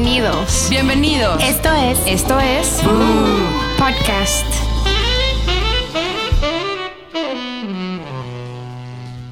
Bienvenidos. 0.00 0.68
Bienvenidos. 0.70 1.42
Esto 1.42 1.72
es. 1.72 1.98
Esto 2.06 2.38
es. 2.38 2.68
Podcast. 3.76 4.46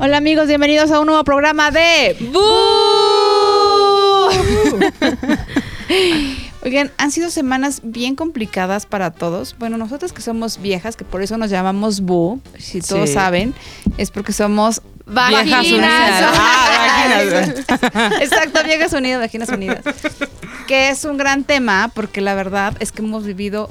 Hola 0.01 0.17
amigos, 0.17 0.49
bienvenidos 0.49 0.91
a 0.91 0.99
un 0.99 1.07
nuevo 1.07 1.23
programa 1.23 1.71
de 1.71 2.17
Oigan, 6.65 6.91
han 6.99 7.13
sido 7.13 7.31
semanas 7.31 7.81
bien 7.85 8.17
complicadas 8.17 8.87
para 8.87 9.13
todos. 9.13 9.55
Bueno, 9.61 9.79
nosotros 9.79 10.13
que 10.13 10.21
somos 10.21 10.61
viejas, 10.61 10.97
que 10.97 11.05
por 11.05 11.23
eso 11.23 11.39
nos 11.39 11.49
llamamos 11.49 12.01
Bu, 12.01 12.41
si 12.59 12.81
todos 12.81 13.09
Sí. 13.09 13.15
saben, 13.15 13.55
es 13.99 14.11
porque 14.11 14.33
somos 14.33 14.83
Viejas 15.07 15.49
vaginas. 15.49 16.23
Vaginas. 17.09 17.49
Exacto, 18.21 18.63
viejas 18.65 18.93
unidas, 18.93 19.21
vaginas 19.21 19.49
unidas. 19.49 19.85
Que 20.67 20.91
es 20.91 21.05
un 21.05 21.17
gran 21.17 21.45
tema 21.45 21.91
porque 21.95 22.21
la 22.21 22.35
verdad 22.35 22.75
es 22.81 22.93
que 22.93 23.03
hemos 23.03 23.25
vivido 23.25 23.71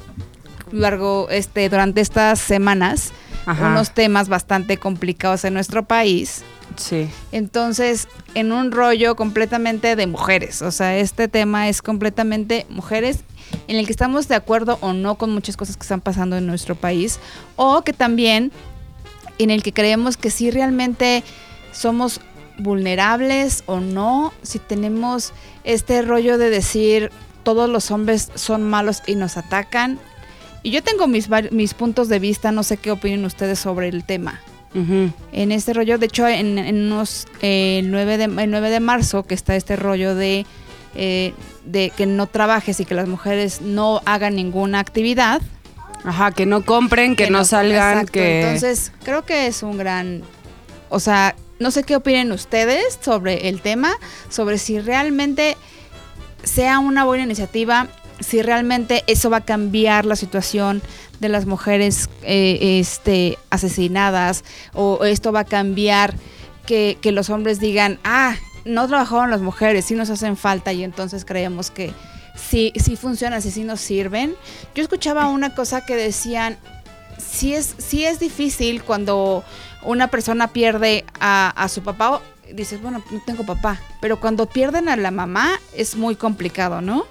largo 0.72 1.28
este 1.30 1.68
durante 1.68 2.00
estas 2.00 2.40
semanas 2.40 3.12
Ajá. 3.46 3.68
unos 3.68 3.92
temas 3.92 4.28
bastante 4.28 4.76
complicados 4.76 5.44
en 5.44 5.54
nuestro 5.54 5.84
país. 5.84 6.42
Sí. 6.76 7.08
Entonces, 7.32 8.08
en 8.34 8.52
un 8.52 8.72
rollo 8.72 9.16
completamente 9.16 9.96
de 9.96 10.06
mujeres. 10.06 10.62
O 10.62 10.70
sea, 10.70 10.96
este 10.96 11.28
tema 11.28 11.68
es 11.68 11.80
completamente 11.80 12.66
mujeres 12.68 13.20
en 13.68 13.76
el 13.76 13.86
que 13.86 13.92
estamos 13.92 14.28
de 14.28 14.34
acuerdo 14.34 14.78
o 14.80 14.92
no 14.92 15.14
con 15.16 15.32
muchas 15.32 15.56
cosas 15.56 15.76
que 15.76 15.82
están 15.82 16.00
pasando 16.00 16.36
en 16.36 16.46
nuestro 16.46 16.74
país. 16.74 17.18
O 17.54 17.82
que 17.82 17.92
también 17.92 18.52
en 19.38 19.50
el 19.50 19.62
que 19.62 19.72
creemos 19.72 20.16
que 20.16 20.30
sí 20.30 20.50
realmente 20.50 21.22
somos 21.72 22.20
vulnerables 22.58 23.62
o 23.66 23.80
no. 23.80 24.32
Si 24.42 24.58
tenemos 24.58 25.32
este 25.64 26.02
rollo 26.02 26.38
de 26.38 26.50
decir 26.50 27.10
todos 27.42 27.70
los 27.70 27.90
hombres 27.90 28.30
son 28.34 28.62
malos 28.64 29.02
y 29.06 29.14
nos 29.14 29.36
atacan. 29.36 29.98
Y 30.62 30.72
yo 30.72 30.82
tengo 30.82 31.06
mis, 31.06 31.28
mis 31.52 31.74
puntos 31.74 32.08
de 32.08 32.18
vista, 32.18 32.50
no 32.50 32.64
sé 32.64 32.76
qué 32.76 32.90
opinen 32.90 33.24
ustedes 33.24 33.60
sobre 33.60 33.86
el 33.86 34.04
tema 34.04 34.40
Ujú. 34.74 35.12
en 35.32 35.52
este 35.52 35.72
rollo. 35.72 35.96
De 35.96 36.06
hecho, 36.06 36.26
en, 36.26 36.58
en 36.58 36.86
unos, 36.86 37.28
eh, 37.42 37.78
el, 37.78 37.92
9 37.92 38.18
de, 38.18 38.24
el 38.24 38.50
9 38.50 38.70
de 38.70 38.80
marzo, 38.80 39.22
que 39.22 39.34
está 39.34 39.54
este 39.54 39.76
rollo 39.76 40.16
de, 40.16 40.44
eh, 40.96 41.34
de 41.64 41.90
que 41.90 42.06
no 42.06 42.26
trabajes 42.26 42.80
y 42.80 42.84
que 42.84 42.96
las 42.96 43.06
mujeres 43.06 43.60
no 43.60 44.00
hagan 44.06 44.34
ninguna 44.34 44.80
actividad. 44.80 45.40
Ajá, 46.04 46.32
que 46.32 46.46
no 46.46 46.64
compren, 46.64 47.14
que, 47.14 47.30
no, 47.30 47.44
salgan, 47.44 47.92
exacto. 47.98 48.12
que... 48.12 48.42
Entonces, 48.42 48.92
creo 49.04 49.24
que 49.24 49.46
es 49.46 49.62
un 49.62 49.78
gran... 49.78 50.22
O 50.88 50.98
sea, 50.98 51.36
no 51.58 51.70
sé 51.70 51.84
qué 51.84 51.96
opinen 51.96 52.32
ustedes 52.32 52.98
sobre 53.00 53.48
el 53.48 53.60
tema, 53.60 53.96
sobre 54.28 54.58
si 54.58 54.78
realmente 54.80 55.56
sea 56.44 56.78
una 56.78 57.04
buena 57.04 57.24
iniciativa, 57.24 57.88
si 58.20 58.42
realmente 58.42 59.04
eso 59.06 59.30
va 59.30 59.38
a 59.38 59.44
cambiar 59.44 60.06
la 60.06 60.16
situación 60.16 60.82
de 61.20 61.28
las 61.28 61.46
mujeres 61.46 62.08
eh, 62.22 62.78
este, 62.80 63.38
asesinadas, 63.50 64.44
o 64.74 65.04
esto 65.04 65.32
va 65.32 65.40
a 65.40 65.44
cambiar 65.44 66.14
que, 66.66 66.98
los 67.04 67.30
hombres 67.30 67.60
digan, 67.60 67.98
ah, 68.04 68.36
no 68.64 68.86
trabajaron 68.88 69.30
las 69.30 69.40
mujeres, 69.40 69.84
sí 69.84 69.94
nos 69.94 70.10
hacen 70.10 70.36
falta, 70.36 70.72
y 70.72 70.82
entonces 70.84 71.24
creemos 71.24 71.70
que 71.70 71.92
sí, 72.34 72.72
sí 72.76 72.96
funcionan, 72.96 73.40
sí, 73.40 73.50
sí 73.50 73.64
nos 73.64 73.80
sirven. 73.80 74.34
Yo 74.74 74.82
escuchaba 74.82 75.28
una 75.28 75.54
cosa 75.54 75.86
que 75.86 75.94
decían, 75.94 76.58
sí 77.18 77.54
es, 77.54 77.74
sí 77.78 78.04
es 78.04 78.18
difícil 78.18 78.82
cuando 78.82 79.44
una 79.86 80.08
persona 80.08 80.48
pierde 80.48 81.04
a, 81.20 81.50
a 81.50 81.68
su 81.68 81.82
papá, 81.82 82.20
dices, 82.52 82.80
bueno, 82.80 83.02
no 83.10 83.20
tengo 83.24 83.44
papá, 83.44 83.80
pero 84.00 84.20
cuando 84.20 84.46
pierden 84.46 84.88
a 84.88 84.96
la 84.96 85.10
mamá 85.10 85.58
es 85.74 85.96
muy 85.96 86.14
complicado, 86.14 86.80
¿no? 86.80 87.06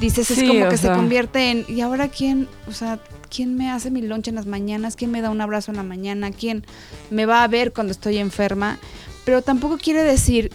Dices, 0.00 0.30
es 0.30 0.38
Sí, 0.38 0.46
como 0.46 0.68
que 0.68 0.76
se 0.76 0.88
convierte 0.88 1.50
en, 1.50 1.64
¿y 1.68 1.80
ahora 1.80 2.08
quién? 2.08 2.48
O 2.66 2.72
sea, 2.72 2.98
¿quién 3.30 3.56
me 3.56 3.70
hace 3.70 3.90
mi 3.90 4.02
lonche 4.02 4.30
en 4.30 4.36
las 4.36 4.46
mañanas? 4.46 4.96
¿Quién 4.96 5.10
me 5.10 5.22
da 5.22 5.30
un 5.30 5.40
abrazo 5.40 5.70
en 5.70 5.76
la 5.76 5.82
mañana? 5.82 6.30
¿Quién 6.30 6.64
me 7.10 7.26
va 7.26 7.42
a 7.42 7.48
ver 7.48 7.72
cuando 7.72 7.92
estoy 7.92 8.18
enferma? 8.18 8.78
Pero 9.24 9.42
tampoco 9.42 9.78
quiere 9.78 10.02
decir 10.02 10.50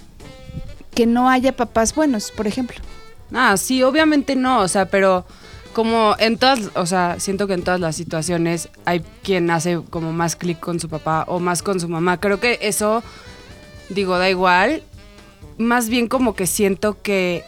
que 0.93 1.05
no 1.05 1.29
haya 1.29 1.55
papás 1.55 1.95
buenos, 1.95 2.31
por 2.31 2.47
ejemplo. 2.47 2.77
Ah, 3.33 3.57
sí, 3.57 3.81
obviamente 3.81 4.35
no, 4.35 4.59
o 4.61 4.67
sea, 4.67 4.85
pero 4.87 5.25
como 5.73 6.15
en 6.19 6.37
todas, 6.37 6.69
o 6.75 6.85
sea, 6.85 7.19
siento 7.19 7.47
que 7.47 7.53
en 7.53 7.63
todas 7.63 7.79
las 7.79 7.95
situaciones 7.95 8.69
hay 8.85 9.01
quien 9.23 9.49
hace 9.51 9.81
como 9.89 10.13
más 10.13 10.35
clic 10.35 10.59
con 10.59 10.79
su 10.79 10.87
papá 10.87 11.25
o 11.27 11.39
más 11.39 11.61
con 11.63 11.79
su 11.79 11.89
mamá. 11.89 12.19
Creo 12.19 12.39
que 12.39 12.59
eso, 12.61 13.03
digo, 13.89 14.17
da 14.17 14.29
igual. 14.29 14.83
Más 15.57 15.89
bien 15.89 16.07
como 16.07 16.35
que 16.35 16.47
siento 16.47 17.01
que 17.01 17.43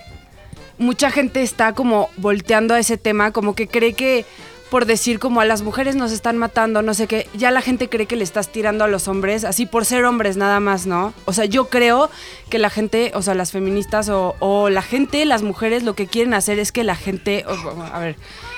mucha 0.78 1.12
gente 1.12 1.42
está 1.42 1.74
como 1.74 2.10
volteando 2.18 2.74
a 2.74 2.80
ese 2.80 2.98
tema, 2.98 3.32
como 3.32 3.56
que 3.56 3.68
cree 3.68 3.94
que 3.94 4.26
por 4.70 4.86
decir 4.86 5.20
como 5.20 5.42
a 5.42 5.46
las 5.46 5.62
mujeres 5.62 5.96
nos 5.96 6.12
están 6.12 6.38
matando, 6.38 6.82
no 6.82 6.94
sé 6.94 7.08
qué, 7.08 7.28
ya 7.34 7.52
la 7.52 7.62
gente 7.62 7.88
cree 7.88 8.08
que 8.08 8.16
le 8.16 8.24
estás 8.24 8.52
tirando 8.52 8.84
a 8.84 8.88
los 8.88 9.08
hombres, 9.08 9.44
así 9.44 9.66
por 9.66 9.86
ser 9.86 10.06
hombres 10.06 10.38
nada 10.38 10.60
más, 10.60 10.88
¿no? 10.88 11.14
O 11.26 11.34
sea, 11.34 11.46
yo 11.46 11.70
creo 11.70 12.10
que 12.50 12.60
la 12.60 12.70
gente, 12.70 13.12
o 13.14 13.22
sea, 13.22 13.36
las 13.36 13.52
feministas 13.52 14.10
o, 14.10 14.70
la 14.70 14.82
gente, 14.82 15.24
las 15.26 15.44
mujeres, 15.44 15.84
lo 15.84 15.96
que 15.96 16.08
quieren 16.08 16.34
hacer 16.34 16.60
es 16.60 16.72
que 16.72 16.84
la 16.84 16.96
gente, 16.96 17.46
a 17.94 18.00
ver, 18.00 18.16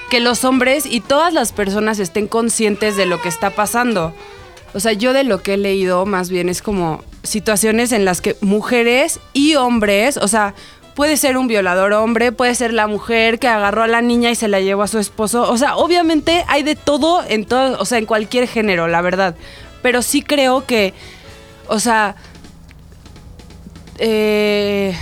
que 0.09 0.19
los 0.19 0.45
hombres 0.45 0.85
y 0.85 1.01
todas 1.01 1.33
las 1.33 1.51
personas 1.51 1.99
estén 1.99 2.27
conscientes 2.27 2.95
de 2.95 3.05
lo 3.05 3.21
que 3.21 3.29
está 3.29 3.49
pasando. 3.51 4.13
O 4.73 4.79
sea, 4.79 4.93
yo 4.93 5.13
de 5.13 5.23
lo 5.23 5.41
que 5.41 5.55
he 5.55 5.57
leído 5.57 6.05
más 6.05 6.29
bien 6.29 6.49
es 6.49 6.61
como 6.61 7.03
situaciones 7.23 7.91
en 7.91 8.05
las 8.05 8.21
que 8.21 8.37
mujeres 8.41 9.19
y 9.33 9.55
hombres, 9.55 10.17
o 10.17 10.27
sea, 10.27 10.53
puede 10.97 11.15
ser 11.15 11.37
un 11.37 11.47
violador 11.47 11.93
hombre, 11.93 12.31
puede 12.31 12.55
ser 12.55 12.73
la 12.73 12.87
mujer 12.87 13.37
que 13.37 13.47
agarró 13.47 13.83
a 13.83 13.87
la 13.87 14.01
niña 14.01 14.31
y 14.31 14.35
se 14.35 14.47
la 14.47 14.61
llevó 14.61 14.81
a 14.81 14.87
su 14.87 14.97
esposo. 14.97 15.47
O 15.47 15.55
sea, 15.55 15.75
obviamente 15.75 16.43
hay 16.47 16.63
de 16.63 16.75
todo 16.75 17.23
en 17.29 17.45
todo, 17.45 17.79
o 17.79 17.85
sea, 17.85 17.99
en 17.99 18.07
cualquier 18.07 18.47
género, 18.47 18.87
la 18.87 19.03
verdad. 19.03 19.35
Pero 19.83 20.01
sí 20.01 20.23
creo 20.23 20.65
que, 20.65 20.95
o 21.67 21.79
sea, 21.79 22.15
eh, 23.99 24.97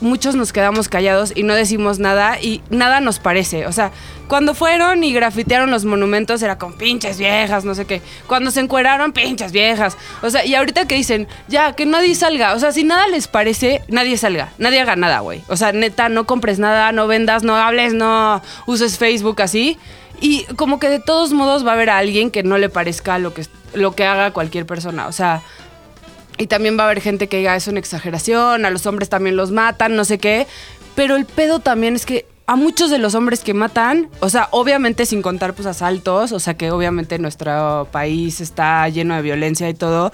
muchos 0.00 0.34
nos 0.34 0.52
quedamos 0.52 0.88
callados 0.88 1.32
y 1.34 1.42
no 1.42 1.54
decimos 1.54 1.98
nada 1.98 2.40
y 2.40 2.62
nada 2.70 3.00
nos 3.00 3.18
parece. 3.18 3.66
O 3.66 3.72
sea, 3.72 3.92
cuando 4.28 4.54
fueron 4.54 5.02
y 5.02 5.12
grafitearon 5.12 5.70
los 5.70 5.84
monumentos 5.84 6.42
era 6.42 6.56
con 6.58 6.74
pinches 6.74 7.18
viejas, 7.18 7.64
no 7.64 7.74
sé 7.74 7.84
qué. 7.84 8.00
Cuando 8.26 8.50
se 8.50 8.60
encueraron, 8.60 9.12
pinches 9.12 9.52
viejas. 9.52 9.96
O 10.22 10.30
sea, 10.30 10.44
y 10.44 10.54
ahorita 10.54 10.86
que 10.86 10.94
dicen, 10.94 11.26
ya, 11.48 11.74
que 11.74 11.86
nadie 11.86 12.14
salga. 12.14 12.54
O 12.54 12.58
sea, 12.58 12.72
si 12.72 12.84
nada 12.84 13.08
les 13.08 13.28
parece, 13.28 13.82
nadie 13.88 14.16
salga. 14.16 14.52
Nadie 14.58 14.80
haga 14.80 14.96
nada, 14.96 15.20
güey. 15.20 15.42
O 15.48 15.56
sea, 15.56 15.72
neta, 15.72 16.08
no 16.08 16.26
compres 16.26 16.58
nada, 16.58 16.92
no 16.92 17.06
vendas, 17.06 17.42
no 17.42 17.56
hables, 17.56 17.92
no 17.92 18.42
uses 18.66 18.98
Facebook 18.98 19.42
así. 19.42 19.78
Y 20.20 20.44
como 20.56 20.78
que 20.78 20.88
de 20.88 21.00
todos 21.00 21.32
modos 21.32 21.66
va 21.66 21.70
a 21.70 21.74
haber 21.74 21.90
a 21.90 21.98
alguien 21.98 22.30
que 22.30 22.42
no 22.42 22.58
le 22.58 22.68
parezca 22.68 23.18
lo 23.18 23.32
que, 23.34 23.46
lo 23.74 23.94
que 23.94 24.04
haga 24.04 24.32
cualquier 24.32 24.66
persona. 24.66 25.08
O 25.08 25.12
sea, 25.12 25.42
y 26.40 26.46
también 26.46 26.78
va 26.78 26.84
a 26.84 26.86
haber 26.86 27.00
gente 27.00 27.28
que 27.28 27.36
diga 27.36 27.54
es 27.54 27.68
una 27.68 27.78
exageración, 27.78 28.64
a 28.64 28.70
los 28.70 28.86
hombres 28.86 29.10
también 29.10 29.36
los 29.36 29.50
matan, 29.50 29.94
no 29.94 30.04
sé 30.04 30.18
qué. 30.18 30.46
Pero 30.94 31.16
el 31.16 31.26
pedo 31.26 31.60
también 31.60 31.94
es 31.94 32.06
que 32.06 32.26
a 32.46 32.56
muchos 32.56 32.90
de 32.90 32.98
los 32.98 33.14
hombres 33.14 33.40
que 33.40 33.54
matan, 33.54 34.08
o 34.20 34.28
sea, 34.28 34.48
obviamente 34.50 35.06
sin 35.06 35.22
contar 35.22 35.54
pues 35.54 35.66
asaltos, 35.66 36.32
o 36.32 36.40
sea 36.40 36.54
que 36.54 36.70
obviamente 36.70 37.18
nuestro 37.18 37.86
país 37.92 38.40
está 38.40 38.88
lleno 38.88 39.14
de 39.14 39.22
violencia 39.22 39.68
y 39.68 39.74
todo, 39.74 40.12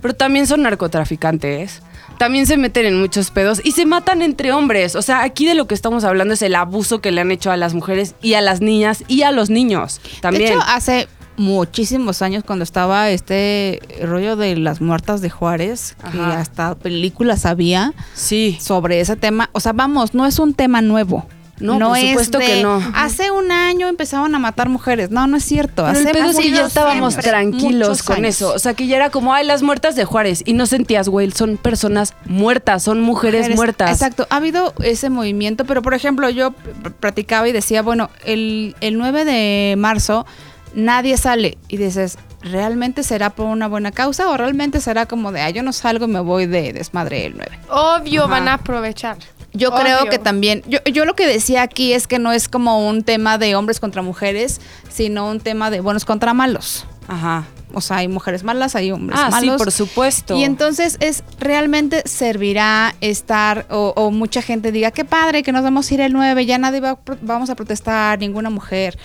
pero 0.00 0.14
también 0.14 0.46
son 0.46 0.62
narcotraficantes. 0.62 1.82
También 2.18 2.46
se 2.46 2.56
meten 2.56 2.86
en 2.86 3.00
muchos 3.00 3.32
pedos 3.32 3.60
y 3.64 3.72
se 3.72 3.86
matan 3.86 4.22
entre 4.22 4.52
hombres. 4.52 4.94
O 4.94 5.02
sea, 5.02 5.24
aquí 5.24 5.46
de 5.46 5.56
lo 5.56 5.66
que 5.66 5.74
estamos 5.74 6.04
hablando 6.04 6.34
es 6.34 6.42
el 6.42 6.54
abuso 6.54 7.00
que 7.00 7.10
le 7.10 7.20
han 7.20 7.32
hecho 7.32 7.50
a 7.50 7.56
las 7.56 7.74
mujeres 7.74 8.14
y 8.22 8.34
a 8.34 8.40
las 8.40 8.60
niñas 8.60 9.02
y 9.08 9.22
a 9.22 9.32
los 9.32 9.50
niños 9.50 10.00
también. 10.20 10.50
De 10.50 10.54
hecho, 10.54 10.64
hace 10.64 11.08
muchísimos 11.36 12.22
años 12.22 12.44
cuando 12.44 12.62
estaba 12.62 13.10
este 13.10 13.80
rollo 14.02 14.36
de 14.36 14.56
las 14.56 14.80
muertas 14.80 15.20
de 15.20 15.30
Juárez, 15.30 15.96
que 16.12 16.20
hasta 16.20 16.74
películas 16.74 17.46
había 17.46 17.92
sí. 18.14 18.58
sobre 18.60 19.00
ese 19.00 19.16
tema. 19.16 19.50
O 19.52 19.60
sea, 19.60 19.72
vamos, 19.72 20.14
no 20.14 20.26
es 20.26 20.38
un 20.38 20.54
tema 20.54 20.82
nuevo. 20.82 21.26
No, 21.60 21.78
por 21.78 21.96
supuesto 21.96 22.38
de, 22.38 22.46
que 22.46 22.62
no. 22.62 22.82
Hace 22.94 23.30
un 23.30 23.52
año 23.52 23.88
empezaban 23.88 24.34
a 24.34 24.38
matar 24.38 24.68
mujeres. 24.68 25.10
No, 25.10 25.26
no 25.26 25.36
es 25.36 25.44
cierto. 25.44 25.84
Pero 25.84 25.88
hace 25.88 26.08
el 26.08 26.12
pedo 26.12 26.30
es 26.30 26.38
que 26.38 26.50
ya 26.50 26.66
estábamos 26.66 27.16
tranquilos 27.16 28.02
con 28.02 28.24
eso. 28.24 28.52
O 28.52 28.58
sea, 28.58 28.74
que 28.74 28.86
ya 28.86 28.96
era 28.96 29.10
como, 29.10 29.32
ay, 29.32 29.46
las 29.46 29.62
muertas 29.62 29.94
de 29.94 30.04
Juárez. 30.04 30.42
Y 30.44 30.54
no 30.54 30.66
sentías, 30.66 31.08
güey, 31.08 31.30
son 31.30 31.56
personas 31.56 32.14
muertas, 32.26 32.82
son 32.82 33.00
mujeres, 33.00 33.42
Mujeres, 33.42 33.56
muertas. 33.56 33.90
Exacto, 33.92 34.26
ha 34.30 34.36
habido 34.36 34.74
ese 34.82 35.08
movimiento, 35.08 35.64
pero 35.64 35.82
por 35.82 35.94
ejemplo 35.94 36.28
yo 36.28 36.52
platicaba 36.98 37.48
y 37.48 37.52
decía, 37.52 37.82
bueno, 37.82 38.10
el, 38.24 38.74
el 38.80 38.98
9 38.98 39.24
de 39.24 39.76
marzo 39.78 40.26
nadie 40.74 41.16
sale 41.16 41.58
y 41.68 41.76
dices, 41.76 42.18
¿realmente 42.42 43.02
será 43.02 43.30
por 43.30 43.46
una 43.46 43.68
buena 43.68 43.92
causa 43.92 44.28
o 44.28 44.36
realmente 44.36 44.80
será 44.80 45.06
como 45.06 45.32
de, 45.32 45.40
ah, 45.40 45.50
yo 45.50 45.62
no 45.62 45.72
salgo 45.72 46.04
y 46.06 46.08
me 46.08 46.20
voy 46.20 46.46
de 46.46 46.72
desmadre 46.72 47.26
el 47.26 47.34
9? 47.36 47.58
Obvio 47.68 48.22
Ajá. 48.24 48.30
van 48.30 48.48
a 48.48 48.54
aprovechar. 48.54 49.16
Yo 49.52 49.68
Obvio. 49.70 49.80
creo 49.82 50.04
que 50.10 50.18
también, 50.18 50.62
yo, 50.66 50.80
yo 50.92 51.04
lo 51.04 51.14
que 51.14 51.26
decía 51.28 51.62
aquí 51.62 51.92
es 51.92 52.06
que 52.08 52.18
no 52.18 52.32
es 52.32 52.48
como 52.48 52.88
un 52.88 53.04
tema 53.04 53.38
de 53.38 53.54
hombres 53.54 53.78
contra 53.78 54.02
mujeres, 54.02 54.60
sino 54.90 55.28
un 55.30 55.38
tema 55.40 55.70
de 55.70 55.80
buenos 55.80 56.04
contra 56.04 56.34
malos. 56.34 56.86
Ajá. 57.06 57.44
o 57.74 57.80
sea, 57.82 57.98
hay 57.98 58.08
mujeres 58.08 58.44
malas, 58.44 58.74
hay 58.76 58.90
hombres 58.92 59.18
Ah, 59.22 59.26
sí, 59.26 59.46
malos. 59.46 59.58
por 59.62 59.70
supuesto. 59.70 60.36
Y 60.36 60.44
entonces 60.44 60.96
es 61.00 61.22
realmente 61.38 62.02
servirá 62.06 62.94
estar 63.00 63.66
o, 63.68 63.92
o 63.96 64.10
mucha 64.10 64.40
gente 64.42 64.72
diga, 64.72 64.90
qué 64.90 65.04
padre 65.04 65.42
que 65.42 65.52
nos 65.52 65.62
vamos 65.62 65.90
a 65.90 65.94
ir 65.94 66.00
el 66.00 66.12
9, 66.14 66.46
ya 66.46 66.56
nadie 66.58 66.80
va 66.80 66.98
vamos 67.22 67.50
a 67.50 67.54
protestar, 67.56 68.18
ninguna 68.18 68.48
mujer. 68.48 68.96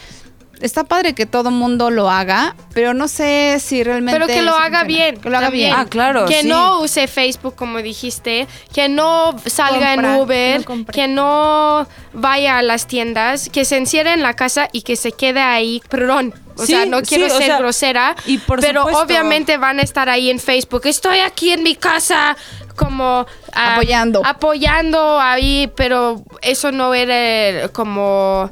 Está 0.61 0.83
padre 0.83 1.13
que 1.13 1.25
todo 1.25 1.51
mundo 1.51 1.89
lo 1.89 2.09
haga, 2.09 2.55
pero 2.73 2.93
no 2.93 3.07
sé 3.07 3.57
si 3.59 3.83
realmente... 3.83 4.19
Pero 4.19 4.27
que 4.27 4.41
lo 4.41 4.51
haga 4.55 4.79
funciona. 4.79 4.83
bien. 4.83 5.17
Que 5.21 5.29
lo 5.29 5.37
haga 5.37 5.47
también. 5.47 5.69
bien. 5.69 5.79
Ah, 5.79 5.85
claro, 5.89 6.25
Que 6.25 6.41
sí. 6.41 6.47
no 6.47 6.81
use 6.81 7.07
Facebook, 7.07 7.55
como 7.55 7.81
dijiste. 7.81 8.47
Que 8.73 8.89
no 8.89 9.35
salga 9.45 9.93
en 9.93 10.05
Uber. 10.05 10.53
que 10.53 10.59
no 10.59 10.65
compre. 10.65 10.93
que 10.93 11.07
no 11.07 11.87
vaya 12.13 12.57
a 12.57 12.61
las 12.61 12.87
tiendas. 12.87 13.49
Que 13.49 13.63
se 13.65 13.77
encierre 13.77 14.13
en 14.13 14.21
la 14.21 14.33
casa 14.35 14.67
y 14.73 14.81
que 14.81 14.95
se 14.95 15.11
quede 15.13 15.39
ahí. 15.41 15.81
Perdón. 15.89 16.33
O 16.57 16.65
Sí, 16.65 16.73
sea, 16.73 16.85
no 16.85 17.01
quiero 17.03 17.27
sí, 17.27 17.31
o 17.31 17.37
ser 17.37 17.45
sea, 17.47 17.57
grosera. 17.59 18.15
y 18.25 18.37
por 18.39 18.59
pero 18.59 18.81
supuesto. 18.81 19.01
obviamente 19.03 19.55
van 19.57 19.79
a 19.79 19.81
estar 19.81 20.09
ahí 20.09 20.29
en 20.29 20.39
Facebook. 20.39 20.81
Estoy 20.87 21.19
aquí 21.19 21.51
en 21.53 21.63
mi 21.63 21.75
casa 21.75 22.35
como... 22.75 23.25
ah, 23.53 23.73
Apoyando. 23.75 24.21
Apoyando 24.25 25.21
ahí, 25.21 25.71
pero 25.77 26.21
eso 26.41 26.73
no 26.73 26.93
era 26.93 27.69
como 27.69 28.51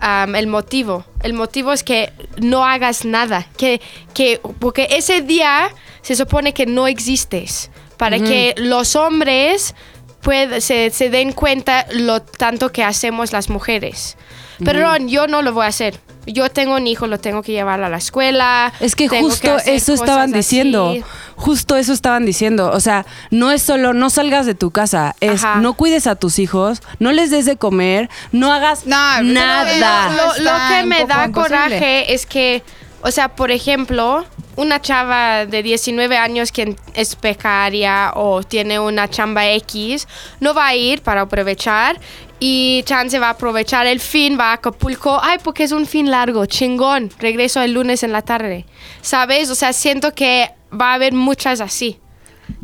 am, 0.00 0.34
el 0.36 0.46
motivo. 0.46 1.04
El 1.22 1.32
motivo 1.32 1.72
es 1.72 1.82
que 1.82 2.12
no 2.38 2.64
hagas 2.64 3.04
nada. 3.04 3.46
Que, 3.56 3.80
que, 4.14 4.40
porque 4.58 4.88
ese 4.90 5.22
día 5.22 5.70
se 6.02 6.16
supone 6.16 6.52
que 6.54 6.66
no 6.66 6.86
existes. 6.86 7.70
Para 7.96 8.18
que 8.20 8.54
los 8.58 8.94
hombres 8.94 9.74
pued- 10.22 10.60
se, 10.60 10.90
se 10.90 11.08
den 11.08 11.32
cuenta 11.32 11.86
lo 11.92 12.20
tanto 12.20 12.70
que 12.70 12.84
hacemos 12.84 13.32
las 13.32 13.48
mujeres. 13.48 14.16
Perdón, 14.64 15.08
yo 15.08 15.26
no 15.26 15.42
lo 15.42 15.52
voy 15.52 15.64
a 15.64 15.68
hacer. 15.68 15.98
Yo 16.26 16.50
tengo 16.50 16.74
un 16.74 16.86
hijo, 16.86 17.06
lo 17.06 17.20
tengo 17.20 17.42
que 17.42 17.52
llevar 17.52 17.82
a 17.82 17.88
la 17.88 17.98
escuela. 17.98 18.72
Es 18.80 18.96
que 18.96 19.08
justo 19.08 19.54
hacer 19.54 19.74
eso 19.74 19.94
estaban 19.94 20.30
así. 20.30 20.38
diciendo. 20.38 20.94
Justo 21.36 21.76
eso 21.76 21.92
estaban 21.92 22.24
diciendo. 22.24 22.70
O 22.72 22.80
sea, 22.80 23.04
no 23.30 23.50
es 23.52 23.62
solo 23.62 23.92
no 23.92 24.10
salgas 24.10 24.46
de 24.46 24.54
tu 24.54 24.70
casa, 24.70 25.14
es 25.20 25.44
Ajá. 25.44 25.60
no 25.60 25.74
cuides 25.74 26.06
a 26.06 26.16
tus 26.16 26.38
hijos, 26.38 26.82
no 26.98 27.12
les 27.12 27.30
des 27.30 27.44
de 27.44 27.56
comer, 27.56 28.08
no 28.32 28.50
hagas 28.52 28.86
No, 28.86 28.96
nada. 29.22 30.10
no, 30.10 30.26
Lo, 30.42 30.50
que 30.68 30.86
me 30.86 31.04
da 31.04 31.26
imposible. 31.26 31.32
coraje 31.32 32.14
es 32.14 32.24
que, 32.26 32.62
o 33.02 33.10
sea, 33.10 33.28
por 33.36 33.50
ejemplo, 33.50 34.24
una 34.56 34.80
chava 34.80 35.44
de 35.44 35.62
19 35.62 36.16
años 36.16 36.50
que 36.52 36.74
es 36.94 37.16
becaria 37.20 38.12
o 38.14 38.42
tiene 38.42 38.80
una 38.80 39.08
chamba 39.08 39.46
X, 39.50 40.08
no 40.40 40.54
va 40.54 40.68
a 40.68 40.74
ir 40.74 41.02
para 41.02 41.20
aprovechar 41.22 42.00
y 42.40 42.82
Chance 42.84 43.18
va 43.18 43.28
a 43.28 43.30
aprovechar 43.30 43.86
el 43.86 44.00
fin, 44.00 44.38
va 44.40 44.50
a 44.50 44.54
Acapulco, 44.54 45.20
ay, 45.22 45.38
porque 45.44 45.64
es 45.64 45.72
un 45.72 45.86
fin 45.86 46.10
largo, 46.10 46.46
chingón, 46.46 47.10
regreso 47.18 47.60
el 47.60 47.72
lunes 47.72 48.02
en 48.02 48.12
la 48.12 48.22
tarde, 48.22 48.64
¿sabes? 49.02 49.50
O 49.50 49.54
sea, 49.54 49.72
siento 49.74 50.14
que 50.14 50.50
va 50.72 50.92
a 50.92 50.94
haber 50.94 51.12
muchas 51.14 51.60
así, 51.60 51.98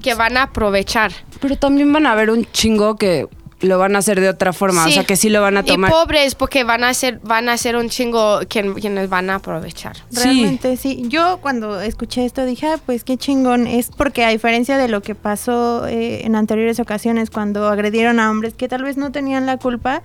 que 0.03 0.15
van 0.15 0.37
a 0.37 0.45
aprovechar. 0.45 1.13
Pero 1.41 1.57
también 1.57 1.93
van 1.93 2.07
a 2.07 2.13
haber 2.13 2.31
un 2.31 2.45
chingo 2.53 2.97
que 2.97 3.29
lo 3.61 3.79
van 3.79 3.95
a 3.95 4.01
hacer 4.01 4.21
de 4.21 4.29
otra 4.29 4.53
forma, 4.53 4.83
o 4.85 4.89
Sí. 4.89 4.95
sea, 4.95 5.05
que 5.05 5.15
sí 5.15 5.29
lo 5.29 5.41
van 5.41 5.57
a 5.57 5.63
tomar. 5.63 5.89
Y 5.89 5.93
pobres 5.93 6.35
porque 6.35 6.65
van 6.65 6.83
a 6.83 6.93
ser, 6.95 7.21
van 7.23 7.49
a 7.49 7.57
ser 7.57 7.77
un 7.77 7.89
chingo 7.89 8.41
quien- 8.49 8.75
quienes 8.75 9.09
van 9.09 9.31
a 9.31 9.37
aprovechar. 9.37 9.97
Sí. 10.11 10.21
Realmente 10.21 10.77
sí. 10.77 11.05
Yo 11.07 11.39
cuando 11.41 11.81
escuché 11.81 12.25
esto 12.25 12.45
dije, 12.45 12.67
ah, 12.67 12.81
pues 12.85 13.05
qué 13.05 13.17
chingón. 13.17 13.69
Es 13.69 13.91
porque 13.97 14.25
a 14.25 14.31
diferencia 14.31 14.79
de 14.79 14.89
lo 14.89 15.01
que 15.01 15.15
pasó 15.15 15.87
eh, 15.87 16.27
en 16.27 16.35
anteriores 16.35 16.81
ocasiones 16.81 17.31
cuando 17.31 17.69
agredieron 17.69 18.19
a 18.19 18.31
hombres 18.33 18.55
que 18.55 18.67
tal 18.67 18.83
vez 18.83 18.97
no 18.97 19.13
tenían 19.13 19.47
la 19.47 19.59
culpa, 19.59 20.03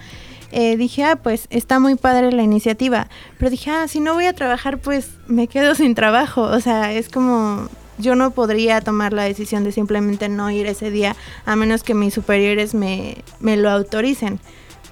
eh, 0.52 0.78
dije, 0.78 1.04
ah, 1.04 1.16
pues 1.16 1.48
está 1.50 1.80
muy 1.80 1.96
padre 1.96 2.32
la 2.34 2.44
iniciativa. 2.44 3.08
Pero 3.40 3.50
dije, 3.50 3.72
ah, 3.72 3.88
si 3.88 4.00
no 4.02 4.14
voy 4.14 4.26
a 4.28 4.34
trabajar, 4.34 4.78
pues 4.78 5.10
me 5.26 5.48
quedo 5.48 5.74
sin 5.74 5.96
trabajo. 5.96 6.44
O 6.44 6.60
sea, 6.60 6.94
es 6.94 7.10
como... 7.10 7.70
Yo 7.98 8.16
no 8.16 8.32
podría 8.32 8.82
tomar 8.82 9.14
la 9.14 9.24
decisión 9.24 9.64
de 9.64 9.72
simplemente 9.72 10.30
no 10.30 10.50
ir 10.52 10.68
ese 10.68 10.92
día 10.92 11.16
a 11.46 11.56
menos 11.56 11.84
que 11.84 11.94
mis 11.94 12.14
superiores 12.14 12.74
me, 12.74 13.18
me 13.40 13.58
lo 13.58 13.70
autoricen. 13.70 14.40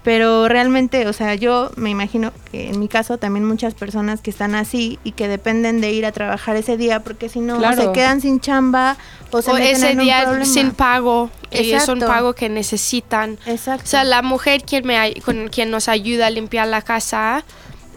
Pero 0.03 0.47
realmente, 0.47 1.07
o 1.07 1.13
sea, 1.13 1.33
yo 1.33 1.71
me 1.77 1.89
imagino 1.89 2.31
que 2.51 2.69
en 2.69 2.79
mi 2.79 2.87
caso 2.87 3.17
también 3.17 3.43
muchas 3.43 3.73
personas 3.73 4.21
que 4.21 4.29
están 4.29 4.53
así 4.53 4.99
y 5.03 5.13
que 5.13 5.27
dependen 5.27 5.81
de 5.81 5.91
ir 5.93 6.05
a 6.05 6.11
trabajar 6.11 6.55
ese 6.57 6.77
día 6.77 6.99
porque 7.03 7.27
si 7.27 7.39
no 7.39 7.57
o 7.57 7.73
se 7.73 7.91
quedan 7.91 8.21
sin 8.21 8.39
chamba 8.39 8.97
o 9.31 9.41
se 9.41 9.49
o 9.49 9.55
meten 9.55 9.75
ese 9.77 9.89
en 9.91 9.99
un 9.99 10.05
día 10.05 10.21
problema. 10.25 10.45
sin 10.45 10.71
pago 10.73 11.31
y 11.49 11.71
es 11.71 11.87
un 11.87 11.99
pago 12.01 12.33
que 12.33 12.49
necesitan. 12.49 13.39
Exacto. 13.47 13.83
O 13.83 13.87
sea, 13.87 14.03
la 14.03 14.21
mujer 14.21 14.61
quien 14.63 14.85
me 14.85 14.95
ay- 14.99 15.15
con 15.21 15.47
quien 15.47 15.71
nos 15.71 15.89
ayuda 15.89 16.27
a 16.27 16.29
limpiar 16.29 16.67
la 16.67 16.83
casa, 16.83 17.43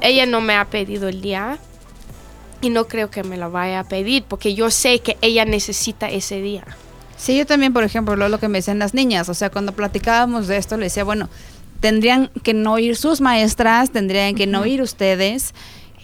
ella 0.00 0.24
no 0.24 0.40
me 0.40 0.54
ha 0.54 0.64
pedido 0.64 1.08
el 1.08 1.20
día 1.20 1.58
y 2.60 2.70
no 2.70 2.86
creo 2.88 3.10
que 3.10 3.22
me 3.22 3.36
lo 3.36 3.50
vaya 3.50 3.80
a 3.80 3.84
pedir 3.84 4.24
porque 4.24 4.54
yo 4.54 4.70
sé 4.70 5.00
que 5.00 5.16
ella 5.22 5.44
necesita 5.44 6.08
ese 6.10 6.40
día. 6.40 6.64
Sí, 7.16 7.36
yo 7.36 7.46
también, 7.46 7.72
por 7.72 7.82
ejemplo, 7.84 8.14
lo, 8.16 8.28
lo 8.28 8.38
que 8.38 8.48
me 8.48 8.58
decían 8.58 8.78
las 8.78 8.94
niñas, 8.94 9.28
o 9.28 9.34
sea, 9.34 9.50
cuando 9.50 9.72
platicábamos 9.72 10.46
de 10.46 10.56
esto, 10.56 10.76
le 10.76 10.84
decía, 10.84 11.04
bueno, 11.04 11.28
tendrían 11.80 12.28
que 12.42 12.54
no 12.54 12.78
ir 12.78 12.96
sus 12.96 13.20
maestras, 13.20 13.90
tendrían 13.90 14.34
que 14.34 14.46
no 14.46 14.66
ir 14.66 14.82
ustedes 14.82 15.54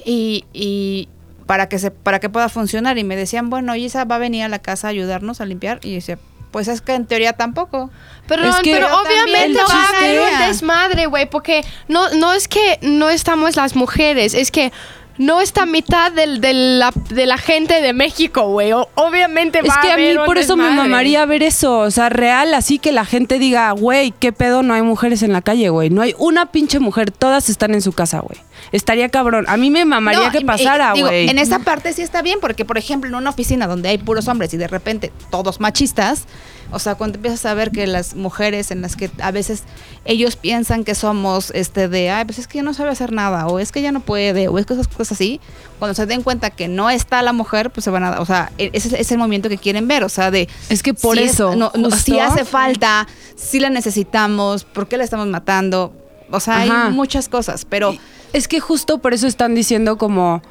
y, 0.05 0.45
y 0.53 1.09
para 1.47 1.69
que 1.69 1.79
se 1.79 1.91
para 1.91 2.21
que 2.21 2.29
pueda 2.29 2.49
funcionar 2.49 2.99
y 2.99 3.05
me 3.05 3.17
decían, 3.17 3.51
bueno, 3.51 3.75
Isa 3.77 4.05
va 4.05 4.17
a 4.17 4.19
venir 4.19 4.45
a 4.45 4.49
la 4.49 4.59
casa 4.61 4.89
a 4.89 4.91
ayudarnos 4.91 5.41
a 5.41 5.47
limpiar 5.47 5.79
y 5.83 5.91
yo 5.91 5.95
decía, 5.97 6.19
pues 6.51 6.69
es 6.69 6.81
que 6.81 6.95
en 6.95 7.07
teoría 7.07 7.33
tampoco. 7.35 7.91
Pero, 8.27 8.45
Es 8.49 8.57
que- 8.57 8.73
pero 8.73 8.87
obviamente 9.01 9.59
va 9.59 9.85
a 9.85 9.89
haber 9.99 10.21
un 10.21 10.49
desmadre, 10.49 11.07
güey, 11.07 11.29
porque 11.29 11.63
no, 11.89 12.09
no 12.15 12.33
es 12.33 12.49
que 12.49 12.79
no 12.83 13.09
estamos 13.11 13.57
las 13.57 13.75
mujeres, 13.77 14.35
es 14.35 14.51
que 14.51 14.73
no 15.19 15.41
está 15.41 15.67
mitad 15.67 16.11
del, 16.13 16.41
de, 16.41 16.53
la, 16.55 16.93
de 17.11 17.27
la 17.27 17.39
gente 17.39 17.81
de 17.81 17.93
México, 17.93 18.49
güey. 18.49 18.73
Obviamente 18.73 19.61
Es 19.61 19.69
va 19.69 19.81
que 19.81 19.91
a 19.91 19.95
a 19.95 19.97
mí 19.97 20.15
por 20.27 20.39
eso 20.39 20.57
me 20.57 20.65
desmadre. 20.65 20.89
mamaría 20.89 21.25
ver 21.27 21.43
eso, 21.43 21.79
o 21.81 21.91
sea, 21.91 22.09
real, 22.09 22.53
así 22.55 22.79
que 22.79 22.93
la 22.93 23.05
gente 23.05 23.39
diga, 23.39 23.71
güey, 23.73 24.13
qué 24.19 24.33
pedo, 24.33 24.63
no 24.63 24.75
hay 24.75 24.83
mujeres 24.83 25.23
en 25.23 25.33
la 25.33 25.43
calle, 25.43 25.69
güey. 25.69 25.91
No 25.91 26.03
hay 26.03 26.15
una 26.19 26.47
pinche 26.47 26.79
mujer, 26.81 27.11
todas 27.11 27.49
están 27.49 27.75
en 27.75 27.83
su 27.83 27.93
casa, 27.93 28.21
güey. 28.21 28.39
Estaría 28.73 29.09
cabrón. 29.09 29.45
A 29.49 29.57
mí 29.57 29.71
me 29.71 29.85
mamaría 29.85 30.27
No, 30.27 30.31
que 30.33 30.41
pasara, 30.43 30.93
güey. 30.95 31.29
En 31.29 31.39
esa 31.39 31.59
parte 31.61 31.93
sí 31.93 32.03
está 32.03 32.23
bien, 32.23 32.39
porque 32.41 32.65
por 32.65 32.79
ejemplo, 32.79 33.09
en 33.09 33.15
una 33.15 33.31
oficina 33.31 33.67
donde 33.67 33.89
hay 33.89 33.99
puros 33.99 34.29
hombres 34.29 34.53
y 34.55 34.57
de 34.57 34.67
repente 34.69 35.13
todos 35.31 35.61
machistas, 35.61 36.25
o 36.73 36.79
sea, 36.79 36.95
cuando 36.97 37.17
empiezas 37.17 37.45
a 37.47 37.55
ver 37.55 37.71
que 37.71 37.87
las 37.87 38.15
mujeres 38.17 38.71
en 38.71 38.81
las 38.83 38.97
que 38.97 39.11
a 39.21 39.31
veces 39.31 39.63
ellos 40.05 40.35
piensan 40.37 40.83
que 40.83 40.95
somos 40.95 41.51
este 41.55 41.89
de, 41.89 42.11
ay, 42.11 42.25
pues 42.25 42.39
es 42.39 42.49
que 42.49 42.59
ya 42.59 42.63
no 42.65 42.75
sabe 42.75 42.91
hacer 42.91 43.13
nada, 43.13 43.47
o 43.47 43.59
es 43.61 43.71
que 43.71 43.81
ya 43.83 43.93
no 43.93 44.01
puede, 44.01 44.49
o 44.49 44.59
es 44.59 44.67
que 44.67 44.73
esas 44.75 44.89
cosas 44.89 45.13
así, 45.13 45.41
cuando 45.79 45.95
se 45.95 46.07
den 46.07 46.23
cuenta 46.23 46.51
que 46.51 46.67
no 46.67 46.91
está 46.91 47.23
la 47.23 47.33
mujer, 47.33 47.71
pues 47.71 47.85
se 47.85 47.91
van 47.91 48.03
a, 48.03 48.21
o 48.21 48.27
sea, 48.27 48.51
e- 48.59 48.71
ese 48.73 48.99
es- 49.01 49.13
el 49.13 49.19
movimiento 49.19 49.49
que 49.49 49.59
quieren 49.59 49.87
ver, 49.87 50.03
o 50.03 50.09
sea, 50.09 50.31
de 50.33 50.49
Es 50.69 50.83
que 50.83 50.95
por 50.95 51.17
si 51.17 51.25
es- 51.25 51.35
eso, 51.35 51.55
no, 51.55 51.71
no, 51.77 51.91
si 51.93 52.19
hace 52.19 52.45
falta, 52.45 53.07
si 53.37 53.61
la 53.61 53.71
necesitamos, 53.71 54.65
¿por 54.65 54.89
qué 54.89 54.97
la 54.97 55.05
estamos 55.05 55.27
matando? 55.29 55.93
O 56.31 56.41
sea, 56.41 56.63
Ajá. 56.63 56.87
hay 56.87 56.93
muchas 56.93 57.29
cosas, 57.29 57.65
pero 57.69 57.93
Y 57.93 58.01
Es 58.35 58.49
que 58.49 58.59
justo 58.59 58.99
por 58.99 59.15
eso 59.15 59.29
están 59.29 59.55
diciendo 59.55 59.97
como 59.97 60.43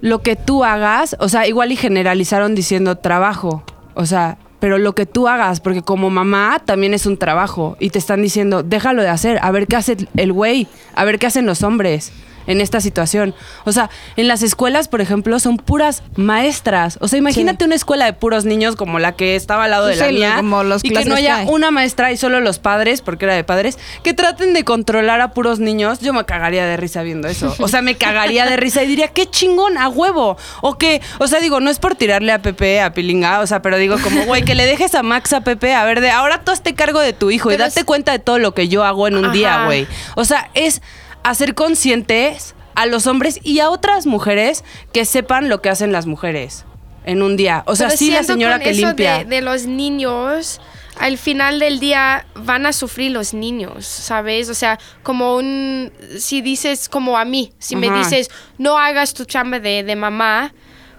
lo 0.00 0.22
que 0.22 0.36
tú 0.36 0.64
hagas, 0.64 1.16
o 1.20 1.28
sea, 1.28 1.46
igual 1.46 1.70
y 1.70 1.76
generalizaron 1.76 2.54
diciendo 2.54 2.96
trabajo, 2.96 3.62
o 3.94 4.06
sea, 4.06 4.38
pero 4.58 4.78
lo 4.78 4.94
que 4.94 5.04
tú 5.04 5.28
hagas, 5.28 5.60
porque 5.60 5.82
como 5.82 6.08
mamá 6.08 6.62
también 6.64 6.94
es 6.94 7.04
un 7.04 7.18
trabajo 7.18 7.76
y 7.78 7.90
te 7.90 7.98
están 7.98 8.22
diciendo, 8.22 8.62
déjalo 8.62 9.02
de 9.02 9.10
hacer, 9.10 9.38
a 9.42 9.50
ver 9.50 9.66
qué 9.66 9.76
hace 9.76 9.98
el 10.16 10.32
güey, 10.32 10.66
a 10.94 11.04
ver 11.04 11.18
qué 11.18 11.26
hacen 11.26 11.44
los 11.44 11.62
hombres 11.62 12.10
en 12.48 12.60
esta 12.60 12.80
situación. 12.80 13.32
O 13.64 13.70
sea, 13.70 13.88
en 14.16 14.26
las 14.26 14.42
escuelas, 14.42 14.88
por 14.88 15.00
ejemplo, 15.00 15.38
son 15.38 15.56
puras 15.58 16.02
maestras. 16.16 16.98
O 17.00 17.06
sea, 17.06 17.18
imagínate 17.20 17.64
una 17.64 17.76
escuela 17.76 18.06
de 18.06 18.12
puros 18.14 18.44
niños 18.44 18.74
como 18.74 18.98
la 18.98 19.12
que 19.12 19.36
estaba 19.36 19.64
al 19.64 19.70
lado 19.70 19.86
de 19.86 19.94
la 19.94 20.08
sí, 20.08 20.14
mía 20.14 20.34
como 20.36 20.64
los 20.64 20.84
y 20.84 20.90
que 20.90 21.04
no 21.04 21.14
que 21.14 21.20
haya 21.20 21.36
hay. 21.38 21.46
una 21.48 21.70
maestra 21.70 22.10
y 22.10 22.16
solo 22.16 22.40
los 22.40 22.58
padres, 22.58 23.00
porque 23.02 23.26
era 23.26 23.34
de 23.34 23.44
padres, 23.44 23.78
que 24.02 24.14
traten 24.14 24.54
de 24.54 24.64
controlar 24.64 25.20
a 25.20 25.32
puros 25.32 25.60
niños, 25.60 26.00
yo 26.00 26.12
me 26.12 26.24
cagaría 26.24 26.66
de 26.66 26.76
risa 26.76 27.02
viendo 27.02 27.28
eso. 27.28 27.54
O 27.60 27.68
sea, 27.68 27.82
me 27.82 27.96
cagaría 27.96 28.46
de 28.46 28.56
risa 28.56 28.82
y 28.82 28.86
diría, 28.88 29.08
qué 29.08 29.26
chingón, 29.26 29.78
a 29.78 29.88
huevo. 29.88 30.36
O 30.62 30.78
que, 30.78 31.00
o 31.18 31.28
sea, 31.28 31.40
digo, 31.40 31.60
no 31.60 31.70
es 31.70 31.78
por 31.78 31.94
tirarle 31.94 32.32
a 32.32 32.40
Pepe, 32.42 32.80
a 32.80 32.92
Pilinga, 32.94 33.40
o 33.40 33.46
sea, 33.46 33.62
pero 33.62 33.76
digo, 33.76 33.96
como, 34.02 34.24
güey, 34.24 34.42
que 34.42 34.54
le 34.54 34.66
dejes 34.66 34.94
a 34.94 35.02
Max 35.02 35.32
a 35.32 35.42
Pepe, 35.42 35.74
a 35.74 35.84
ver, 35.84 36.00
de 36.00 36.10
ahora 36.10 36.42
tú 36.44 36.50
hazte 36.50 36.74
cargo 36.74 37.00
de 37.00 37.12
tu 37.12 37.30
hijo 37.30 37.52
y 37.52 37.56
date 37.56 37.80
es- 37.80 37.84
cuenta 37.86 38.12
de 38.12 38.18
todo 38.18 38.38
lo 38.38 38.54
que 38.54 38.68
yo 38.68 38.84
hago 38.84 39.06
en 39.06 39.16
un 39.16 39.26
Ajá. 39.26 39.34
día, 39.34 39.64
güey. 39.66 39.86
O 40.14 40.24
sea, 40.24 40.50
es 40.54 40.80
hacer 41.22 41.54
conscientes 41.54 42.54
a 42.74 42.86
los 42.86 43.06
hombres 43.06 43.40
y 43.42 43.60
a 43.60 43.70
otras 43.70 44.06
mujeres 44.06 44.64
que 44.92 45.04
sepan 45.04 45.48
lo 45.48 45.60
que 45.60 45.68
hacen 45.68 45.92
las 45.92 46.06
mujeres 46.06 46.64
en 47.04 47.22
un 47.22 47.36
día. 47.36 47.62
O 47.66 47.74
sea, 47.76 47.88
Pero 47.88 47.98
sí 47.98 48.10
la 48.10 48.22
señora 48.22 48.58
que 48.58 48.70
eso 48.70 48.86
limpia. 48.86 49.18
De, 49.18 49.24
de 49.24 49.40
los 49.40 49.66
niños, 49.66 50.60
al 50.98 51.18
final 51.18 51.58
del 51.58 51.80
día 51.80 52.26
van 52.34 52.66
a 52.66 52.72
sufrir 52.72 53.10
los 53.10 53.34
niños, 53.34 53.86
¿sabes? 53.86 54.48
O 54.48 54.54
sea, 54.54 54.78
como 55.02 55.36
un. 55.36 55.92
Si 56.18 56.40
dices, 56.40 56.88
como 56.88 57.18
a 57.18 57.24
mí, 57.24 57.52
si 57.58 57.76
me 57.76 57.90
dices, 57.90 58.30
no 58.58 58.78
hagas 58.78 59.14
tu 59.14 59.24
chamba 59.24 59.58
de, 59.58 59.82
de 59.82 59.96
mamá, 59.96 60.54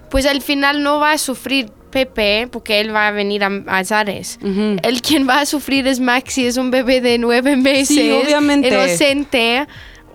pues 0.10 0.26
al 0.26 0.42
final 0.42 0.84
no 0.84 1.00
va 1.00 1.14
a 1.14 1.18
sufrir. 1.18 1.72
Pepe, 1.90 2.48
porque 2.52 2.82
él 2.82 2.94
va 2.94 3.08
a 3.08 3.12
venir 3.12 3.44
a, 3.44 3.50
a 3.66 3.84
Zares. 3.84 4.38
Ujú. 4.44 4.78
El 4.84 5.02
quien 5.02 5.28
va 5.28 5.40
a 5.40 5.48
sufrir 5.48 5.88
es 5.88 6.00
Maxi, 6.00 6.46
es 6.46 6.58
un 6.58 6.70
bebé 6.70 7.02
de 7.02 7.18
nueve 7.18 7.56
meses. 7.56 7.88
Sí, 7.88 8.12
obviamente. 8.12 8.68
Inocente. 8.68 9.66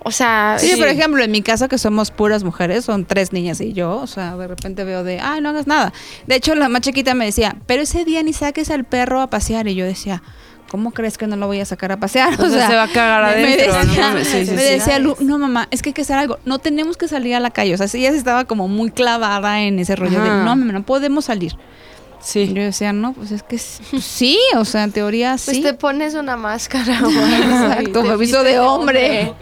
O 0.07 0.11
sea, 0.11 0.57
Sí, 0.59 0.69
Sí. 0.73 0.77
por 0.77 0.87
ejemplo, 0.89 1.25
en 1.25 1.31
mi 1.31 1.41
caso, 1.43 1.67
que 1.69 1.79
somos 1.79 2.11
puras 2.11 2.45
mujeres, 2.45 2.85
son 2.85 3.05
tres 3.07 3.33
niñas 3.33 3.61
y 3.61 3.73
yo, 3.73 3.97
o 3.97 4.07
sea, 4.07 4.37
de 4.37 4.47
repente 4.47 4.85
veo 4.85 5.03
de, 5.03 5.19
ay, 5.19 5.41
no 5.41 5.49
hagas 5.49 5.67
nada. 5.67 5.93
De 6.27 6.35
hecho, 6.37 6.55
la 6.55 6.69
más 6.69 6.83
chiquita 6.83 7.15
me 7.15 7.25
decía, 7.25 7.57
pero 7.67 7.83
ese 7.83 8.05
día 8.05 8.23
ni 8.23 8.33
saques 8.35 8.71
al 8.71 8.85
perro 8.85 9.21
a 9.23 9.29
pasear. 9.31 9.67
Y 9.67 9.75
yo 9.75 9.87
decía, 9.87 10.23
¿cómo 10.71 10.91
crees 10.93 11.17
que 11.17 11.27
no 11.27 11.37
lo 11.37 11.47
voy 11.47 11.61
a 11.61 11.65
sacar 11.65 11.91
a 11.91 11.97
pasear? 11.99 12.39
O 12.41 12.51
sea, 12.51 12.67
se 12.69 12.75
va 12.77 12.83
a 12.85 12.89
cagar 12.89 13.37
me 13.37 13.45
adentro, 13.55 13.75
decía, 13.75 14.03
¿no? 14.03 14.09
mames, 14.09 14.29
sí, 14.29 14.45
sí, 14.47 14.53
me 14.53 14.63
sí. 14.63 14.71
decía 14.75 14.99
Lu, 14.99 15.17
no 15.21 15.39
mamá, 15.39 15.69
es 15.71 15.81
que 15.81 15.89
hay 15.91 15.95
que 15.95 16.03
hacer 16.03 16.19
algo, 16.19 16.39
no 16.45 16.59
tenemos 16.59 16.97
que 16.99 17.09
salir 17.09 17.35
a 17.35 17.41
la 17.41 17.51
calle. 17.51 17.73
O 17.75 17.79
sea, 17.79 17.87
ella 17.99 18.11
estaba 18.11 18.45
como 18.45 18.69
muy 18.69 18.91
clavada 18.91 19.63
en 19.63 19.79
ese 19.79 19.97
rollo 19.97 20.21
de, 20.23 20.29
no, 20.29 20.55
mamá, 20.57 20.73
no 20.73 20.83
podemos 20.85 21.25
salir. 21.25 21.53
Y 21.55 22.27
Sí. 22.27 22.53
yo 22.55 22.63
decía, 22.63 22.93
no, 22.93 23.13
pues 23.15 23.33
es 23.33 23.43
que 23.43 23.57
pues 23.57 23.81
sí, 24.03 24.39
o 24.57 24.65
sea, 24.65 24.85
en 24.85 24.93
teoría 24.93 25.37
pues 25.43 25.57
sí. 25.59 25.63
te 25.63 25.75
pones 25.75 26.15
una 26.15 26.37
máscara. 26.37 26.99
Exacto, 26.99 28.03
me 28.03 28.11
aviso 28.11 28.39
vistes 28.39 28.45
de 28.45 28.59
hombre. 28.61 29.33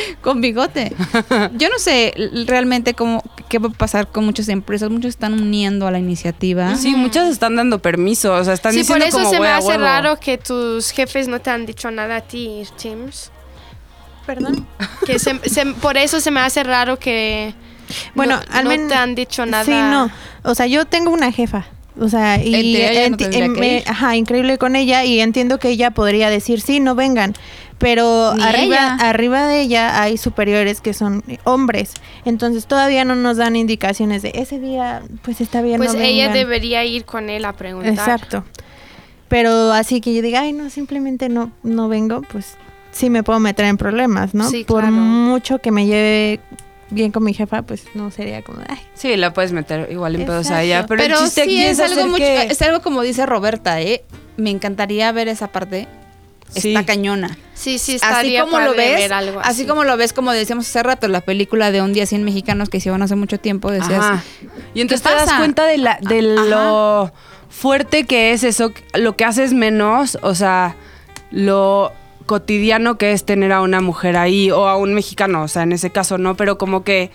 Con 0.20 0.40
bigote. 0.40 0.92
Yo 1.56 1.68
no 1.68 1.78
sé 1.78 2.14
realmente 2.46 2.94
cómo 2.94 3.22
qué 3.48 3.58
va 3.58 3.68
a 3.68 3.72
pasar 3.72 4.08
con 4.08 4.24
muchas 4.24 4.48
empresas. 4.48 4.90
Muchos 4.90 5.10
están 5.10 5.34
uniendo 5.34 5.86
a 5.86 5.90
la 5.90 5.98
iniciativa. 5.98 6.76
Sí, 6.76 6.94
muchas 6.94 7.30
están 7.30 7.56
dando 7.56 7.78
permiso, 7.80 8.34
o 8.34 8.44
sea, 8.44 8.54
están 8.54 8.72
Sí, 8.72 8.78
por 8.84 8.96
diciendo 8.96 9.06
eso 9.06 9.18
como 9.18 9.30
se 9.30 9.34
me 9.36 9.38
"Güey, 9.38 9.50
a 9.50 9.56
hace 9.58 9.68
huevo". 9.68 9.82
raro 9.84 10.20
que 10.20 10.38
tus 10.38 10.90
jefes 10.90 11.28
no 11.28 11.40
te 11.40 11.50
han 11.50 11.64
dicho 11.66 11.90
nada 11.90 12.16
a 12.16 12.20
ti, 12.22 12.62
James. 12.82 13.30
Perdón. 14.26 14.66
Que 15.06 15.18
se- 15.18 15.38
se- 15.48 15.66
por 15.66 15.96
eso 15.96 16.20
se 16.20 16.30
me 16.32 16.40
hace 16.40 16.64
raro 16.64 16.98
que 16.98 17.54
Bueno, 18.14 18.36
no, 18.36 18.42
al 18.56 18.64
no 18.64 18.70
menos 18.70 18.88
te 18.88 18.94
han 18.96 19.14
dicho 19.14 19.46
nada. 19.46 19.64
Sí, 19.64 19.70
no. 19.70 20.10
O 20.42 20.54
sea, 20.54 20.66
yo 20.66 20.84
tengo 20.84 21.10
una 21.10 21.30
jefa. 21.30 21.66
O 21.98 22.08
sea, 22.08 22.36
y 22.42 22.72
ya 22.76 23.08
no 23.08 23.16
tendría 23.16 23.44
em- 23.46 23.52
me- 23.58 23.76
ir. 23.78 23.84
ajá, 23.86 24.16
increíble 24.16 24.58
con 24.58 24.76
ella 24.76 25.04
y 25.04 25.20
entiendo 25.20 25.58
que 25.58 25.68
ella 25.70 25.92
podría 25.92 26.28
decir, 26.28 26.60
"Sí, 26.60 26.78
no 26.80 26.94
vengan." 26.94 27.34
Pero 27.78 28.32
Ni 28.34 28.42
arriba 28.42 28.64
ella. 28.76 28.94
arriba 29.00 29.46
de 29.48 29.60
ella 29.60 30.00
hay 30.02 30.16
superiores 30.16 30.80
que 30.80 30.94
son 30.94 31.22
hombres. 31.44 31.92
Entonces, 32.24 32.66
todavía 32.66 33.04
no 33.04 33.16
nos 33.16 33.36
dan 33.36 33.54
indicaciones 33.54 34.22
de 34.22 34.32
ese 34.34 34.58
día, 34.58 35.02
pues 35.22 35.40
está 35.42 35.60
bien 35.60 35.76
Pues 35.76 35.92
no 35.92 36.00
ella 36.00 36.28
vengan". 36.28 36.32
debería 36.38 36.84
ir 36.84 37.04
con 37.04 37.28
él 37.28 37.44
a 37.44 37.52
preguntar. 37.52 37.92
Exacto. 37.92 38.44
Pero 39.28 39.72
así 39.72 40.00
que 40.00 40.14
yo 40.14 40.22
diga, 40.22 40.40
"Ay, 40.40 40.52
no, 40.52 40.70
simplemente 40.70 41.28
no 41.28 41.50
no 41.62 41.88
vengo", 41.88 42.22
pues 42.32 42.56
sí 42.92 43.10
me 43.10 43.22
puedo 43.22 43.40
meter 43.40 43.66
en 43.66 43.76
problemas, 43.76 44.34
¿no? 44.34 44.48
Sí, 44.48 44.64
Por 44.64 44.80
claro. 44.82 44.96
mucho 44.96 45.58
que 45.58 45.70
me 45.72 45.84
lleve 45.86 46.40
bien 46.90 47.10
con 47.10 47.24
mi 47.24 47.34
jefa, 47.34 47.62
pues 47.62 47.84
no 47.94 48.10
sería 48.12 48.40
como, 48.42 48.60
"Ay, 48.68 48.78
Sí, 48.94 49.16
la 49.16 49.32
puedes 49.34 49.52
meter 49.52 49.88
igual 49.90 50.14
en 50.14 50.24
pedos 50.24 50.50
a 50.50 50.62
ella, 50.62 50.86
pero, 50.86 51.02
Pero, 51.02 51.18
el 51.20 51.28
sí 51.28 51.62
es, 51.64 51.80
algo 51.80 52.06
mucho- 52.06 52.18
que- 52.18 52.44
es 52.44 52.62
algo 52.62 52.80
como 52.80 53.02
dice 53.02 53.26
Roberta, 53.26 53.82
¿eh? 53.82 54.04
Me 54.38 54.50
encantaría 54.50 55.10
ver 55.12 55.26
esa 55.28 55.48
parte. 55.48 55.88
Sí. 56.54 56.68
Está 56.74 56.86
cañona. 56.86 57.36
Sí, 57.54 57.78
sí, 57.78 57.98
Así 58.02 58.38
como 58.38 58.60
lo 58.60 58.74
ves, 58.74 59.10
algo 59.10 59.40
así. 59.42 59.66
como 59.66 59.84
lo 59.84 59.96
ves, 59.96 60.12
como 60.12 60.32
decíamos 60.32 60.68
hace 60.68 60.82
rato, 60.82 61.08
la 61.08 61.22
película 61.22 61.70
de 61.70 61.82
Un 61.82 61.92
día 61.92 62.06
100 62.06 62.22
mexicanos 62.24 62.68
que 62.68 62.78
hicieron 62.78 63.02
hace 63.02 63.16
mucho 63.16 63.38
tiempo, 63.38 63.70
decías, 63.70 64.04
Ajá. 64.04 64.24
Y 64.74 64.80
entonces 64.82 65.06
¿qué 65.06 65.14
te 65.14 65.26
das 65.26 65.38
cuenta 65.38 65.64
de, 65.64 65.78
la, 65.78 65.98
de 66.00 66.34
Ajá. 66.36 66.44
lo 66.44 67.12
fuerte 67.48 68.04
que 68.04 68.32
es 68.32 68.44
eso, 68.44 68.72
lo 68.94 69.16
que 69.16 69.24
haces 69.24 69.54
menos, 69.54 70.18
o 70.22 70.34
sea, 70.34 70.76
lo 71.30 71.92
cotidiano 72.26 72.98
que 72.98 73.12
es 73.12 73.24
tener 73.24 73.52
a 73.52 73.62
una 73.62 73.80
mujer 73.80 74.16
ahí 74.16 74.50
o 74.50 74.68
a 74.68 74.76
un 74.76 74.94
mexicano, 74.94 75.42
o 75.42 75.48
sea, 75.48 75.62
en 75.62 75.72
ese 75.72 75.90
caso 75.90 76.18
no, 76.18 76.36
pero 76.36 76.58
como 76.58 76.84
que, 76.84 77.10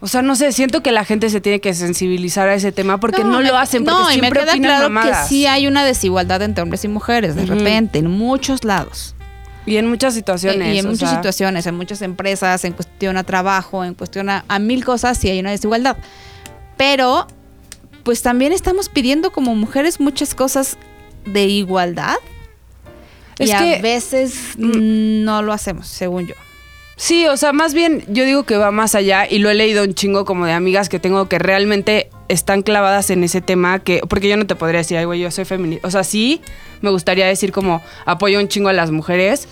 o 0.00 0.06
sea, 0.06 0.22
no 0.22 0.36
sé, 0.36 0.52
siento 0.52 0.82
que 0.82 0.92
la 0.92 1.04
gente 1.04 1.28
se 1.30 1.40
tiene 1.40 1.60
que 1.60 1.74
sensibilizar 1.74 2.48
a 2.48 2.54
ese 2.54 2.70
tema 2.72 2.98
porque 3.00 3.24
no, 3.24 3.38
me- 3.40 3.48
lo 3.48 3.56
hacen, 3.56 3.84
porque 3.84 3.98
no, 3.98 4.04
y 4.12 4.14
me 4.16 4.20
siempre 4.20 4.40
queda 4.42 4.52
claro 4.58 4.90
mamadas. 4.90 5.22
que 5.24 5.28
sí 5.28 5.46
hay 5.46 5.66
una 5.66 5.84
desigualdad 5.84 6.40
entre 6.42 6.62
hombres 6.62 6.84
y 6.84 6.88
mujeres, 6.88 7.34
de 7.36 7.46
repente, 7.46 7.98
en 7.98 8.10
muchos 8.10 8.64
lados. 8.64 9.14
Y 9.66 9.76
en 9.76 9.86
muchas 9.88 10.14
situaciones. 10.14 10.74
y 10.74 10.78
en 10.78 10.86
muchas 10.86 11.10
sea, 11.10 11.16
situaciones, 11.18 11.66
en 11.66 11.74
muchas 11.74 12.00
empresas, 12.02 12.64
en 12.64 12.72
cuestión 12.72 13.16
a 13.18 13.24
trabajo, 13.24 13.84
en 13.84 13.92
cuestión 13.94 14.30
a, 14.30 14.44
a 14.48 14.58
mil 14.58 14.84
cosas, 14.84 15.18
sí 15.18 15.28
hay 15.28 15.40
una 15.40 15.50
desigualdad. 15.50 15.96
Pero, 16.78 17.26
pues 18.02 18.22
también 18.22 18.52
estamos 18.52 18.88
pidiendo 18.88 19.30
como 19.30 19.54
mujeres 19.54 20.00
muchas 20.00 20.34
cosas 20.34 20.78
de 21.26 21.44
igualdad. 21.46 22.16
Es 23.38 23.50
y 23.50 23.52
a 23.52 23.58
que- 23.58 23.82
veces 23.82 24.34
mm, 24.56 25.24
no 25.24 25.42
lo 25.42 25.52
hacemos, 25.52 25.86
según 25.88 26.26
yo. 26.28 26.34
Sí, 26.98 27.28
o 27.28 27.36
sea, 27.36 27.52
más 27.52 27.74
bien 27.74 28.02
yo 28.08 28.24
digo 28.24 28.42
que 28.42 28.56
va 28.56 28.72
más 28.72 28.96
allá 28.96 29.24
y 29.30 29.38
lo 29.38 29.48
he 29.50 29.54
leído 29.54 29.84
un 29.84 29.94
chingo 29.94 30.24
como 30.24 30.46
de 30.46 30.52
amigas 30.52 30.88
que 30.88 30.98
tengo 30.98 31.28
que 31.28 31.38
realmente 31.38 32.10
están 32.26 32.62
clavadas 32.62 33.10
en 33.10 33.22
ese 33.22 33.40
tema 33.40 33.78
que 33.78 34.00
porque 34.08 34.28
yo 34.28 34.36
no 34.36 34.48
te 34.48 34.56
podría 34.56 34.78
decir, 34.78 34.98
ay, 34.98 35.04
güey, 35.04 35.20
yo 35.20 35.30
soy 35.30 35.44
feminista. 35.44 35.86
O 35.86 35.92
sea, 35.92 36.02
sí, 36.02 36.40
me 36.80 36.90
gustaría 36.90 37.24
decir 37.24 37.52
como 37.52 37.80
apoyo 38.04 38.40
un 38.40 38.48
chingo 38.48 38.68
a 38.68 38.72
las 38.72 38.90
mujeres, 38.90 39.46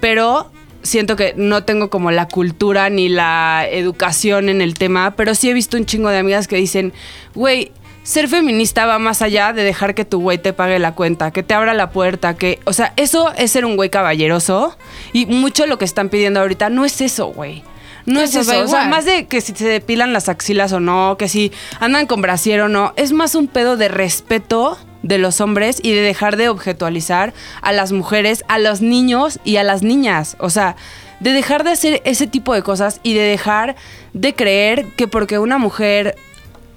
pero 0.00 0.50
siento 0.82 1.14
que 1.14 1.34
no 1.36 1.62
tengo 1.62 1.90
como 1.90 2.10
la 2.10 2.26
cultura 2.26 2.88
ni 2.88 3.10
la 3.10 3.66
educación 3.70 4.48
en 4.48 4.62
el 4.62 4.72
tema, 4.72 5.14
pero 5.14 5.34
sí 5.34 5.50
he 5.50 5.52
visto 5.52 5.76
un 5.76 5.84
chingo 5.84 6.08
de 6.08 6.16
amigas 6.16 6.48
que 6.48 6.56
dicen, 6.56 6.94
güey, 7.34 7.70
ser 8.08 8.26
feminista 8.26 8.86
va 8.86 8.98
más 8.98 9.20
allá 9.20 9.52
de 9.52 9.62
dejar 9.62 9.94
que 9.94 10.06
tu 10.06 10.18
güey 10.18 10.38
te 10.38 10.54
pague 10.54 10.78
la 10.78 10.94
cuenta, 10.94 11.30
que 11.30 11.42
te 11.42 11.52
abra 11.52 11.74
la 11.74 11.90
puerta, 11.90 12.36
que, 12.36 12.58
o 12.64 12.72
sea, 12.72 12.94
eso 12.96 13.34
es 13.36 13.50
ser 13.50 13.66
un 13.66 13.76
güey 13.76 13.90
caballeroso 13.90 14.78
y 15.12 15.26
mucho 15.26 15.66
lo 15.66 15.76
que 15.76 15.84
están 15.84 16.08
pidiendo 16.08 16.40
ahorita 16.40 16.70
no 16.70 16.86
es 16.86 17.02
eso, 17.02 17.26
güey. 17.26 17.62
No 18.06 18.22
es 18.22 18.34
Eso 18.34 18.64
o 18.64 18.66
sea, 18.66 18.86
más 18.86 19.04
de 19.04 19.26
que 19.26 19.42
si 19.42 19.54
se 19.54 19.68
depilan 19.68 20.14
las 20.14 20.30
axilas 20.30 20.72
o 20.72 20.80
no, 20.80 21.16
que 21.18 21.28
si 21.28 21.52
andan 21.80 22.06
con 22.06 22.22
brasier 22.22 22.62
o 22.62 22.70
no, 22.70 22.94
es 22.96 23.12
más 23.12 23.34
un 23.34 23.46
pedo 23.46 23.76
de 23.76 23.88
respeto 23.88 24.78
de 25.02 25.18
los 25.18 25.42
hombres 25.42 25.78
y 25.82 25.92
de 25.92 26.00
dejar 26.00 26.38
de 26.38 26.48
objetualizar 26.48 27.34
a 27.60 27.72
las 27.72 27.92
mujeres, 27.92 28.42
a 28.48 28.58
los 28.58 28.80
niños 28.80 29.38
y 29.44 29.56
a 29.56 29.64
las 29.64 29.82
niñas. 29.82 30.38
O 30.40 30.48
sea, 30.48 30.76
de 31.20 31.32
dejar 31.32 31.62
de 31.62 31.72
hacer 31.72 32.00
ese 32.06 32.26
tipo 32.26 32.54
de 32.54 32.62
cosas 32.62 33.00
y 33.02 33.12
de 33.12 33.20
dejar 33.20 33.76
de 34.14 34.34
creer 34.34 34.86
que 34.96 35.08
porque 35.08 35.38
una 35.38 35.58
mujer 35.58 36.16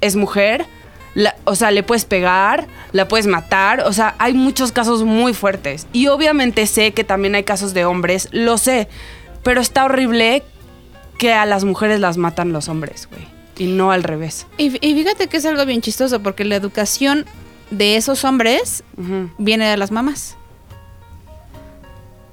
es 0.02 0.18
mujer, 0.18 0.66
la- 1.16 1.36
o 1.46 1.56
sea, 1.56 1.72
le 1.72 1.84
puedes 1.84 2.06
pegar, 2.06 2.68
la 2.92 3.08
puedes 3.08 3.28
matar, 3.28 3.82
o 3.82 3.94
sea, 3.94 4.16
hay 4.18 4.34
muchos 4.34 4.72
casos 4.72 5.04
muy 5.04 5.34
fuertes. 5.34 5.88
Y 5.94 6.08
obviamente 6.08 6.66
sé 6.68 6.92
que 6.94 7.04
también 7.04 7.36
hay 7.36 7.44
casos 7.44 7.74
de 7.74 7.86
hombres, 7.86 8.28
lo 8.32 8.58
sé, 8.58 8.88
pero 9.44 9.60
está 9.62 9.86
horrible 9.86 10.44
que 11.18 11.34
a 11.34 11.46
las 11.46 11.64
mujeres 11.64 12.00
las 12.00 12.18
matan 12.18 12.54
los 12.54 12.68
hombres, 12.70 13.08
güey. 13.12 13.28
Y 13.58 13.68
no 13.68 13.92
al 13.92 14.04
revés. 14.04 14.48
Y, 14.58 14.76
y 14.86 14.96
fíjate 14.96 15.28
que 15.28 15.38
es 15.38 15.46
algo 15.46 15.66
bien 15.66 15.82
chistoso, 15.82 16.22
porque 16.24 16.46
la 16.46 16.56
educación 16.56 17.26
de 17.70 17.96
esos 17.96 18.24
hombres 18.24 18.84
viene 19.38 19.68
de 19.70 19.78
las 19.78 19.92
mamás. 19.92 20.36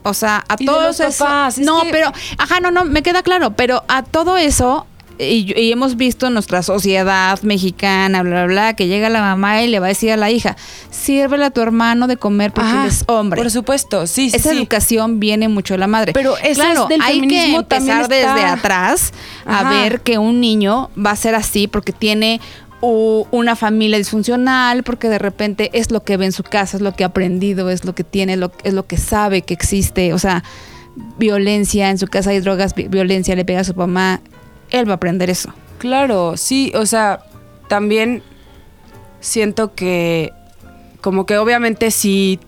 O 0.05 0.15
sea, 0.15 0.45
a 0.49 0.55
Y 0.59 0.65
de 0.65 0.73
todos 0.73 0.83
los 0.85 1.01
esos- 1.01 1.17
papás, 1.19 1.59
es 1.59 1.67
No, 1.67 1.83
que- 1.83 1.91
pero, 1.91 2.13
ajá, 2.39 2.61
no, 2.61 2.71
no, 2.71 2.85
me 2.85 3.03
queda 3.03 3.23
claro, 3.23 3.51
pero 3.51 3.85
a 3.89 4.03
todo 4.05 4.37
eso, 4.39 4.87
y, 5.19 5.53
y 5.61 5.73
hemos 5.73 5.97
visto 5.97 6.27
en 6.29 6.35
nuestra 6.35 6.63
sociedad 6.63 7.41
mexicana, 7.43 8.23
bla, 8.23 8.45
bla, 8.45 8.47
bla, 8.47 8.75
que 8.77 8.87
llega 8.87 9.09
la 9.09 9.21
mamá 9.21 9.63
y 9.63 9.69
le 9.69 9.81
va 9.81 9.87
a 9.87 9.89
decir 9.89 10.13
a 10.13 10.17
la 10.17 10.31
hija, 10.31 10.57
sírvele 10.91 11.45
a 11.45 11.51
tu 11.51 11.61
hermano 11.61 12.07
de 12.07 12.17
comer 12.17 12.53
porque 12.53 12.71
él 12.71 12.87
es 12.87 13.05
hombre. 13.09 13.41
Por 13.41 13.51
supuesto, 13.51 14.07
sí, 14.07 14.31
sí. 14.31 14.37
Esa 14.37 14.51
sí. 14.51 14.57
educación 14.59 15.19
viene 15.21 15.49
mucho 15.49 15.75
de 15.75 15.79
la 15.79 15.87
madre. 15.87 16.13
Pero 16.13 16.37
eso 16.39 16.61
claro, 16.63 16.83
es 16.85 16.89
del 16.89 17.03
hay 17.03 17.21
que 17.27 17.55
empezar 17.55 18.03
está- 18.03 18.15
desde 18.15 18.45
atrás 18.45 19.13
a 19.45 19.61
Ajá. 19.61 19.71
ver 19.71 20.01
que 20.03 20.19
un 20.19 20.41
niño 20.41 20.91
va 20.97 21.11
a 21.11 21.17
ser 21.17 21.35
así 21.35 21.67
porque 21.69 21.93
tiene 21.93 22.41
una 22.81 23.57
familia 23.57 23.99
disfuncional, 23.99 24.85
porque 24.85 25.09
de 25.09 25.19
repente 25.19 25.71
es 25.73 25.91
lo 25.91 26.05
que 26.05 26.17
ve 26.17 26.27
en 26.27 26.33
su 26.33 26.45
casa, 26.45 26.77
es 26.77 26.81
lo 26.81 26.95
que 26.95 27.03
ha 27.03 27.09
aprendido, 27.09 27.71
es 27.71 27.85
lo 27.85 27.93
que 27.93 28.05
tiene, 28.05 28.37
lo- 28.37 28.53
es 28.63 28.73
lo 28.73 28.87
que 28.87 28.97
sabe 28.99 29.43
que 29.43 29.53
existe. 29.53 30.13
O 30.15 30.19
sea, 30.21 30.45
violencia, 31.19 31.91
en 31.91 31.99
su 31.99 32.07
casa 32.07 32.31
hay 32.31 32.41
drogas, 32.41 32.75
vi- 32.75 32.87
violencia, 32.89 33.35
le 33.35 33.45
pega 33.45 33.61
a 33.61 33.65
su 33.65 33.75
mamá. 33.75 34.21
Él 34.71 34.89
va 34.89 34.93
a 34.93 34.97
aprender 34.97 35.31
eso. 35.31 35.53
Claro, 35.79 36.37
sí, 36.37 36.73
o 36.75 36.87
sea, 36.87 37.21
también 37.69 38.23
siento 39.21 39.75
que 39.75 40.33
como 41.01 41.27
que 41.27 41.39
obviamente 41.39 41.91
sí 41.91 42.41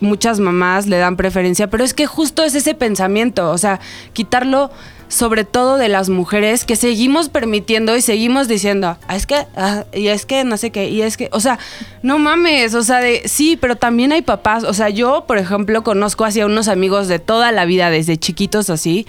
muchas 0.00 0.40
mamás 0.40 0.86
le 0.86 0.98
dan 0.98 1.16
preferencia, 1.16 1.70
pero 1.70 1.84
es 1.84 1.94
que 1.94 2.06
justo 2.06 2.42
es 2.42 2.54
ese 2.54 2.74
pensamiento, 2.74 3.50
o 3.50 3.58
sea, 3.58 3.80
quitarlo 4.12 4.70
sobre 5.08 5.44
todo 5.44 5.76
de 5.76 5.88
las 5.88 6.08
mujeres 6.08 6.64
que 6.64 6.74
seguimos 6.74 7.28
permitiendo 7.28 7.94
y 7.96 8.00
seguimos 8.00 8.48
diciendo, 8.48 8.96
"Ah, 9.06 9.14
es 9.14 9.26
que, 9.26 9.46
ah, 9.56 9.84
y 9.92 10.08
es 10.08 10.24
que 10.24 10.42
no 10.42 10.56
sé 10.56 10.70
qué, 10.70 10.88
y 10.88 11.02
es 11.02 11.16
que, 11.16 11.28
o 11.32 11.38
sea, 11.38 11.58
no 12.02 12.18
mames, 12.18 12.74
o 12.74 12.82
sea, 12.82 12.98
de, 13.00 13.22
sí, 13.26 13.58
pero 13.60 13.76
también 13.76 14.12
hay 14.12 14.22
papás, 14.22 14.64
o 14.64 14.72
sea, 14.72 14.88
yo, 14.88 15.24
por 15.26 15.36
ejemplo, 15.38 15.84
conozco 15.84 16.24
así 16.24 16.40
a 16.40 16.46
unos 16.46 16.66
amigos 16.66 17.08
de 17.08 17.18
toda 17.18 17.52
la 17.52 17.66
vida, 17.66 17.90
desde 17.90 18.16
chiquitos 18.16 18.70
así, 18.70 19.06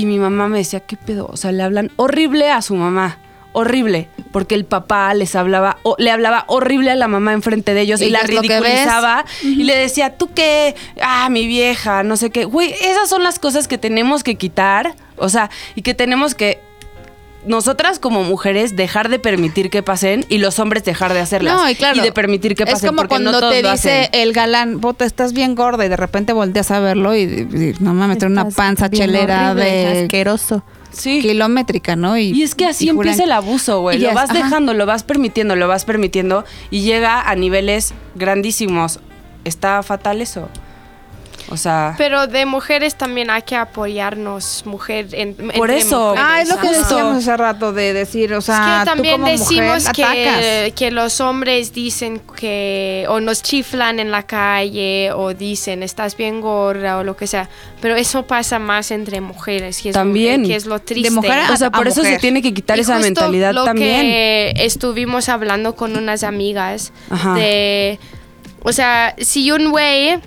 y 0.00 0.06
mi 0.06 0.18
mamá 0.18 0.48
me 0.48 0.56
decía, 0.56 0.80
¿qué 0.80 0.96
pedo? 0.96 1.28
O 1.30 1.36
sea, 1.36 1.52
le 1.52 1.62
hablan 1.62 1.90
horrible 1.96 2.50
a 2.50 2.62
su 2.62 2.74
mamá. 2.74 3.18
Horrible, 3.52 4.08
porque 4.30 4.54
el 4.54 4.64
papá 4.64 5.12
les 5.12 5.34
hablaba, 5.34 5.78
o, 5.82 5.96
le 5.98 6.10
hablaba 6.12 6.44
horrible 6.46 6.92
a 6.92 6.94
la 6.94 7.08
mamá 7.08 7.32
enfrente 7.32 7.74
de 7.74 7.80
ellos 7.80 8.00
y, 8.00 8.04
¿Y 8.04 8.10
la 8.10 8.22
ridiculizaba 8.22 9.24
y 9.42 9.64
le 9.64 9.76
decía, 9.76 10.16
¿tú 10.16 10.30
qué? 10.32 10.76
Ah, 11.02 11.28
mi 11.30 11.48
vieja, 11.48 12.04
no 12.04 12.16
sé 12.16 12.30
qué. 12.30 12.44
Güey, 12.44 12.72
esas 12.80 13.08
son 13.08 13.24
las 13.24 13.40
cosas 13.40 13.66
que 13.66 13.76
tenemos 13.76 14.22
que 14.22 14.36
quitar, 14.36 14.94
o 15.16 15.28
sea, 15.28 15.50
y 15.74 15.82
que 15.82 15.94
tenemos 15.94 16.36
que 16.36 16.60
nosotras 17.46 17.98
como 17.98 18.22
mujeres 18.22 18.76
dejar 18.76 19.08
de 19.08 19.18
permitir 19.18 19.70
que 19.70 19.82
pasen 19.82 20.26
y 20.28 20.38
los 20.38 20.58
hombres 20.58 20.84
dejar 20.84 21.14
de 21.14 21.20
hacerlas. 21.20 21.54
No, 21.54 21.70
y 21.70 21.74
claro. 21.74 22.02
de 22.02 22.12
permitir 22.12 22.54
que 22.54 22.64
pasen. 22.66 22.76
Es 22.76 22.82
como 22.82 22.96
porque 22.98 23.08
cuando 23.08 23.32
no 23.32 23.48
te 23.50 23.62
dice 23.62 24.10
el 24.12 24.32
galán, 24.32 24.80
bota, 24.80 25.04
estás 25.04 25.32
bien 25.32 25.54
gorda 25.54 25.84
y 25.86 25.88
de 25.88 25.96
repente 25.96 26.32
volteas 26.32 26.70
a 26.70 26.80
verlo 26.80 27.16
y, 27.16 27.22
y 27.22 27.74
no 27.80 27.94
mames, 27.94 28.18
trae 28.18 28.30
una 28.30 28.48
panza 28.50 28.90
chelera 28.90 29.52
horrible, 29.52 29.64
de 29.70 30.02
asqueroso. 30.02 30.62
Sí. 30.92 31.20
kilométrica, 31.22 31.94
¿no? 31.94 32.18
Y 32.18 32.42
es 32.42 32.56
que 32.56 32.66
así 32.66 32.86
y 32.86 32.88
juran- 32.88 33.10
empieza 33.12 33.22
el 33.22 33.30
abuso, 33.32 33.80
güey. 33.80 33.98
Y 33.98 34.00
Lo 34.00 34.12
vas 34.12 34.24
es- 34.24 34.36
ajá. 34.36 34.44
dejando, 34.44 34.74
lo 34.74 34.86
vas 34.86 35.04
permitiendo, 35.04 35.54
lo 35.54 35.68
vas 35.68 35.84
permitiendo 35.84 36.44
y 36.70 36.80
llega 36.82 37.20
a 37.30 37.34
niveles 37.36 37.94
grandísimos. 38.16 38.98
Está 39.44 39.82
fatal 39.84 40.20
eso. 40.20 40.48
O 41.52 41.56
sea, 41.56 41.94
Pero 41.98 42.28
de 42.28 42.46
mujeres 42.46 42.94
también 42.94 43.28
hay 43.28 43.42
que 43.42 43.56
apoyarnos, 43.56 44.62
mujer. 44.66 45.08
En, 45.12 45.34
Por 45.34 45.70
eso. 45.72 46.10
mujeres. 46.10 46.24
Ah, 46.28 46.40
es 46.40 46.48
lo 46.48 46.58
que 46.58 46.68
decíamos 46.68 47.16
hace 47.18 47.36
rato 47.36 47.72
de 47.72 47.92
decir, 47.92 48.32
o 48.34 48.40
sea, 48.40 48.74
es 48.74 48.78
que 48.80 48.84
también 48.84 49.16
tú 49.16 49.20
como 49.22 49.32
decimos 49.32 49.84
mujer 49.88 49.94
que, 49.94 50.72
que 50.76 50.90
los 50.92 51.20
hombres 51.20 51.72
dicen 51.72 52.20
que 52.36 53.04
o 53.08 53.18
nos 53.18 53.42
chiflan 53.42 53.98
en 53.98 54.12
la 54.12 54.22
calle 54.22 55.10
o 55.12 55.34
dicen 55.34 55.82
estás 55.82 56.16
bien 56.16 56.40
gorda 56.40 56.98
o 56.98 57.04
lo 57.04 57.16
que 57.16 57.26
sea, 57.26 57.48
pero 57.80 57.96
eso 57.96 58.26
pasa 58.26 58.60
más 58.60 58.92
entre 58.92 59.20
mujeres, 59.20 59.82
que 59.82 59.88
es, 59.88 59.94
También. 59.94 60.42
Lo, 60.42 60.48
que 60.48 60.54
es 60.56 60.66
lo 60.66 60.78
triste. 60.78 61.10
mujer 61.10 61.32
a- 61.48 61.52
o 61.52 61.56
sea, 61.56 61.70
por 61.72 61.88
eso 61.88 61.96
se 62.02 62.08
mujer. 62.10 62.20
tiene 62.20 62.42
que 62.42 62.54
quitar 62.54 62.78
Y 62.78 62.82
esa 62.82 62.94
justo 62.94 63.06
mentalidad 63.08 63.52
lo 63.54 63.64
también. 63.64 64.02
que 64.02 64.52
estuvimos 64.58 65.28
hablando 65.28 65.74
con 65.74 65.96
unas 65.96 66.22
amigas 66.22 66.92
Ajá. 67.10 67.34
de, 67.34 67.98
o 68.62 68.72
sea, 68.72 69.16
si 69.18 69.50
un 69.50 69.70
güey 69.72 70.20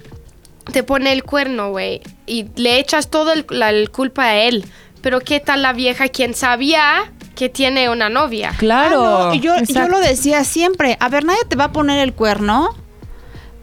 te 0.71 0.83
pone 0.83 1.11
el 1.11 1.23
cuerno, 1.23 1.71
güey, 1.71 2.01
y 2.25 2.47
le 2.55 2.79
echas 2.79 3.09
toda 3.09 3.33
la 3.49 3.69
el 3.69 3.89
culpa 3.89 4.23
a 4.23 4.35
él, 4.35 4.65
pero 5.01 5.19
qué 5.19 5.39
tal 5.39 5.61
la 5.61 5.73
vieja 5.73 6.07
quien 6.07 6.33
sabía 6.33 7.11
que 7.35 7.49
tiene 7.49 7.89
una 7.89 8.09
novia? 8.09 8.53
Claro. 8.57 9.03
Ah, 9.03 9.25
no, 9.29 9.33
yo, 9.35 9.55
yo 9.63 9.87
lo 9.87 9.99
decía 9.99 10.43
siempre. 10.43 10.97
A 10.99 11.09
ver, 11.09 11.25
nadie 11.25 11.43
te 11.47 11.55
va 11.55 11.65
a 11.65 11.71
poner 11.71 11.99
el 11.99 12.13
cuerno. 12.13 12.69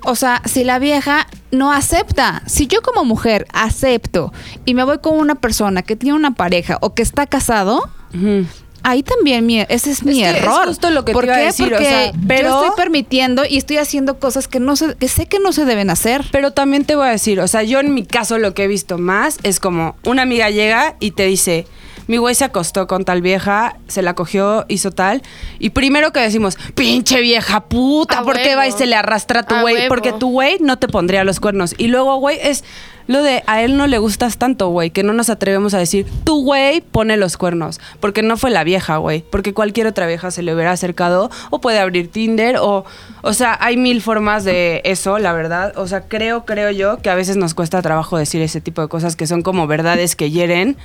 O 0.03 0.17
sea, 0.17 0.43
si 0.47 0.65
la 0.65 0.79
vieja 0.79 1.27
no 1.51 1.73
acepta, 1.73 2.43
si 2.47 2.67
yo 2.67 2.81
como 2.81 3.05
mujer 3.05 3.47
acepto 3.53 4.33
y 4.65 4.75
me 4.75 4.83
voy 4.85 4.99
con 4.99 5.19
una 5.19 5.35
persona 5.35 5.83
que 5.83 5.95
tiene 5.95 6.17
una 6.17 6.33
pareja 6.33 6.79
o 6.81 6.95
que 6.95 7.03
está 7.03 7.27
casado, 7.27 7.89
Ujú. 8.15 8.47
Ahí 8.83 9.03
también 9.03 9.47
mi, 9.47 9.61
ese 9.61 9.91
es 9.91 10.03
mi 10.05 10.15
que 10.21 10.31
es 10.31 10.37
error. 10.37 10.67
justo 10.69 10.91
lo 10.91 11.05
que 11.05 11.13
te 11.13 11.15
¿Por 11.15 11.25
iba 11.25 11.35
a 11.35 11.39
decir, 11.39 11.67
o 11.67 11.71
Porque 11.71 11.85
sea, 11.85 12.13
pero- 12.27 12.49
yo 12.49 12.63
estoy 12.65 12.77
permitiendo 12.77 13.45
y 13.49 13.57
estoy 13.59 13.79
haciendo 13.79 14.19
cosas 14.19 14.49
que 14.49 14.61
no 14.61 14.77
se, 14.77 14.95
que 14.97 15.09
sé 15.09 15.27
que 15.27 15.39
no 15.39 15.53
se 15.53 15.65
deben 15.65 15.91
hacer. 15.91 16.25
Pero 16.33 16.53
también 16.53 16.85
te 16.85 16.95
voy 16.97 17.07
a 17.09 17.11
decir, 17.11 17.41
o 17.41 17.49
sea, 17.49 17.63
yo 17.63 17.81
en 17.81 17.95
mi 17.95 18.05
caso 18.05 18.39
lo 18.39 18.55
que 18.55 18.65
he 18.65 18.69
visto 18.69 18.99
más 18.99 19.39
es 19.43 19.61
como 19.61 19.97
una 20.05 20.23
amiga 20.23 20.51
llega 20.51 20.97
y 21.01 21.13
te 21.13 21.27
dice, 21.27 21.67
mi 22.11 22.17
güey 22.17 22.35
se 22.35 22.45
acostó 22.45 22.89
con 22.89 23.05
tal 23.05 23.23
vieja, 23.23 23.77
se 23.87 24.03
la 24.03 24.15
cogió, 24.15 24.65
hizo 24.67 24.91
tal. 24.91 25.23
Y 25.61 25.71
primero 25.71 26.13
que 26.13 26.19
decimos, 26.19 26.59
pinche 26.75 27.21
vieja 27.21 27.61
puta, 27.61 28.19
A 28.19 28.25
¿por 28.25 28.35
qué 28.43 28.57
va 28.57 28.67
y 28.67 28.73
se 28.73 28.87
le 28.87 28.97
arrastra 28.97 29.41
a 29.41 29.43
tu 29.45 29.55
A 29.55 29.61
güey? 29.61 29.77
huevo. 29.77 29.89
Porque 29.89 30.13
tu 30.13 30.29
güey 30.31 30.57
no 30.61 30.77
te 30.77 30.89
pondría 30.89 31.23
los 31.23 31.39
cuernos. 31.39 31.73
Y 31.79 31.87
luego, 31.87 32.17
güey, 32.17 32.41
es 32.43 32.65
lo 33.07 33.23
de 33.23 33.45
a 33.47 33.63
él 33.63 33.77
no 33.77 33.87
le 33.87 33.99
gustas 33.99 34.39
tanto, 34.39 34.71
güey, 34.71 34.91
que 34.91 35.05
no 35.05 35.13
nos 35.13 35.31
atrevemos 35.31 35.73
a 35.73 35.79
decir, 35.79 36.05
tu 36.25 36.43
güey 36.43 36.81
pone 36.81 37.17
los 37.17 37.37
cuernos. 37.37 37.81
Porque 38.01 38.23
no 38.23 38.37
fue 38.37 38.51
la 38.51 38.65
vieja, 38.65 38.97
güey. 38.97 39.23
Porque 39.31 39.55
cualquier 39.55 39.87
otra 39.87 40.09
vieja 40.09 40.33
se 40.33 40.43
le 40.43 40.53
hubiera 40.53 40.73
acercado 40.73 41.31
o 41.51 41.61
puede 41.61 41.79
abrir 41.79 42.11
Tinder 42.11 42.57
o... 42.57 42.85
O 43.23 43.35
sea, 43.35 43.57
hay 43.61 43.77
mil 43.77 44.03
formas 44.03 44.43
de 44.43 44.81
eso, 44.85 45.21
la 45.21 45.33
verdad. 45.33 45.75
O 45.77 45.87
sea, 45.87 46.09
creo, 46.09 46.45
creo 46.45 46.73
yo 46.73 46.99
que 46.99 47.11
a 47.11 47.15
veces 47.15 47.37
nos 47.37 47.55
cuesta 47.55 47.81
trabajo 47.83 48.19
decir 48.19 48.43
ese 48.43 48.61
tipo 48.61 48.83
de 48.83 48.89
cosas 48.89 49.15
que 49.15 49.29
son 49.29 49.43
como 49.43 49.69
verdades 49.69 50.17
que 50.17 50.31
hieren. 50.31 50.77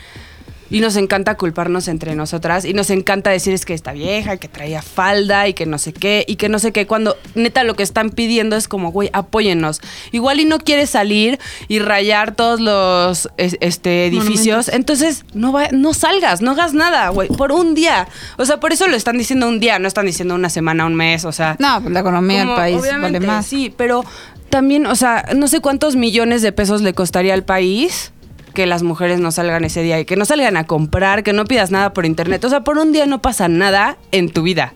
Y 0.71 0.79
nos 0.79 0.95
encanta 0.95 1.35
culparnos 1.35 1.87
entre 1.87 2.15
nosotras 2.15 2.65
y 2.65 2.73
nos 2.73 2.89
encanta 2.89 3.29
decir 3.29 3.53
es 3.53 3.65
que 3.65 3.75
esta 3.75 3.91
vieja 3.93 4.37
que 4.37 4.47
traía 4.47 4.81
falda 4.81 5.47
y 5.47 5.53
que 5.53 5.67
no 5.67 5.77
sé 5.77 5.93
qué 5.93 6.25
y 6.27 6.37
que 6.37 6.49
no 6.49 6.57
sé 6.57 6.71
qué 6.71 6.87
cuando 6.87 7.15
neta 7.35 7.63
lo 7.63 7.75
que 7.75 7.83
están 7.83 8.09
pidiendo 8.09 8.55
es 8.55 8.67
como 8.67 8.91
güey 8.91 9.09
apóyennos 9.13 9.79
igual 10.11 10.39
y 10.39 10.45
no 10.45 10.57
quieres 10.57 10.89
salir 10.89 11.39
y 11.67 11.77
rayar 11.79 12.33
todos 12.35 12.59
los 12.59 13.29
es- 13.37 13.57
este 13.61 14.07
edificios 14.07 14.67
entonces 14.69 15.23
no 15.35 15.51
va- 15.51 15.69
no 15.71 15.93
salgas 15.93 16.41
no 16.41 16.51
hagas 16.51 16.73
nada 16.73 17.09
güey 17.09 17.27
por 17.29 17.51
un 17.51 17.75
día. 17.75 18.07
O 18.37 18.45
sea 18.45 18.59
por 18.59 18.73
eso 18.73 18.87
lo 18.87 18.95
están 18.95 19.17
diciendo 19.19 19.47
un 19.47 19.59
día 19.59 19.77
no 19.77 19.87
están 19.87 20.07
diciendo 20.07 20.33
una 20.33 20.49
semana 20.49 20.85
un 20.87 20.95
mes 20.95 21.25
o 21.25 21.31
sea 21.31 21.55
No, 21.59 21.79
pues 21.81 21.93
la 21.93 21.99
economía 21.99 22.39
del 22.39 22.55
país 22.55 22.81
vale 23.01 23.19
más. 23.19 23.45
Sí, 23.45 23.71
pero 23.77 24.03
también, 24.49 24.85
o 24.85 24.95
sea, 24.95 25.25
no 25.35 25.47
sé 25.49 25.59
cuántos 25.59 25.97
millones 25.97 26.41
de 26.41 26.51
pesos 26.53 26.81
le 26.81 26.93
costaría 26.93 27.33
al 27.33 27.43
país 27.43 28.13
que 28.55 28.65
las 28.65 28.81
mujeres 28.81 29.19
no 29.19 29.29
salgan 29.31 29.63
ese 29.63 29.83
día 29.83 29.99
y 29.99 30.05
que 30.05 30.15
no 30.15 30.25
salgan 30.25 30.57
a 30.57 30.63
comprar, 30.65 31.21
que 31.21 31.31
no 31.33 31.45
pidas 31.45 31.69
nada 31.69 31.93
por 31.93 32.07
internet. 32.07 32.43
O 32.43 32.49
sea, 32.49 32.63
por 32.63 32.79
un 32.79 32.91
día 32.91 33.05
no 33.05 33.21
pasa 33.21 33.47
nada 33.47 33.97
en 34.11 34.31
tu 34.31 34.41
vida. 34.41 34.73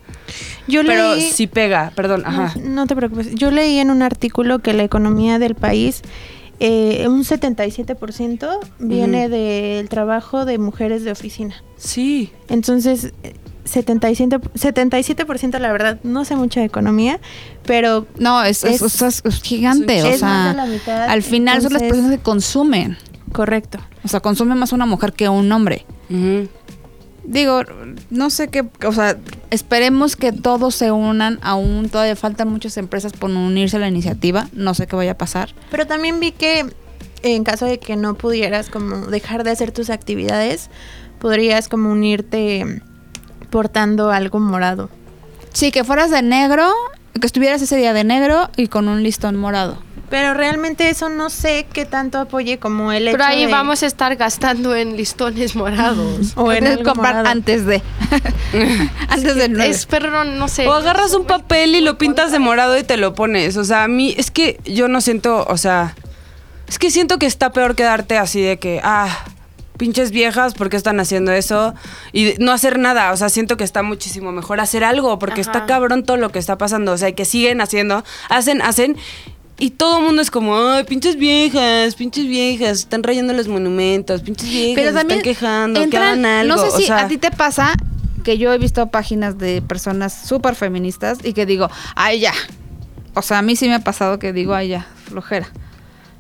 Yo 0.68 0.84
Pero 0.86 1.16
leí, 1.16 1.32
sí 1.32 1.48
pega, 1.48 1.92
perdón, 1.96 2.22
ajá. 2.28 2.54
No, 2.62 2.70
no 2.70 2.86
te 2.88 2.96
preocupes. 2.96 3.34
Yo 3.34 3.50
leí 3.50 3.80
en 3.80 3.90
un 3.90 4.04
artículo 4.04 4.60
que 4.60 4.74
la 4.74 4.84
economía 4.84 5.40
del 5.40 5.56
país, 5.56 6.04
eh, 6.60 7.08
un 7.08 7.24
77% 7.24 8.60
viene 8.78 9.22
Ujú. 9.26 9.32
del 9.32 9.90
trabajo 9.90 10.46
de 10.46 10.60
mujeres 10.60 11.04
de 11.04 11.12
oficina. 11.12 11.56
Sí. 11.78 12.32
Entonces, 12.50 13.14
eh, 13.24 13.34
77%, 13.66 14.42
77% 14.56 15.60
la 15.60 15.72
verdad, 15.72 16.00
no 16.04 16.26
sé 16.26 16.36
mucho 16.36 16.60
de 16.60 16.66
economía, 16.66 17.20
pero 17.66 18.08
No, 18.18 18.44
es, 18.44 18.64
es, 18.64 18.82
Es- 18.82 19.02
es- 19.02 19.22
es 19.24 19.42
gigante. 19.42 19.98
es 20.00 20.16
o 20.16 20.18
sea, 20.20 20.52
al 21.08 21.24
final 21.24 21.62
son 21.62 21.74
las 21.74 21.84
personas 21.84 22.12
que 22.12 22.18
consumen. 22.20 22.98
Correcto. 23.32 23.80
O 24.04 24.08
sea, 24.08 24.20
consume 24.20 24.56
más 24.56 24.72
una 24.74 24.86
mujer 24.86 25.14
que 25.14 25.30
un 25.30 25.52
hombre. 25.52 25.86
Digo, 27.24 27.62
no 28.10 28.30
sé 28.30 28.48
qué, 28.48 28.68
o 28.86 28.92
sea, 28.92 29.18
esperemos 29.52 30.16
que 30.16 30.32
todos 30.32 30.76
se 30.76 30.92
unan. 30.92 31.40
Aún 31.42 31.90
todavía 31.90 32.16
faltan 32.16 32.50
muchas 32.50 32.78
empresas 32.78 33.14
por 33.14 33.30
unirse 33.30 33.78
a 33.78 33.80
la 33.80 33.88
iniciativa. 33.88 34.48
No 34.54 34.74
sé 34.74 34.88
qué 34.88 34.96
vaya 34.96 35.12
a 35.12 35.18
pasar. 35.18 35.54
Pero 35.70 35.86
también 35.86 36.20
vi 36.20 36.32
que 36.32 36.66
en 37.22 37.44
caso 37.44 37.66
de 37.66 37.80
que 37.80 37.96
no 37.96 38.16
pudieras 38.16 38.70
como 38.70 39.08
dejar 39.08 39.44
de 39.44 39.52
hacer 39.52 39.72
tus 39.72 39.90
actividades, 39.90 40.70
podrías 41.20 41.68
como 41.68 41.92
unirte 41.92 42.82
portando 43.50 44.12
algo 44.12 44.40
morado. 44.40 44.90
Sí, 45.54 45.72
que 45.72 45.84
fueras 45.84 46.12
de 46.12 46.22
negro, 46.22 46.72
que 47.20 47.28
estuvieras 47.28 47.62
ese 47.62 47.76
día 47.76 47.94
de 47.94 48.04
negro 48.04 48.50
y 48.56 48.68
con 48.68 48.88
un 48.88 49.04
listón 49.04 49.36
morado. 49.36 49.78
Pero 50.10 50.34
realmente 50.34 50.90
eso 50.90 51.08
no 51.10 51.30
sé 51.30 51.68
qué 51.72 51.86
tanto 51.86 52.18
apoye 52.18 52.58
como 52.58 52.92
el 52.92 53.08
hecho 53.08 53.18
Pero 53.18 53.30
ahí 53.30 53.46
de- 53.46 53.52
vamos 53.52 53.84
a 53.84 53.86
estar 53.86 54.16
gastando 54.16 54.76
en 54.76 54.98
listones 54.98 55.56
morados. 55.56 56.34
o 56.36 56.52
en 56.52 56.66
algo 56.68 56.84
comprar 56.84 57.16
morado. 57.18 57.30
antes 57.30 57.66
de. 57.66 57.82
antes 59.08 59.36
del 59.36 59.54
nueve. 59.54 59.70
Es, 59.70 59.86
pero 59.86 60.10
no, 60.10 60.24
no 60.24 60.48
sé. 60.48 60.68
O 60.68 60.74
agarras 60.74 61.14
un 61.14 61.26
papel 61.26 61.76
y 61.76 61.82
lo 61.82 61.98
pintas 61.98 62.32
de 62.32 62.40
morado 62.40 62.78
y 62.78 62.84
te 62.84 62.98
lo 62.98 63.14
pones. 63.14 63.56
O 63.58 63.64
sea, 63.64 63.84
a 63.84 63.88
mí 63.88 64.14
es 64.18 64.32
que 64.32 64.60
yo 64.66 64.88
no 64.88 65.02
siento, 65.02 65.46
o 65.48 65.58
sea, 65.58 65.96
es 66.68 66.80
que 66.80 66.92
siento 66.92 67.20
que 67.20 67.26
está 67.26 67.52
peor 67.52 67.76
quedarte 67.76 68.18
así 68.18 68.42
de 68.42 68.58
que, 68.58 68.82
ah, 68.84 69.26
pinches 69.78 70.12
viejas, 70.12 70.56
¿por 70.56 70.70
qué 70.70 70.76
están 70.78 71.00
haciendo 71.00 71.32
eso? 71.32 71.74
Y 72.12 72.26
de- 72.26 72.36
no 72.40 72.52
hacer 72.52 72.80
nada. 72.80 73.12
O 73.12 73.18
sea, 73.18 73.30
siento 73.30 73.58
que 73.58 73.64
está 73.64 73.84
muchísimo 73.84 74.32
mejor 74.32 74.60
hacer 74.60 74.84
algo 74.84 75.20
porque 75.20 75.42
Ajá. 75.42 75.52
está 75.52 75.66
cabrón 75.66 76.04
todo 76.04 76.18
lo 76.18 76.32
que 76.32 76.40
está 76.40 76.58
pasando. 76.58 76.92
O 76.94 76.98
sea, 76.98 77.12
que 77.14 77.26
siguen 77.26 77.62
haciendo, 77.62 78.04
hacen, 78.30 78.62
hacen. 78.62 78.98
Y 79.60 79.72
todo 79.72 80.00
el 80.00 80.06
mundo 80.06 80.22
es 80.22 80.32
como, 80.32 80.58
ay, 80.58 80.86
pinches 80.86 81.18
viejas, 81.18 81.96
pinches 81.96 82.26
viejas, 82.26 82.80
están 82.80 83.04
rayando 83.04 83.34
los 83.34 83.48
monumentos, 83.50 84.22
pinches 84.22 84.50
viejas, 84.50 84.76
Pero 84.76 84.94
también 84.98 85.20
están 85.20 85.34
quejando, 85.34 85.80
que 85.82 85.86
entran- 85.88 86.02
hagan 86.04 86.26
algo. 86.26 86.56
No 86.56 86.62
sé 86.62 86.68
o 86.70 86.78
si 86.78 86.86
sea, 86.86 87.00
a 87.00 87.08
ti 87.10 87.18
te 87.18 87.30
pasa 87.32 87.74
que 88.24 88.38
yo 88.38 88.54
he 88.54 88.58
visto 88.58 88.88
páginas 88.88 89.38
de 89.38 89.62
personas 89.62 90.14
súper 90.28 90.56
feministas 90.56 91.20
y 91.24 91.34
que 91.34 91.46
digo, 91.46 91.70
ay 91.96 92.20
ya. 92.22 92.34
O 93.16 93.22
sea, 93.22 93.40
a 93.40 93.42
mí 93.42 93.56
sí 93.58 93.68
me 93.68 93.76
ha 93.76 93.80
pasado 93.80 94.18
que 94.20 94.32
digo, 94.34 94.54
ay 94.54 94.70
ya, 94.70 94.88
flojera. 95.06 95.50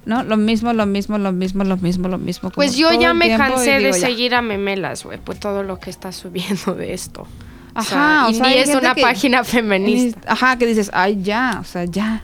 ¿No? 0.05 0.23
Lo 0.23 0.37
mismo, 0.37 0.73
lo 0.73 0.85
mismo, 0.85 1.17
lo 1.17 1.31
mismo, 1.31 1.63
lo 1.63 1.77
mismo, 1.77 2.07
lo 2.07 2.17
mismo. 2.17 2.49
Pues 2.49 2.75
yo 2.75 2.91
ya 2.99 3.13
me 3.13 3.37
cansé 3.37 3.79
de 3.79 3.91
ya. 3.91 3.93
seguir 3.93 4.33
a 4.33 4.41
Memelas, 4.41 5.03
güey, 5.03 5.19
por 5.19 5.35
todo 5.35 5.61
lo 5.63 5.79
que 5.79 5.89
está 5.91 6.11
subiendo 6.11 6.73
de 6.73 6.93
esto. 6.93 7.27
O 7.79 7.95
Ajá, 7.95 8.27
o 8.27 8.29
y 8.31 8.35
sea, 8.35 8.53
es 8.53 8.69
una 8.75 8.93
que- 8.95 9.01
página 9.01 9.43
feminista. 9.43 10.19
Ajá, 10.31 10.57
que 10.57 10.65
dices, 10.65 10.89
ay 10.93 11.19
ya, 11.21 11.57
o 11.61 11.63
sea, 11.63 11.85
ya. 11.85 12.23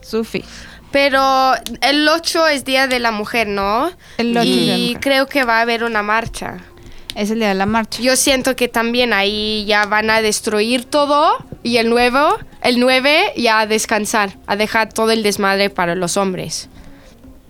Sufi. 0.00 0.44
Pero 0.90 1.52
el 1.82 2.08
8 2.08 2.46
es 2.48 2.64
Día 2.64 2.86
de 2.86 2.98
la 2.98 3.10
Mujer, 3.10 3.46
¿no? 3.46 3.90
El 4.16 4.36
8 4.36 4.40
es 4.40 4.44
Día 4.46 4.60
de 4.60 4.66
la 4.66 4.76
y 4.78 4.86
Mujer. 4.88 5.00
creo 5.00 5.26
que 5.26 5.44
va 5.44 5.58
a 5.58 5.60
haber 5.62 5.84
una 5.84 6.02
marcha. 6.02 6.58
Es 7.14 7.30
el 7.30 7.40
día 7.40 7.48
de 7.48 7.54
la 7.54 7.66
marcha. 7.66 8.00
Yo 8.00 8.14
siento 8.16 8.54
que 8.54 8.68
también 8.68 9.12
ahí 9.12 9.64
ya 9.66 9.84
van 9.86 10.08
a 10.08 10.22
destruir 10.22 10.84
todo 10.84 11.36
y 11.64 11.78
el 11.78 11.90
nuevo, 11.90 12.38
el 12.62 12.78
9 12.78 13.32
ya 13.36 13.60
a 13.60 13.66
descansar, 13.66 14.38
a 14.46 14.54
dejar 14.56 14.92
todo 14.92 15.10
el 15.10 15.22
desmadre 15.24 15.68
para 15.68 15.94
los 15.96 16.16
hombres. 16.16 16.68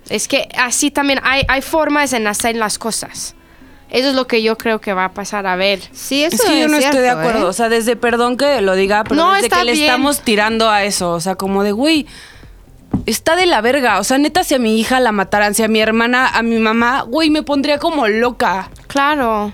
Es 0.09 0.27
que 0.27 0.49
así 0.59 0.91
también 0.91 1.21
hay, 1.23 1.43
hay 1.49 1.61
formas 1.61 2.15
en 2.15 2.27
hacer 2.27 2.57
las 2.57 2.79
cosas. 2.79 3.35
Eso 3.91 4.09
es 4.11 4.15
lo 4.15 4.27
que 4.27 4.43
yo 4.43 4.59
creo 4.59 4.81
que 4.81 4.93
va 4.93 5.07
a 5.07 5.13
pasar 5.13 5.47
a 5.47 5.57
ver. 5.57 5.81
Sí, 5.93 6.23
eso 6.25 6.37
Es 6.37 6.43
que 6.43 6.61
yo 6.61 6.69
no 6.69 6.77
estoy 6.77 6.99
de 6.99 7.05
cierto, 7.07 7.21
acuerdo. 7.21 7.47
¿eh? 7.47 7.51
O 7.51 7.53
sea, 7.53 7.69
desde 7.69 7.97
perdón 7.97 8.37
que 8.37 8.61
lo 8.61 8.75
diga, 8.75 9.03
pero 9.05 9.17
No, 9.17 9.33
desde 9.33 9.47
está 9.47 9.59
que 9.61 9.65
le 9.65 9.73
bien. 9.73 9.85
estamos 9.87 10.21
tirando 10.21 10.69
a 10.71 10.85
eso. 10.85 11.13
O 11.13 11.21
sea, 11.21 11.37
como 11.37 11.63
de, 11.63 11.73
güey, 11.73 12.07
está 13.07 13.37
de 13.37 13.47
la 13.47 13.61
verga. 13.61 13.99
O 13.99 14.05
sea, 14.05 14.19
neta, 14.19 14.45
si 14.45 14.55
a 14.55 14.59
mi 14.59 14.79
hija 14.79 15.01
la 15.01 15.13
mataran, 15.13 15.55
si 15.55 15.63
a 15.63 15.69
mi 15.69 15.81
hermana, 15.81 16.29
a 16.29 16.43
mi 16.43 16.59
mamá, 16.59 17.03
güey, 17.03 17.31
me 17.31 17.43
pondría 17.43 17.79
como 17.79 18.07
loca. 18.09 18.71
Claro. 18.89 19.53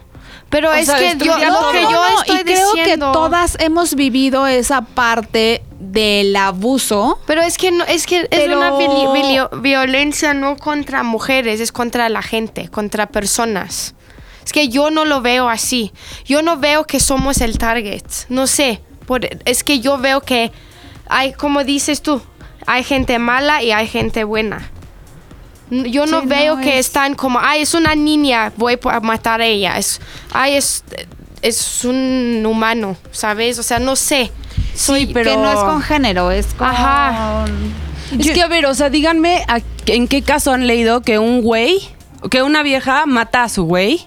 Pero 0.50 0.70
O 0.70 0.74
es 0.74 0.86
sea, 0.86 0.98
que 0.98 1.16
yo, 1.24 1.36
lo 1.36 1.48
todo. 1.58 1.72
que 1.72 1.82
yo 1.82 1.90
no, 1.90 2.20
estoy 2.20 2.36
y 2.36 2.42
creo 2.44 2.72
diciendo. 2.74 3.06
que 3.08 3.12
todas 3.12 3.56
hemos 3.60 3.94
vivido 3.96 4.46
esa 4.46 4.82
parte 4.82 5.62
del 5.80 6.34
abuso. 6.36 7.18
Pero 7.26 7.42
es 7.42 7.58
que 7.58 7.72
no, 7.72 7.84
es 7.84 8.06
que 8.06 8.20
es 8.20 8.28
Pero- 8.30 8.58
una 8.58 8.70
vili- 8.72 9.12
vili- 9.12 9.60
violencia 9.62 10.32
no 10.32 10.56
contra 10.56 11.02
mujeres, 11.02 11.60
es 11.60 11.72
contra 11.72 12.08
la 12.08 12.22
gente, 12.22 12.68
contra 12.68 13.06
personas. 13.06 13.94
Es 14.44 14.52
que 14.52 14.68
yo 14.68 14.90
no 14.90 15.04
lo 15.04 15.20
veo 15.22 15.48
así. 15.48 15.92
Yo 16.24 16.42
no 16.42 16.56
veo 16.58 16.84
que 16.84 17.00
somos 17.00 17.40
el 17.40 17.58
target. 17.58 18.02
No 18.28 18.46
sé. 18.46 18.80
Por- 19.06 19.26
es 19.44 19.64
que 19.64 19.80
yo 19.80 19.98
veo 19.98 20.20
que 20.20 20.52
hay, 21.08 21.32
como 21.32 21.64
dices 21.64 22.02
tú, 22.02 22.20
hay 22.66 22.84
gente 22.84 23.18
mala 23.18 23.62
y 23.62 23.72
hay 23.72 23.86
gente 23.88 24.24
buena. 24.24 24.70
Yo 25.70 26.06
no 26.06 26.20
Sí, 26.20 26.26
veo 26.26 26.56
no, 26.56 26.62
que 26.62 26.78
es- 26.78 26.86
están 26.86 27.14
como, 27.14 27.38
ay, 27.40 27.62
es 27.62 27.74
una 27.74 27.94
niña, 27.94 28.52
voy 28.56 28.78
a 28.90 29.00
matar 29.00 29.40
a 29.40 29.46
ella. 29.46 29.78
Es, 29.78 30.00
ay, 30.32 30.54
es, 30.54 30.84
es 31.42 31.84
un 31.84 32.44
humano, 32.46 32.96
¿sabes? 33.12 33.58
O 33.58 33.62
sea, 33.62 33.78
no 33.78 33.96
sé. 33.96 34.30
Sí, 34.74 35.10
pero... 35.12 35.30
Que 35.30 35.36
no 35.36 35.48
es 35.50 35.58
con 35.58 35.80
género, 35.82 36.30
es 36.30 36.46
con... 36.54 36.66
Ajá. 36.68 37.44
Es 38.18 38.30
que, 38.30 38.42
a 38.42 38.46
ver, 38.48 38.66
o 38.66 38.74
sea, 38.74 38.90
díganme 38.90 39.44
a- 39.48 39.60
en 39.86 40.06
qué 40.06 40.22
caso 40.22 40.52
han 40.52 40.66
leído 40.66 41.00
que 41.00 41.18
un 41.18 41.40
güey, 41.42 41.80
que 42.30 42.42
una 42.42 42.62
vieja 42.62 43.06
mata 43.06 43.44
a 43.44 43.48
su 43.48 43.64
güey, 43.64 44.06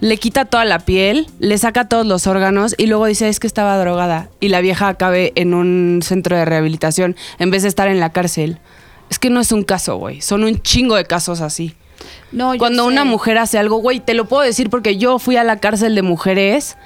le 0.00 0.16
quita 0.18 0.44
toda 0.44 0.64
la 0.64 0.80
piel, 0.80 1.26
le 1.38 1.56
saca 1.58 1.88
todos 1.88 2.06
los 2.06 2.26
órganos 2.26 2.74
y 2.76 2.86
luego 2.86 3.06
dice 3.06 3.28
es 3.28 3.40
que 3.40 3.46
estaba 3.46 3.78
drogada 3.78 4.28
y 4.40 4.48
la 4.48 4.60
vieja 4.60 4.88
acabe 4.88 5.32
en 5.36 5.54
un 5.54 6.00
centro 6.02 6.36
de 6.36 6.44
rehabilitación 6.44 7.16
en 7.38 7.50
vez 7.50 7.62
de 7.62 7.68
estar 7.68 7.88
en 7.88 8.00
la 8.00 8.10
cárcel. 8.10 8.58
Es 9.08 9.18
que 9.18 9.30
no 9.30 9.40
es 9.40 9.52
un 9.52 9.62
caso, 9.62 9.96
güey. 9.96 10.20
Son 10.20 10.44
un 10.44 10.60
chingo 10.60 10.96
de 10.96 11.04
casos 11.04 11.40
así. 11.40 11.74
No, 12.32 12.54
yo 12.54 12.58
Cuando 12.58 12.84
sé. 12.84 12.88
una 12.88 13.04
mujer 13.04 13.38
hace 13.38 13.58
algo, 13.58 13.78
güey, 13.78 14.00
te 14.00 14.14
lo 14.14 14.26
puedo 14.26 14.42
decir 14.42 14.68
porque 14.68 14.96
yo 14.98 15.18
fui 15.18 15.36
a 15.36 15.44
la 15.44 15.58
cárcel 15.58 15.94
de 15.94 16.02
mujeres, 16.02 16.76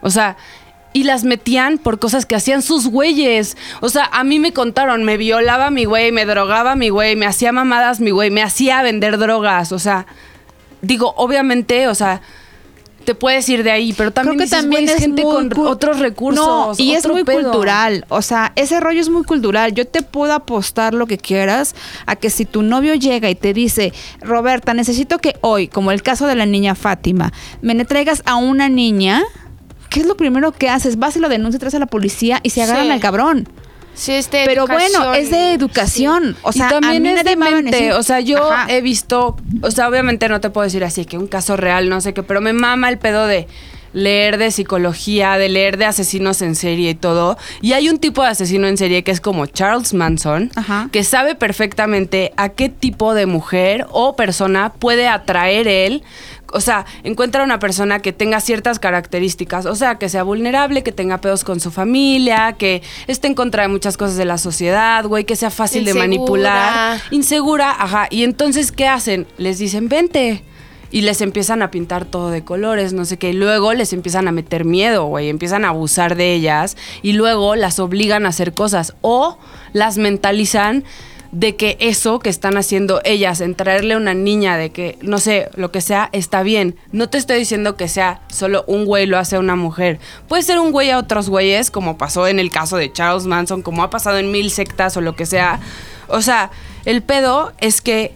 o 0.00 0.10
sea, 0.10 0.36
y 0.92 1.04
las 1.04 1.24
metían 1.24 1.78
por 1.78 1.98
cosas 1.98 2.24
que 2.24 2.34
hacían 2.34 2.62
sus 2.62 2.88
güeyes. 2.88 3.56
O 3.80 3.90
sea, 3.90 4.08
a 4.12 4.24
mí 4.24 4.38
me 4.38 4.52
contaron, 4.52 5.04
me 5.04 5.18
violaba 5.18 5.70
mi 5.70 5.84
güey, 5.84 6.10
me 6.10 6.24
drogaba 6.24 6.74
mi 6.74 6.88
güey, 6.88 7.16
me 7.16 7.26
hacía 7.26 7.52
mamadas 7.52 8.00
mi 8.00 8.10
güey, 8.10 8.30
me 8.30 8.42
hacía 8.42 8.82
vender 8.82 9.18
drogas, 9.18 9.72
o 9.72 9.78
sea, 9.78 10.06
digo, 10.80 11.12
obviamente, 11.16 11.88
o 11.88 11.94
sea, 11.94 12.22
te 13.06 13.14
puedes 13.14 13.48
ir 13.48 13.62
de 13.62 13.70
ahí, 13.70 13.94
pero 13.94 14.10
también, 14.10 14.36
Creo 14.36 14.38
que 14.40 14.44
dices, 14.44 14.60
también 14.60 14.84
es 14.88 14.96
gente 14.96 15.22
muy 15.24 15.48
con 15.48 15.66
otros 15.66 15.98
recursos. 15.98 16.44
No, 16.46 16.72
y 16.76 16.92
es 16.92 17.08
muy 17.08 17.24
pedo. 17.24 17.40
cultural. 17.44 18.04
O 18.10 18.20
sea, 18.20 18.52
ese 18.56 18.78
rollo 18.80 19.00
es 19.00 19.08
muy 19.08 19.22
cultural. 19.24 19.72
Yo 19.72 19.86
te 19.86 20.02
puedo 20.02 20.34
apostar 20.34 20.92
lo 20.92 21.06
que 21.06 21.16
quieras 21.16 21.74
a 22.04 22.16
que 22.16 22.28
si 22.28 22.44
tu 22.44 22.60
novio 22.60 22.94
llega 22.94 23.30
y 23.30 23.34
te 23.34 23.54
dice, 23.54 23.94
Roberta, 24.20 24.74
necesito 24.74 25.18
que 25.18 25.36
hoy, 25.40 25.68
como 25.68 25.90
el 25.92 26.02
caso 26.02 26.26
de 26.26 26.34
la 26.34 26.44
niña 26.44 26.74
Fátima, 26.74 27.32
me 27.62 27.82
traigas 27.86 28.22
a 28.26 28.36
una 28.36 28.68
niña. 28.68 29.22
¿Qué 29.88 30.00
es 30.00 30.06
lo 30.06 30.16
primero 30.16 30.52
que 30.52 30.68
haces? 30.68 30.98
Vas 30.98 31.16
y 31.16 31.20
lo 31.20 31.28
denuncias, 31.28 31.60
traes 31.60 31.74
a 31.76 31.78
la 31.78 31.86
policía 31.86 32.40
y 32.42 32.50
se 32.50 32.60
agarran 32.62 32.86
Sí. 32.86 32.90
al 32.92 33.00
cabrón. 33.00 33.48
Sí, 33.96 34.12
es 34.12 34.30
de 34.30 34.44
Pero 34.44 34.66
bueno, 34.66 35.14
es 35.14 35.30
de 35.30 35.52
educación. 35.54 36.36
O 36.42 36.52
sea, 36.52 36.66
y 36.66 36.70
también 36.70 36.96
a 36.96 37.00
mí 37.00 37.08
es 37.08 37.14
nadie 37.24 37.34
me 37.36 37.46
va 37.46 37.50
a 37.52 37.54
demente. 37.56 37.76
decir- 37.78 37.92
O 37.94 38.02
sea, 38.02 38.20
yo 38.20 38.52
Ajá. 38.52 38.70
he 38.70 38.82
visto, 38.82 39.36
o 39.62 39.70
sea, 39.70 39.88
obviamente 39.88 40.28
no 40.28 40.40
te 40.40 40.50
puedo 40.50 40.64
decir 40.64 40.84
así 40.84 41.06
que 41.06 41.16
un 41.16 41.26
caso 41.26 41.56
real, 41.56 41.88
no 41.88 42.00
sé 42.02 42.12
qué, 42.12 42.22
pero 42.22 42.40
me 42.42 42.52
mama 42.52 42.90
el 42.90 42.98
pedo 42.98 43.26
de 43.26 43.48
leer 43.96 44.36
de 44.36 44.50
psicología, 44.50 45.38
de 45.38 45.48
leer 45.48 45.78
de 45.78 45.86
asesinos 45.86 46.42
en 46.42 46.54
serie 46.54 46.90
y 46.90 46.94
todo. 46.94 47.38
Y 47.62 47.72
hay 47.72 47.88
un 47.88 47.96
tipo 47.96 48.22
de 48.22 48.28
asesino 48.28 48.66
en 48.66 48.76
serie 48.76 49.02
que 49.02 49.10
es 49.10 49.22
como 49.22 49.46
Charles 49.46 49.94
Manson, 49.94 50.50
Ajá. 50.54 50.90
que 50.92 51.02
sabe 51.02 51.34
perfectamente 51.34 52.34
a 52.36 52.50
qué 52.50 52.68
tipo 52.68 53.14
de 53.14 53.24
mujer 53.24 53.86
o 53.90 54.14
persona 54.14 54.74
puede 54.78 55.08
atraer 55.08 55.66
él. 55.66 56.02
O 56.52 56.60
sea, 56.60 56.84
encuentra 57.04 57.42
una 57.42 57.58
persona 57.58 58.00
que 58.00 58.12
tenga 58.12 58.40
ciertas 58.40 58.78
características, 58.78 59.64
o 59.64 59.74
sea, 59.74 59.94
que 59.94 60.10
sea 60.10 60.24
vulnerable, 60.24 60.82
que 60.82 60.92
tenga 60.92 61.18
pedos 61.22 61.42
con 61.42 61.58
su 61.58 61.70
familia, 61.70 62.54
que 62.58 62.82
esté 63.06 63.28
en 63.28 63.34
contra 63.34 63.62
de 63.62 63.68
muchas 63.68 63.96
cosas 63.96 64.16
de 64.16 64.26
la 64.26 64.36
sociedad, 64.36 65.06
güey, 65.06 65.24
que 65.24 65.36
sea 65.36 65.50
fácil 65.50 65.86
de 65.86 65.94
manipular, 65.94 67.00
insegura, 67.10 67.70
ajá. 67.70 68.08
Y 68.10 68.24
entonces, 68.24 68.72
¿qué 68.72 68.86
hacen? 68.88 69.26
Les 69.38 69.58
dicen, 69.58 69.88
vente. 69.88 70.44
Y 70.90 71.02
les 71.02 71.20
empiezan 71.20 71.62
a 71.62 71.70
pintar 71.70 72.04
todo 72.04 72.30
de 72.30 72.44
colores, 72.44 72.92
no 72.92 73.04
sé 73.04 73.18
qué. 73.18 73.30
Y 73.30 73.34
luego 73.34 73.72
les 73.74 73.92
empiezan 73.92 74.28
a 74.28 74.32
meter 74.32 74.64
miedo, 74.64 75.06
güey. 75.06 75.28
Empiezan 75.28 75.64
a 75.64 75.70
abusar 75.70 76.16
de 76.16 76.34
ellas. 76.34 76.76
Y 77.02 77.12
luego 77.12 77.56
las 77.56 77.78
obligan 77.78 78.26
a 78.26 78.30
hacer 78.30 78.54
cosas. 78.54 78.94
O 79.00 79.38
las 79.72 79.98
mentalizan 79.98 80.84
de 81.32 81.56
que 81.56 81.76
eso 81.80 82.18
que 82.18 82.30
están 82.30 82.56
haciendo 82.56 83.00
ellas, 83.04 83.40
en 83.40 83.54
traerle 83.54 83.94
a 83.94 83.96
una 83.98 84.14
niña 84.14 84.56
de 84.56 84.70
que, 84.70 84.98
no 85.02 85.18
sé, 85.18 85.50
lo 85.54 85.70
que 85.70 85.80
sea, 85.80 86.08
está 86.12 86.42
bien. 86.42 86.76
No 86.92 87.08
te 87.08 87.18
estoy 87.18 87.38
diciendo 87.38 87.76
que 87.76 87.88
sea 87.88 88.22
solo 88.28 88.64
un 88.66 88.84
güey 88.84 89.06
lo 89.06 89.18
hace 89.18 89.36
a 89.36 89.40
una 89.40 89.56
mujer. 89.56 89.98
Puede 90.28 90.42
ser 90.42 90.58
un 90.58 90.72
güey 90.72 90.90
a 90.90 90.98
otros 90.98 91.28
güeyes, 91.28 91.70
como 91.70 91.98
pasó 91.98 92.26
en 92.26 92.38
el 92.38 92.50
caso 92.50 92.76
de 92.76 92.92
Charles 92.92 93.26
Manson, 93.26 93.62
como 93.62 93.82
ha 93.82 93.90
pasado 93.90 94.18
en 94.18 94.30
mil 94.30 94.50
sectas 94.50 94.96
o 94.96 95.00
lo 95.00 95.14
que 95.14 95.26
sea. 95.26 95.60
O 96.08 96.22
sea, 96.22 96.50
el 96.84 97.02
pedo 97.02 97.52
es 97.58 97.80
que 97.80 98.14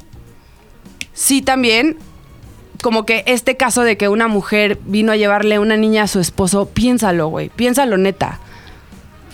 sí 1.13 1.43
también 1.43 1.99
como 2.83 3.05
que 3.05 3.25
este 3.27 3.57
caso 3.57 3.83
de 3.83 3.97
que 3.97 4.09
una 4.09 4.29
mujer 4.29 4.79
vino 4.85 5.13
a 5.13 5.17
llevarle 5.17 5.59
una 5.59 5.77
niña 5.77 6.05
a 6.05 6.07
su 6.07 6.21
esposo, 6.21 6.67
piénsalo, 6.67 7.29
güey, 7.29 7.49
piénsalo 7.49 7.97
neta. 7.97 8.41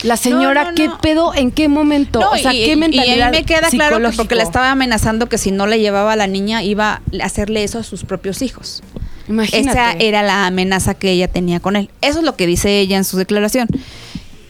La 0.03 0.15
señora, 0.15 0.65
no, 0.65 0.75
¿qué 0.75 0.87
no. 0.87 0.97
pedo? 0.99 1.33
¿En 1.33 1.51
qué 1.51 1.67
momento? 1.67 2.19
O 2.19 2.37
sea, 2.37 2.53
y, 2.53 2.65
¿qué 2.65 2.75
mentalidad 2.75 3.17
y 3.17 3.21
a 3.21 3.29
mí 3.31 3.37
me 3.37 3.45
queda 3.45 3.69
claro 3.69 3.99
que 3.99 4.15
porque 4.15 4.35
le 4.35 4.43
estaba 4.43 4.71
amenazando 4.71 5.27
que 5.27 5.37
si 5.37 5.51
no 5.51 5.65
le 5.65 5.79
llevaba 5.79 6.13
a 6.13 6.15
la 6.15 6.27
niña 6.27 6.63
iba 6.63 7.01
a 7.19 7.25
hacerle 7.25 7.63
eso 7.63 7.79
a 7.79 7.83
sus 7.83 8.03
propios 8.03 8.41
hijos. 8.41 8.83
Imagínate. 9.27 9.79
Esa 9.79 9.91
era 9.93 10.21
la 10.21 10.45
amenaza 10.45 10.93
que 10.93 11.11
ella 11.11 11.27
tenía 11.27 11.59
con 11.59 11.75
él. 11.75 11.89
Eso 12.01 12.19
es 12.19 12.25
lo 12.25 12.35
que 12.35 12.45
dice 12.45 12.79
ella 12.79 12.97
en 12.97 13.03
su 13.03 13.17
declaración. 13.17 13.67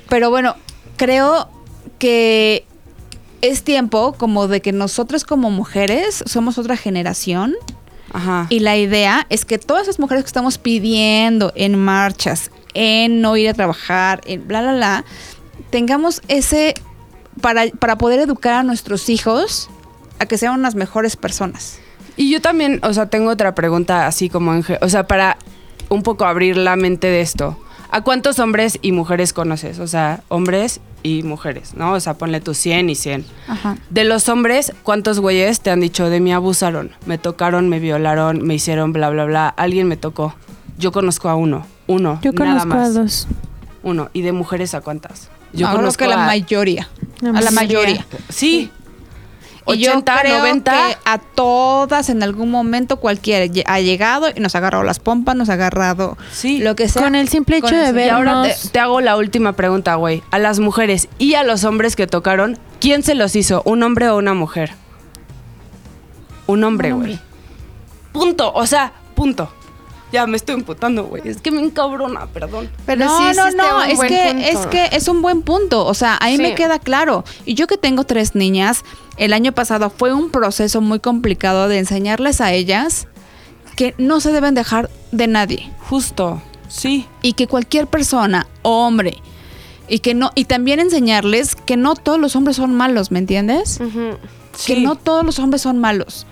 Pero 0.09 0.29
bueno, 0.29 0.55
creo 0.97 1.49
que 1.97 2.65
es 3.41 3.63
tiempo 3.63 4.13
como 4.13 4.47
de 4.47 4.61
que 4.61 4.73
nosotros 4.73 5.23
como 5.23 5.49
mujeres 5.49 6.23
somos 6.25 6.57
otra 6.57 6.75
generación 6.75 7.55
Ajá. 8.13 8.47
y 8.49 8.59
la 8.59 8.77
idea 8.77 9.25
es 9.29 9.45
que 9.45 9.57
todas 9.57 9.83
esas 9.83 9.99
mujeres 9.99 10.23
que 10.23 10.27
estamos 10.27 10.57
pidiendo 10.57 11.51
en 11.55 11.77
marchas, 11.77 12.51
en 12.73 13.21
no 13.21 13.35
ir 13.37 13.49
a 13.49 13.53
trabajar, 13.53 14.21
en 14.25 14.47
bla, 14.47 14.61
bla, 14.61 14.73
bla, 14.73 15.05
tengamos 15.69 16.21
ese 16.27 16.73
para, 17.41 17.67
para 17.79 17.97
poder 17.97 18.19
educar 18.19 18.53
a 18.53 18.63
nuestros 18.63 19.09
hijos 19.09 19.69
a 20.19 20.25
que 20.25 20.37
sean 20.37 20.53
unas 20.53 20.75
mejores 20.75 21.15
personas. 21.15 21.79
Y 22.15 22.31
yo 22.31 22.41
también, 22.41 22.79
o 22.83 22.93
sea, 22.93 23.07
tengo 23.07 23.29
otra 23.29 23.53
pregunta 23.53 24.07
así 24.07 24.29
como 24.29 24.53
en, 24.53 24.65
o 24.81 24.89
sea, 24.89 25.05
para 25.05 25.37
un 25.89 26.03
poco 26.03 26.25
abrir 26.25 26.57
la 26.57 26.75
mente 26.75 27.07
de 27.07 27.21
esto. 27.21 27.57
¿A 27.89 28.01
cuántos 28.01 28.39
hombres 28.39 28.79
y 28.81 28.91
mujeres 28.91 29.31
conoces? 29.33 29.79
O 29.79 29.87
sea, 29.87 30.21
hombres 30.27 30.81
y 31.07 31.23
mujeres, 31.23 31.73
¿no? 31.75 31.93
O 31.93 31.99
sea, 31.99 32.15
ponle 32.15 32.41
tus 32.41 32.57
100 32.57 32.89
y 32.89 32.95
100. 32.95 33.25
Ajá. 33.47 33.77
De 33.89 34.03
los 34.03 34.27
hombres, 34.29 34.73
¿cuántos 34.83 35.19
güeyes 35.19 35.61
te 35.61 35.69
han 35.71 35.79
dicho 35.79 36.09
de 36.09 36.19
mí 36.19 36.33
abusaron? 36.33 36.91
Me 37.05 37.17
tocaron, 37.17 37.69
me 37.69 37.79
violaron, 37.79 38.45
me 38.45 38.55
hicieron 38.55 38.93
bla, 38.93 39.09
bla, 39.09 39.25
bla. 39.25 39.47
Alguien 39.49 39.87
me 39.87 39.97
tocó. 39.97 40.35
Yo 40.77 40.91
conozco 40.91 41.29
a 41.29 41.35
uno. 41.35 41.65
Uno. 41.87 42.19
Yo 42.21 42.31
nada 42.33 42.59
conozco 42.61 42.73
a 42.79 42.89
dos. 42.89 43.27
Uno. 43.83 44.09
¿Y 44.13 44.21
de 44.21 44.31
mujeres 44.33 44.73
a 44.73 44.81
cuántas? 44.81 45.29
Yo 45.53 45.71
conozco 45.71 46.03
que 46.03 46.09
la 46.09 46.23
a- 46.23 46.27
mayoría. 46.27 46.89
A 47.23 47.25
la 47.41 47.51
mayoría. 47.51 47.53
mayoría. 47.53 48.05
Sí. 48.29 48.69
Y 49.73 49.79
yo 49.79 49.91
80, 49.91 50.19
creo 50.21 50.39
90. 50.39 50.71
que 50.71 50.97
a 51.05 51.17
todas 51.17 52.09
en 52.09 52.23
algún 52.23 52.49
momento 52.51 52.97
cualquiera 52.97 53.45
ha 53.65 53.79
llegado 53.79 54.27
y 54.35 54.39
nos 54.39 54.55
ha 54.55 54.59
agarrado 54.59 54.83
las 54.83 54.99
pompas, 54.99 55.35
nos 55.35 55.49
ha 55.49 55.53
agarrado 55.53 56.17
Sí. 56.31 56.59
lo 56.59 56.75
que 56.75 56.87
sea. 56.89 57.01
Con 57.01 57.15
el 57.15 57.27
simple 57.29 57.57
hecho 57.57 57.75
de 57.75 57.83
eso. 57.89 57.97
Y 57.99 58.09
ahora 58.09 58.41
te, 58.43 58.47
vernos. 58.49 58.71
te 58.71 58.79
hago 58.79 59.01
la 59.01 59.17
última 59.17 59.53
pregunta, 59.53 59.95
güey. 59.95 60.23
A 60.31 60.39
las 60.39 60.59
mujeres 60.59 61.07
y 61.19 61.35
a 61.35 61.43
los 61.43 61.63
hombres 61.63 61.95
que 61.95 62.07
tocaron, 62.07 62.57
¿quién 62.79 63.03
se 63.03 63.15
los 63.15 63.35
hizo? 63.35 63.61
¿Un 63.65 63.83
hombre 63.83 64.09
o 64.09 64.17
una 64.17 64.33
mujer? 64.33 64.71
Un 66.47 66.63
hombre, 66.63 66.93
güey. 66.93 67.19
Punto. 68.13 68.51
O 68.53 68.65
sea, 68.65 68.93
punto. 69.15 69.51
Ya 70.11 70.25
me 70.25 70.37
estoy 70.37 70.55
imputando, 70.55 71.03
güey. 71.05 71.21
Es 71.27 71.41
que 71.41 71.51
me 71.51 71.61
encabrona, 71.61 72.27
perdón. 72.27 72.69
Pero 72.85 73.05
no, 73.05 73.17
sí 73.17 73.35
no, 73.35 73.51
no, 73.51 73.77
un 73.83 73.89
es 73.91 73.97
buen 73.97 74.07
que, 74.09 74.29
punto. 74.31 74.47
es 74.47 74.67
que 74.67 74.89
es 74.95 75.07
un 75.09 75.21
buen 75.21 75.41
punto. 75.41 75.85
O 75.85 75.93
sea, 75.93 76.17
ahí 76.21 76.37
Sí. 76.37 76.41
me 76.41 76.55
queda 76.55 76.79
claro. 76.79 77.25
Y 77.45 77.55
yo 77.55 77.67
que 77.67 77.77
tengo 77.77 78.05
tres 78.05 78.33
niñas, 78.33 78.83
el 79.17 79.33
año 79.33 79.51
pasado 79.51 79.89
fue 79.89 80.13
un 80.13 80.29
proceso 80.29 80.79
muy 80.79 80.99
complicado 81.01 81.67
de 81.67 81.79
enseñarles 81.79 82.39
a 82.39 82.53
ellas 82.53 83.07
que 83.75 83.95
no 83.97 84.21
se 84.21 84.31
deben 84.31 84.55
dejar 84.55 84.89
de 85.11 85.27
nadie. 85.27 85.71
Justo. 85.89 86.41
Sí. 86.69 87.05
Y 87.21 87.33
que 87.33 87.47
cualquier 87.47 87.87
persona, 87.87 88.47
hombre, 88.61 89.17
y 89.89 89.99
que 89.99 90.13
no, 90.13 90.31
y 90.35 90.45
también 90.45 90.79
enseñarles 90.79 91.55
que 91.55 91.77
no 91.77 91.95
todos 91.95 92.19
los 92.19 92.35
hombres 92.35 92.55
son 92.57 92.73
malos, 92.73 93.11
¿me 93.11 93.19
entiendes? 93.19 93.79
Sí. 94.55 94.73
Que 94.75 94.81
no 94.81 94.95
todos 94.95 95.25
los 95.25 95.37
hombres 95.39 95.61
son 95.61 95.77
malos. 95.79 96.25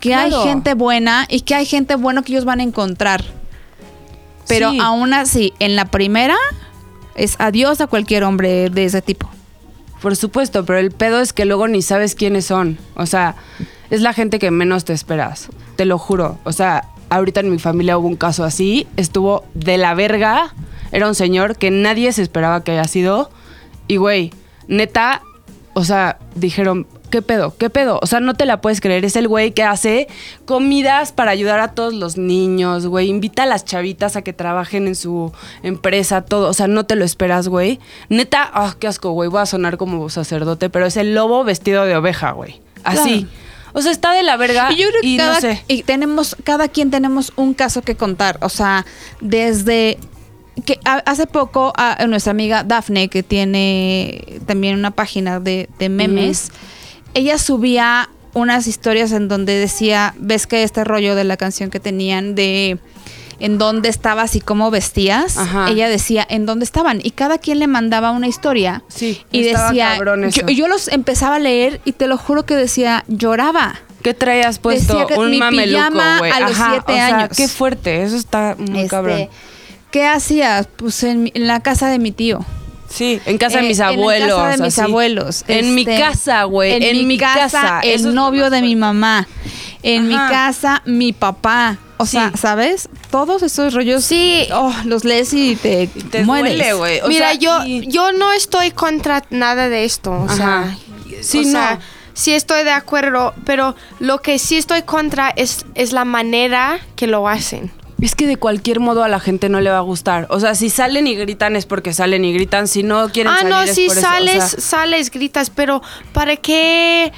Que 0.00 0.14
hay 0.14 0.30
gente 0.32 0.74
buena 0.74 1.26
y 1.28 1.40
que 1.40 1.54
hay 1.54 1.66
gente 1.66 1.94
buena 1.96 2.22
que 2.22 2.32
ellos 2.32 2.44
van 2.44 2.60
a 2.60 2.62
encontrar. 2.62 3.24
Pero 4.46 4.70
Sí. 4.72 4.78
aún 4.80 5.14
así, 5.14 5.54
en 5.58 5.76
la 5.76 5.86
primera, 5.86 6.36
es 7.14 7.36
adiós 7.38 7.80
a 7.80 7.86
cualquier 7.86 8.24
hombre 8.24 8.68
de 8.70 8.84
ese 8.84 9.00
tipo. 9.00 9.28
Por 10.02 10.16
supuesto, 10.16 10.66
pero 10.66 10.78
el 10.78 10.90
pedo 10.90 11.20
es 11.20 11.32
que 11.32 11.46
luego 11.46 11.66
ni 11.68 11.80
sabes 11.80 12.14
quiénes 12.14 12.44
son. 12.44 12.76
O 12.94 13.06
sea, 13.06 13.36
es 13.88 14.02
la 14.02 14.12
gente 14.12 14.38
que 14.38 14.50
menos 14.50 14.84
te 14.84 14.92
esperas. 14.92 15.48
Te 15.76 15.86
lo 15.86 15.96
juro. 15.98 16.38
O 16.44 16.52
sea, 16.52 16.90
ahorita 17.08 17.40
en 17.40 17.50
mi 17.50 17.58
familia 17.58 17.96
hubo 17.96 18.08
un 18.08 18.16
caso 18.16 18.44
así, 18.44 18.86
estuvo 18.98 19.44
de 19.54 19.78
la 19.78 19.94
verga. 19.94 20.52
Era 20.92 21.08
un 21.08 21.14
señor 21.14 21.56
que 21.56 21.70
nadie 21.70 22.12
se 22.12 22.20
esperaba 22.20 22.62
que 22.62 22.72
haya 22.72 22.84
sido. 22.86 23.30
Y 23.88 23.96
güey, 23.96 24.30
neta, 24.68 25.22
o 25.72 25.84
sea, 25.84 26.18
dijeron, 26.34 26.86
¿qué 27.14 27.22
pedo? 27.22 27.56
¿Qué 27.56 27.70
pedo? 27.70 28.00
O 28.02 28.06
sea, 28.06 28.18
no 28.18 28.34
te 28.34 28.44
la 28.44 28.60
puedes 28.60 28.80
creer. 28.80 29.04
Es 29.04 29.14
el 29.14 29.28
güey 29.28 29.52
que 29.52 29.62
hace 29.62 30.08
comidas 30.46 31.12
para 31.12 31.30
ayudar 31.30 31.60
a 31.60 31.68
todos 31.68 31.94
los 31.94 32.16
niños, 32.16 32.88
güey. 32.88 33.08
Invita 33.08 33.44
a 33.44 33.46
las 33.46 33.64
chavitas 33.64 34.16
a 34.16 34.22
que 34.22 34.32
trabajen 34.32 34.88
en 34.88 34.96
su 34.96 35.32
empresa, 35.62 36.22
todo. 36.22 36.48
O 36.48 36.54
sea, 36.54 36.66
no 36.66 36.86
te 36.86 36.96
lo 36.96 37.04
esperas, 37.04 37.46
güey. 37.46 37.78
Neta, 38.08 38.50
ah, 38.52 38.74
qué 38.80 38.88
asco, 38.88 39.12
güey. 39.12 39.28
Voy 39.28 39.42
a 39.42 39.46
sonar 39.46 39.76
como 39.76 40.10
sacerdote, 40.10 40.70
pero 40.70 40.86
es 40.86 40.96
el 40.96 41.14
lobo 41.14 41.44
vestido 41.44 41.84
de 41.84 41.94
oveja, 41.94 42.32
güey. 42.32 42.60
Así. 42.82 43.28
O 43.74 43.80
sea, 43.80 43.92
está 43.92 44.12
de 44.12 44.24
la 44.24 44.36
verga. 44.36 44.72
Y 44.72 44.78
yo 44.78 44.88
creo 44.88 45.00
que 45.00 45.06
y 45.06 45.16
cada, 45.16 45.34
no 45.34 45.40
sé. 45.40 45.62
y 45.68 45.84
tenemos, 45.84 46.36
cada 46.42 46.66
quien 46.66 46.90
tenemos 46.90 47.32
un 47.36 47.54
caso 47.54 47.82
que 47.82 47.94
contar. 47.94 48.38
O 48.40 48.48
sea, 48.48 48.84
desde 49.20 49.98
que 50.66 50.80
hace 50.84 51.28
poco 51.28 51.72
a, 51.76 52.04
nuestra 52.08 52.32
amiga 52.32 52.64
Daphne, 52.64 53.08
que 53.08 53.22
tiene 53.22 54.40
también 54.46 54.76
una 54.76 54.90
página 54.90 55.38
de, 55.38 55.68
de 55.78 55.88
memes, 55.88 56.50
ella 57.14 57.38
subía 57.38 58.08
unas 58.34 58.66
historias 58.66 59.12
en 59.12 59.28
donde 59.28 59.54
decía, 59.58 60.14
ves 60.18 60.46
que 60.46 60.62
este 60.64 60.82
rollo 60.84 61.14
de 61.14 61.24
la 61.24 61.36
canción 61.36 61.70
que 61.70 61.80
tenían 61.80 62.34
de 62.34 62.78
en 63.40 63.58
dónde 63.58 63.88
estabas 63.88 64.36
y 64.36 64.40
cómo 64.40 64.70
vestías, 64.70 65.36
Ajá. 65.36 65.68
ella 65.68 65.88
decía 65.88 66.24
en 66.28 66.46
dónde 66.46 66.64
estaban 66.64 67.00
y 67.02 67.10
cada 67.10 67.38
quien 67.38 67.58
le 67.58 67.66
mandaba 67.66 68.12
una 68.12 68.28
historia 68.28 68.82
Sí, 68.88 69.20
y 69.32 69.42
decía, 69.42 69.98
yo, 70.30 70.48
yo 70.48 70.68
los 70.68 70.86
empezaba 70.88 71.36
a 71.36 71.38
leer 71.40 71.80
y 71.84 71.92
te 71.92 72.06
lo 72.06 72.16
juro 72.16 72.46
que 72.46 72.54
decía, 72.56 73.04
lloraba. 73.08 73.74
¿Qué 74.02 74.14
traías 74.14 74.58
puesto? 74.60 74.92
Decía 74.98 75.06
que 75.14 75.18
un 75.20 75.30
mi 75.30 75.38
mameluco, 75.38 75.66
pijama 75.78 76.18
a 76.18 76.40
los 76.40 76.50
Ajá, 76.52 76.70
siete 76.72 76.92
o 76.92 76.94
sea, 76.94 77.06
años. 77.18 77.30
qué 77.36 77.48
fuerte. 77.48 78.02
Eso 78.02 78.16
está 78.16 78.54
muy 78.58 78.78
Este, 78.80 78.88
cabrón. 78.88 79.28
¿Qué 79.90 80.06
hacías? 80.06 80.68
Pues 80.76 81.02
en, 81.04 81.22
mi- 81.24 81.32
en 81.34 81.46
la 81.46 81.60
casa 81.60 81.88
de 81.88 81.98
mi 81.98 82.12
tío. 82.12 82.44
Sí, 82.94 83.20
en 83.26 83.38
casa 83.38 83.58
de 83.58 83.64
Eh, 83.64 83.68
mis 83.68 83.78
en 83.80 83.84
abuelos. 83.86 84.28
casa 84.38 84.50
de 84.50 84.62
mis 84.62 84.78
así. 84.78 84.80
abuelos. 84.90 85.44
En 85.48 85.74
mi 85.74 85.80
este, 85.82 85.98
casa, 85.98 86.44
güey. 86.44 86.72
En, 86.84 87.06
mi 87.08 87.18
casa. 87.18 87.80
El 87.82 88.14
novio 88.14 88.50
de 88.50 88.62
mi 88.62 88.76
mamá. 88.76 89.26
En 89.82 90.06
mi 90.06 90.14
casa, 90.14 90.80
mi 90.86 91.12
papá. 91.12 91.76
O 91.96 92.06
sea, 92.06 92.30
Sí. 92.32 92.38
¿sabes? 92.38 92.88
Todos 93.10 93.42
esos 93.42 93.74
rollos. 93.74 94.04
Sí. 94.04 94.46
oh, 94.52 94.72
los 94.84 95.04
lees 95.04 95.32
y 95.32 95.56
te, 95.56 95.88
Te 95.88 96.22
mueres. 96.24 96.56
duele, 96.56 96.72
güey. 96.74 97.00
Mira, 97.08 97.30
sea, 97.30 97.38
yo, 97.38 97.64
y- 97.64 97.86
yo 97.88 98.12
no 98.12 98.32
estoy 98.32 98.70
contra 98.70 99.24
nada 99.30 99.68
de 99.68 99.84
esto. 99.84 100.12
O 100.12 100.24
Ajá. 100.24 100.34
sea, 100.36 100.78
Sí, 101.22 101.38
o 101.38 101.42
no. 101.42 101.50
sea, 101.50 101.78
sí 102.12 102.32
estoy 102.32 102.62
de 102.64 102.70
acuerdo, 102.72 103.34
pero 103.44 103.74
lo 103.98 104.22
que 104.22 104.38
sí 104.38 104.56
estoy 104.56 104.82
contra 104.82 105.30
es, 105.30 105.66
es 105.74 105.92
la 105.92 106.04
manera 106.04 106.78
que 106.96 107.06
lo 107.08 107.26
hacen. 107.28 107.72
Es 108.00 108.14
que 108.14 108.26
de 108.26 108.36
cualquier 108.36 108.80
modo 108.80 109.02
a 109.04 109.08
la 109.08 109.20
gente 109.20 109.48
no 109.48 109.60
le 109.60 109.70
va 109.70 109.78
a 109.78 109.82
gustar. 109.82 110.26
O 110.30 110.40
sea, 110.40 110.54
si 110.54 110.68
salen 110.68 111.06
y 111.06 111.14
gritan 111.14 111.56
es 111.56 111.64
porque 111.66 111.92
salen 111.94 112.24
y 112.24 112.32
gritan. 112.32 112.68
Si 112.68 112.82
no 112.82 113.08
quieren 113.10 113.32
Ah, 113.32 113.36
salir 113.38 113.50
no, 113.54 113.62
es 113.62 113.74
si 113.74 113.86
por 113.86 113.96
eso. 113.96 114.06
O 114.06 114.10
sales, 114.10 114.44
sea, 114.44 114.60
sales, 114.60 115.10
gritas, 115.10 115.50
pero 115.50 115.80
¿para 116.12 116.36
qué 116.36 117.12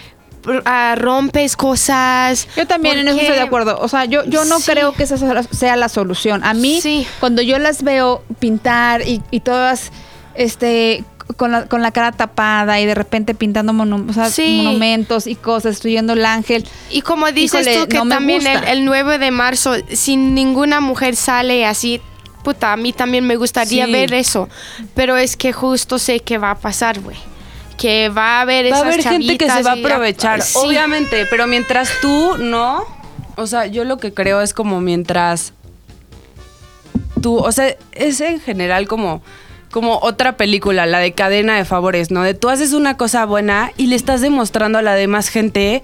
ah, 0.65 0.95
rompes 0.97 1.57
cosas? 1.57 2.47
Yo 2.57 2.67
también 2.67 2.99
en 2.99 3.09
eso 3.09 3.17
¿Por 3.17 3.23
estoy 3.25 3.37
de 3.39 3.43
acuerdo. 3.43 3.79
O 3.81 3.89
sea, 3.89 4.05
yo, 4.05 4.25
yo 4.27 4.45
no 4.45 4.61
Sí. 4.61 4.71
creo 4.71 4.93
que 4.93 5.03
esa 5.03 5.17
sea 5.17 5.35
la- 5.35 5.43
sea 5.43 5.77
la 5.77 5.89
solución. 5.89 6.45
A 6.45 6.55
mí, 6.55 6.81
Sí. 6.81 7.07
cuando 7.21 7.43
yo 7.43 7.59
las 7.59 7.83
veo 7.83 8.23
pintar 8.39 9.03
y, 9.03 9.23
y 9.31 9.41
todas, 9.41 9.91
este, 10.35 11.05
con 11.37 11.51
la, 11.53 11.67
con 11.67 11.83
la 11.83 11.91
cara 11.91 12.13
tapada 12.13 12.81
y 12.81 12.87
de 12.87 12.95
repente 12.95 13.35
pintando 13.35 13.73
monu- 13.73 14.09
o 14.09 14.13
sea, 14.13 14.31
Sí. 14.31 14.63
monumentos 14.65 15.27
y 15.27 15.35
cosas, 15.35 15.73
destruyendo 15.75 16.13
el 16.13 16.25
ángel. 16.25 16.65
Y 16.91 17.03
como 17.03 17.31
dices 17.33 17.63
Híjole, 17.67 17.81
tú 17.85 17.89
que 17.89 17.99
no 17.99 18.09
también 18.09 18.47
el, 18.47 18.63
el 18.65 18.85
9 18.85 19.19
de 19.19 19.31
marzo, 19.31 19.75
si 19.93 20.17
ninguna 20.17 20.81
mujer 20.81 21.17
sale 21.17 21.67
así, 21.67 22.01
puta, 22.45 22.73
a 22.73 22.77
mí 22.77 22.93
también 22.93 23.27
me 23.27 23.35
gustaría 23.37 23.87
Sí. 23.87 23.93
ver 23.93 24.15
eso. 24.15 24.49
Pero 24.95 25.17
es 25.17 25.37
que 25.37 25.53
justo 25.53 25.99
sé 25.99 26.21
que 26.21 26.39
va 26.39 26.53
a 26.53 26.55
pasar, 26.59 27.01
güey. 27.01 27.17
Que 27.77 28.09
va 28.09 28.39
a 28.39 28.41
haber 28.43 28.73
va 28.73 28.79
a 28.79 28.81
haber 28.83 29.03
gente 29.03 29.37
que 29.37 29.51
se 29.51 29.63
va 29.63 29.73
a 29.73 29.75
aprovechar, 29.75 30.41
Sí. 30.43 30.57
obviamente, 30.57 31.27
pero 31.29 31.47
mientras 31.49 31.91
tú 32.01 32.37
no, 32.39 32.85
o 33.37 33.47
sea, 33.49 33.67
yo 33.67 33.85
lo 33.85 33.99
que 33.99 34.15
creo 34.15 34.41
es 34.41 34.55
como 34.55 34.81
mientras 34.81 35.53
tú, 37.21 37.37
o 37.37 37.53
sea, 37.53 37.75
es 37.93 38.21
en 38.21 38.41
general 38.41 38.87
como 38.89 39.23
como 39.71 39.99
otra 39.99 40.37
película, 40.37 40.87
la 40.87 40.99
de 40.99 41.13
cadena 41.13 41.57
de 41.57 41.65
favores, 41.65 42.11
¿no? 42.11 42.23
De 42.23 42.35
tú 42.35 42.49
haces 42.49 42.73
una 42.73 42.97
cosa 42.97 43.25
buena 43.27 43.73
y 43.77 43.89
le 43.89 43.97
estás 43.97 44.21
demostrando 44.21 44.79
a 44.79 44.83
la 44.83 44.95
demás 44.95 45.29
gente 45.29 45.83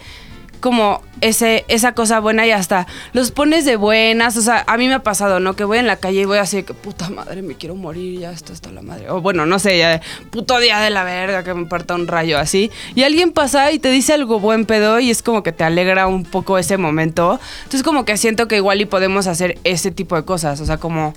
como 0.63 1.03
ese, 1.21 1.65
esa 1.69 1.93
cosa 1.93 2.21
buena 2.21 2.47
y 2.47 2.53
hasta 2.53 2.87
los 3.13 3.33
pones 3.33 3.65
de 3.65 3.77
buenas. 3.77 4.37
O 4.37 4.43
sea, 4.43 4.65
a 4.67 4.79
mí 4.79 4.87
me 4.87 4.95
ha 4.95 5.03
pasado, 5.03 5.41
¿no? 5.41 5.55
Que 5.55 5.65
voy 5.65 5.79
en 5.79 5.87
la 5.87 5.97
calle 5.97 6.21
y 6.21 6.25
voy 6.25 6.39
así 6.39 6.59
de 6.59 6.65
que 6.65 6.73
puta 6.73 7.11
madre, 7.11 7.43
me 7.43 7.55
quiero 7.55 7.75
morir, 7.75 8.21
ya 8.21 8.31
está 8.31 8.71
la 8.71 8.81
madre. 8.81 9.11
O 9.11 9.21
bueno, 9.21 9.45
no 9.45 9.59
sé, 9.59 9.77
ya 9.77 10.01
puto 10.31 10.59
día 10.61 10.79
de 10.81 10.91
la 10.91 11.05
verga 11.05 11.43
que 11.43 11.53
me 11.53 11.67
parta 11.67 11.95
un 11.95 12.07
rayo 12.07 12.39
así. 12.39 12.71
Y 12.95 13.03
alguien 13.03 13.33
pasa 13.33 13.73
y 13.73 13.81
te 13.81 13.91
dice 13.91 14.15
algo 14.15 14.39
buen 14.39 14.65
pedo 14.65 15.01
y 15.01 15.11
es 15.11 15.23
como 15.23 15.43
que 15.43 15.53
te 15.53 15.65
alegra 15.65 16.07
un 16.07 16.25
poco 16.25 16.57
ese 16.57 16.79
momento. 16.79 17.41
Entonces 17.65 17.83
como 17.83 18.05
que 18.05 18.17
siento 18.17 18.47
que 18.47 18.57
igual 18.57 18.81
y 18.81 18.87
podemos 18.87 19.27
hacer 19.27 19.59
ese 19.65 19.91
tipo 19.91 20.15
de 20.15 20.25
cosas. 20.25 20.61
O 20.61 20.67
sea, 20.67 20.79
como 20.79 21.13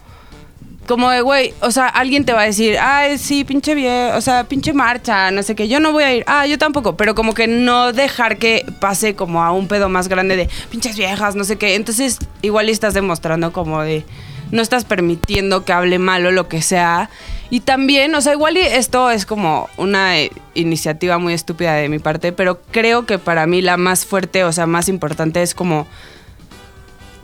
como 0.86 1.10
de, 1.10 1.22
güey, 1.22 1.54
o 1.62 1.72
sea, 1.72 1.88
alguien 1.88 2.26
te 2.26 2.34
va 2.34 2.42
a 2.42 2.46
decir, 2.46 2.78
ay, 2.80 3.18
sí, 3.18 3.44
pinche 3.44 3.76
bien, 3.76 4.14
o 4.14 4.22
sea, 4.22 4.44
pinche 4.44 4.74
marcha, 4.74 5.32
no 5.32 5.44
sé 5.44 5.56
qué, 5.56 5.68
yo 5.68 5.80
no 5.80 5.92
voy 5.92 6.04
a 6.04 6.14
ir, 6.14 6.24
ah, 6.28 6.46
yo 6.46 6.58
tampoco, 6.58 6.96
pero 6.96 7.16
como 7.16 7.34
que 7.34 7.48
no 7.48 7.94
dejar 7.94 8.38
que 8.38 8.66
pase 8.80 9.16
como 9.16 9.44
a 9.44 9.52
un 9.52 9.68
pedo 9.68 9.90
más 9.90 10.08
grande 10.08 10.36
de 10.36 10.50
pinches 10.70 10.98
viejas, 10.98 11.36
no 11.36 11.44
sé 11.44 11.58
qué. 11.58 11.76
Entonces, 11.76 12.20
igual 12.42 12.70
estás 12.70 12.94
demostrando 12.94 13.52
como 13.52 13.82
de, 13.82 14.06
no 14.52 14.62
estás 14.62 14.86
permitiendo 14.86 15.66
que 15.66 15.74
hable 15.74 16.00
mal 16.00 16.26
o 16.26 16.32
lo 16.32 16.48
que 16.48 16.62
sea. 16.62 17.10
Y 17.50 17.60
también, 17.60 18.16
o 18.16 18.22
sea, 18.22 18.34
igual 18.34 18.58
esto 18.58 19.12
es 19.12 19.26
como 19.26 19.70
una 19.78 20.14
iniciativa 20.56 21.18
muy 21.20 21.34
estúpida 21.34 21.74
de 21.74 21.90
mi 21.90 22.00
parte, 22.00 22.32
pero 22.32 22.60
creo 22.72 23.06
que 23.06 23.20
para 23.20 23.46
mí 23.46 23.62
la 23.62 23.78
más 23.78 24.06
fuerte, 24.06 24.44
o 24.44 24.52
sea, 24.52 24.66
más 24.66 24.90
importante 24.90 25.42
es 25.42 25.54
como 25.54 25.88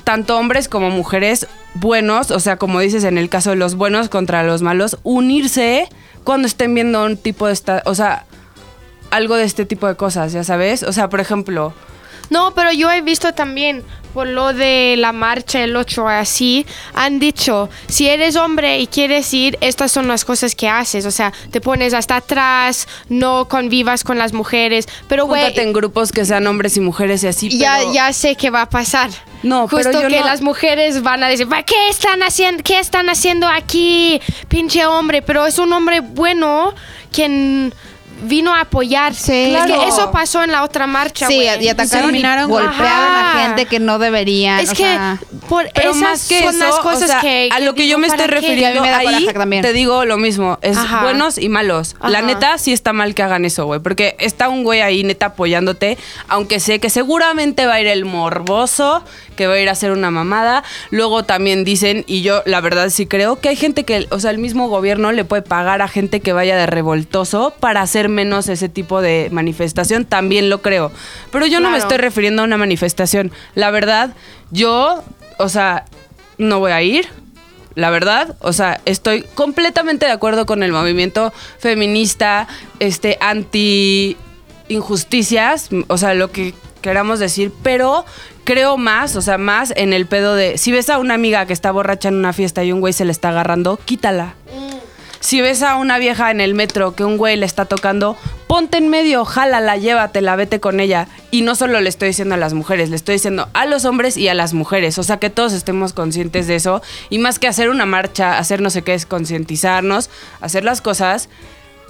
tanto 0.03 0.37
hombres 0.37 0.67
como 0.67 0.89
mujeres 0.89 1.47
buenos, 1.75 2.31
o 2.31 2.39
sea, 2.39 2.57
como 2.57 2.79
dices 2.79 3.03
en 3.03 3.17
el 3.17 3.29
caso 3.29 3.51
de 3.51 3.55
los 3.55 3.75
buenos 3.75 4.09
contra 4.09 4.43
los 4.43 4.61
malos, 4.61 4.97
unirse 5.03 5.87
cuando 6.23 6.47
estén 6.47 6.73
viendo 6.75 7.03
un 7.05 7.17
tipo 7.17 7.47
de 7.47 7.53
esta, 7.53 7.81
o 7.85 7.95
sea, 7.95 8.25
algo 9.09 9.35
de 9.35 9.43
este 9.45 9.65
tipo 9.65 9.87
de 9.87 9.95
cosas, 9.95 10.31
ya 10.33 10.43
sabes? 10.43 10.83
O 10.83 10.93
sea, 10.93 11.09
por 11.09 11.19
ejemplo, 11.19 11.73
No, 12.29 12.53
pero 12.53 12.71
yo 12.71 12.89
he 12.89 13.01
visto 13.01 13.33
también 13.33 13.83
por 14.13 14.25
lo 14.25 14.53
de 14.53 14.95
la 14.97 15.11
marcha 15.11 15.61
el 15.65 15.75
8 15.75 16.07
así, 16.07 16.65
han 16.93 17.19
dicho, 17.19 17.69
si 17.89 18.07
eres 18.07 18.37
hombre 18.37 18.79
y 18.79 18.87
quieres 18.87 19.33
ir, 19.33 19.57
estas 19.59 19.91
son 19.91 20.07
las 20.07 20.23
cosas 20.23 20.55
que 20.55 20.69
haces, 20.69 21.05
o 21.05 21.11
sea, 21.11 21.33
te 21.51 21.59
pones 21.59 21.93
hasta 21.93 22.15
atrás, 22.17 22.87
no 23.09 23.49
convivas 23.49 24.05
con 24.05 24.17
las 24.17 24.31
mujeres, 24.31 24.87
pero 25.09 25.25
güey, 25.25 25.59
en 25.59 25.73
grupos 25.73 26.13
que 26.13 26.23
sean 26.23 26.47
hombres 26.47 26.77
y 26.77 26.79
mujeres 26.79 27.21
y 27.23 27.27
así, 27.27 27.49
ya, 27.49 27.77
pero- 27.79 27.93
ya 27.93 28.13
sé 28.13 28.35
que 28.37 28.49
va 28.49 28.61
a 28.61 28.69
pasar. 28.69 29.09
No, 29.43 29.67
pero 29.67 29.83
Justo 29.83 30.01
yo 30.03 30.07
que 30.07 30.19
no- 30.19 30.25
las 30.25 30.41
mujeres 30.41 31.01
van 31.01 31.23
a 31.23 31.27
decir, 31.29 31.47
"¿Pa 31.47 31.63
¿qué 31.63 31.89
están 31.89 32.21
haciendo? 32.23 32.63
¿Qué 32.63 32.79
están 32.79 33.09
haciendo 33.09 33.47
aquí, 33.47 34.21
pinche 34.47 34.85
hombre? 34.85 35.21
Pero 35.21 35.45
es 35.45 35.57
un 35.57 35.73
hombre 35.73 35.99
bueno 36.01 36.73
quien 37.11 37.73
vino 38.21 38.53
a 38.53 38.61
apoyar. 38.61 39.13
Sí. 39.13 39.53
Es 39.55 39.65
Claro. 39.65 39.81
que 39.81 39.87
eso 39.89 40.11
pasó 40.11 40.43
en 40.43 40.51
la 40.51 40.63
otra 40.63 40.87
marcha, 40.87 41.27
Sí, 41.27 41.35
güey. 41.35 41.63
y 41.65 41.69
atacaron 41.69 42.09
y 42.15 42.21
terminaron- 42.21 42.49
golpearon 42.49 42.81
a 42.81 43.31
Ajá. 43.31 43.39
gente 43.47 43.65
que 43.65 43.79
no 43.79 43.99
deberían. 43.99 44.59
Es 44.59 44.69
o 44.69 44.73
que 44.73 44.83
sea, 44.83 45.19
por 45.49 45.69
Pero 45.73 45.91
esas 45.91 46.01
más 46.01 46.27
que 46.27 46.39
son 46.43 46.55
eso, 46.55 46.65
las 46.65 46.75
o 46.75 46.81
cosas 46.81 47.09
sea, 47.09 47.19
que, 47.21 47.49
a 47.51 47.59
lo 47.59 47.73
que 47.75 47.87
yo 47.87 47.97
me 47.97 48.07
estoy 48.07 48.27
refiriendo 48.27 48.83
Y 48.83 48.87
a 48.87 48.97
me 48.99 49.07
ahí, 49.07 49.27
también. 49.33 49.61
te 49.61 49.73
digo 49.73 50.05
lo 50.05 50.17
mismo, 50.17 50.57
es 50.61 50.77
Ajá. 50.77 51.03
buenos 51.03 51.37
y 51.37 51.49
malos. 51.49 51.95
La 52.01 52.19
Ajá. 52.19 52.27
neta 52.27 52.57
sí 52.57 52.71
está 52.73 52.93
mal 52.93 53.15
que 53.15 53.23
hagan 53.23 53.45
eso, 53.45 53.65
güey, 53.65 53.79
porque 53.79 54.15
está 54.19 54.49
un 54.49 54.63
güey 54.63 54.81
ahí 54.81 55.03
neta 55.03 55.27
apoyándote, 55.27 55.97
aunque 56.27 56.59
sé 56.59 56.79
que 56.79 56.89
seguramente 56.89 57.65
va 57.65 57.73
a 57.75 57.81
ir 57.81 57.87
el 57.87 58.05
morboso, 58.05 59.03
que 59.35 59.47
va 59.47 59.53
a 59.55 59.59
ir 59.59 59.69
a 59.69 59.71
hacer 59.71 59.91
una 59.91 60.11
mamada. 60.11 60.63
Luego 60.89 61.23
también 61.23 61.63
dicen, 61.63 62.03
y 62.07 62.21
yo 62.21 62.43
la 62.45 62.61
verdad 62.61 62.89
sí 62.89 63.05
creo, 63.07 63.39
que 63.39 63.49
hay 63.49 63.55
gente 63.55 63.83
que, 63.85 64.07
o 64.11 64.19
sea, 64.19 64.31
el 64.31 64.37
mismo 64.37 64.67
gobierno 64.69 65.11
le 65.11 65.25
puede 65.25 65.41
pagar 65.41 65.81
a 65.81 65.87
gente 65.87 66.19
que 66.19 66.33
vaya 66.33 66.55
de 66.57 66.65
revoltoso 66.67 67.53
para 67.59 67.81
hacer 67.81 68.09
menos 68.11 68.47
ese 68.49 68.69
tipo 68.69 69.01
de 69.01 69.29
manifestación, 69.31 70.05
también 70.05 70.49
lo 70.49 70.61
creo. 70.61 70.91
Pero 71.31 71.47
yo 71.47 71.59
no 71.59 71.71
me 71.71 71.77
estoy 71.77 71.97
refiriendo 71.97 72.41
a 72.41 72.45
una 72.45 72.57
manifestación. 72.57 73.31
La 73.55 73.71
verdad, 73.71 74.13
yo, 74.51 75.03
o 75.37 75.49
sea, 75.49 75.85
no 76.37 76.59
voy 76.59 76.71
a 76.71 76.81
ir. 76.81 77.07
La 77.73 77.89
verdad, 77.89 78.35
o 78.41 78.51
sea, 78.51 78.81
estoy 78.85 79.23
completamente 79.33 80.05
de 80.05 80.11
acuerdo 80.11 80.45
con 80.45 80.61
el 80.61 80.73
movimiento 80.73 81.31
feminista, 81.57 82.47
este, 82.79 83.17
anti 83.21 84.17
injusticias, 84.67 85.69
o 85.87 85.97
sea, 85.97 86.13
lo 86.13 86.31
que 86.31 86.53
queramos 86.81 87.19
decir, 87.19 87.51
pero 87.63 88.05
creo 88.43 88.77
más, 88.77 89.15
o 89.15 89.21
sea, 89.21 89.37
más 89.37 89.73
en 89.75 89.93
el 89.93 90.05
pedo 90.05 90.35
de, 90.35 90.57
si 90.57 90.71
ves 90.71 90.89
a 90.89 90.97
una 90.97 91.13
amiga 91.13 91.45
que 91.45 91.53
está 91.53 91.71
borracha 91.71 92.09
en 92.09 92.15
una 92.15 92.33
fiesta 92.33 92.63
y 92.63 92.71
un 92.71 92.79
güey 92.79 92.93
se 92.93 93.05
le 93.05 93.11
está 93.11 93.29
agarrando, 93.29 93.79
quítala. 93.85 94.35
Si 95.21 95.39
ves 95.39 95.61
a 95.61 95.75
una 95.75 95.99
vieja 95.99 96.31
en 96.31 96.41
el 96.41 96.55
metro 96.55 96.95
que 96.95 97.05
un 97.05 97.15
güey 97.15 97.37
le 97.37 97.45
está 97.45 97.65
tocando, 97.65 98.17
ponte 98.47 98.77
en 98.77 98.89
medio, 98.89 99.23
jálala, 99.23 99.77
llévatela, 99.77 100.35
vete 100.35 100.59
con 100.59 100.79
ella. 100.79 101.07
Y 101.29 101.43
no 101.43 101.53
solo 101.53 101.79
le 101.79 101.89
estoy 101.89 102.09
diciendo 102.09 102.35
a 102.35 102.39
las 102.39 102.53
mujeres, 102.55 102.89
le 102.89 102.95
estoy 102.95 103.13
diciendo 103.13 103.47
a 103.53 103.67
los 103.67 103.85
hombres 103.85 104.17
y 104.17 104.27
a 104.29 104.33
las 104.33 104.53
mujeres. 104.53 104.97
O 104.97 105.03
sea, 105.03 105.17
que 105.17 105.29
todos 105.29 105.53
estemos 105.53 105.93
conscientes 105.93 106.47
de 106.47 106.55
eso. 106.55 106.81
Y 107.11 107.19
más 107.19 107.37
que 107.37 107.47
hacer 107.47 107.69
una 107.69 107.85
marcha, 107.85 108.39
hacer 108.39 108.61
no 108.61 108.71
sé 108.71 108.81
qué, 108.81 108.95
es 108.95 109.05
concientizarnos, 109.05 110.09
hacer 110.41 110.63
las 110.63 110.81
cosas 110.81 111.29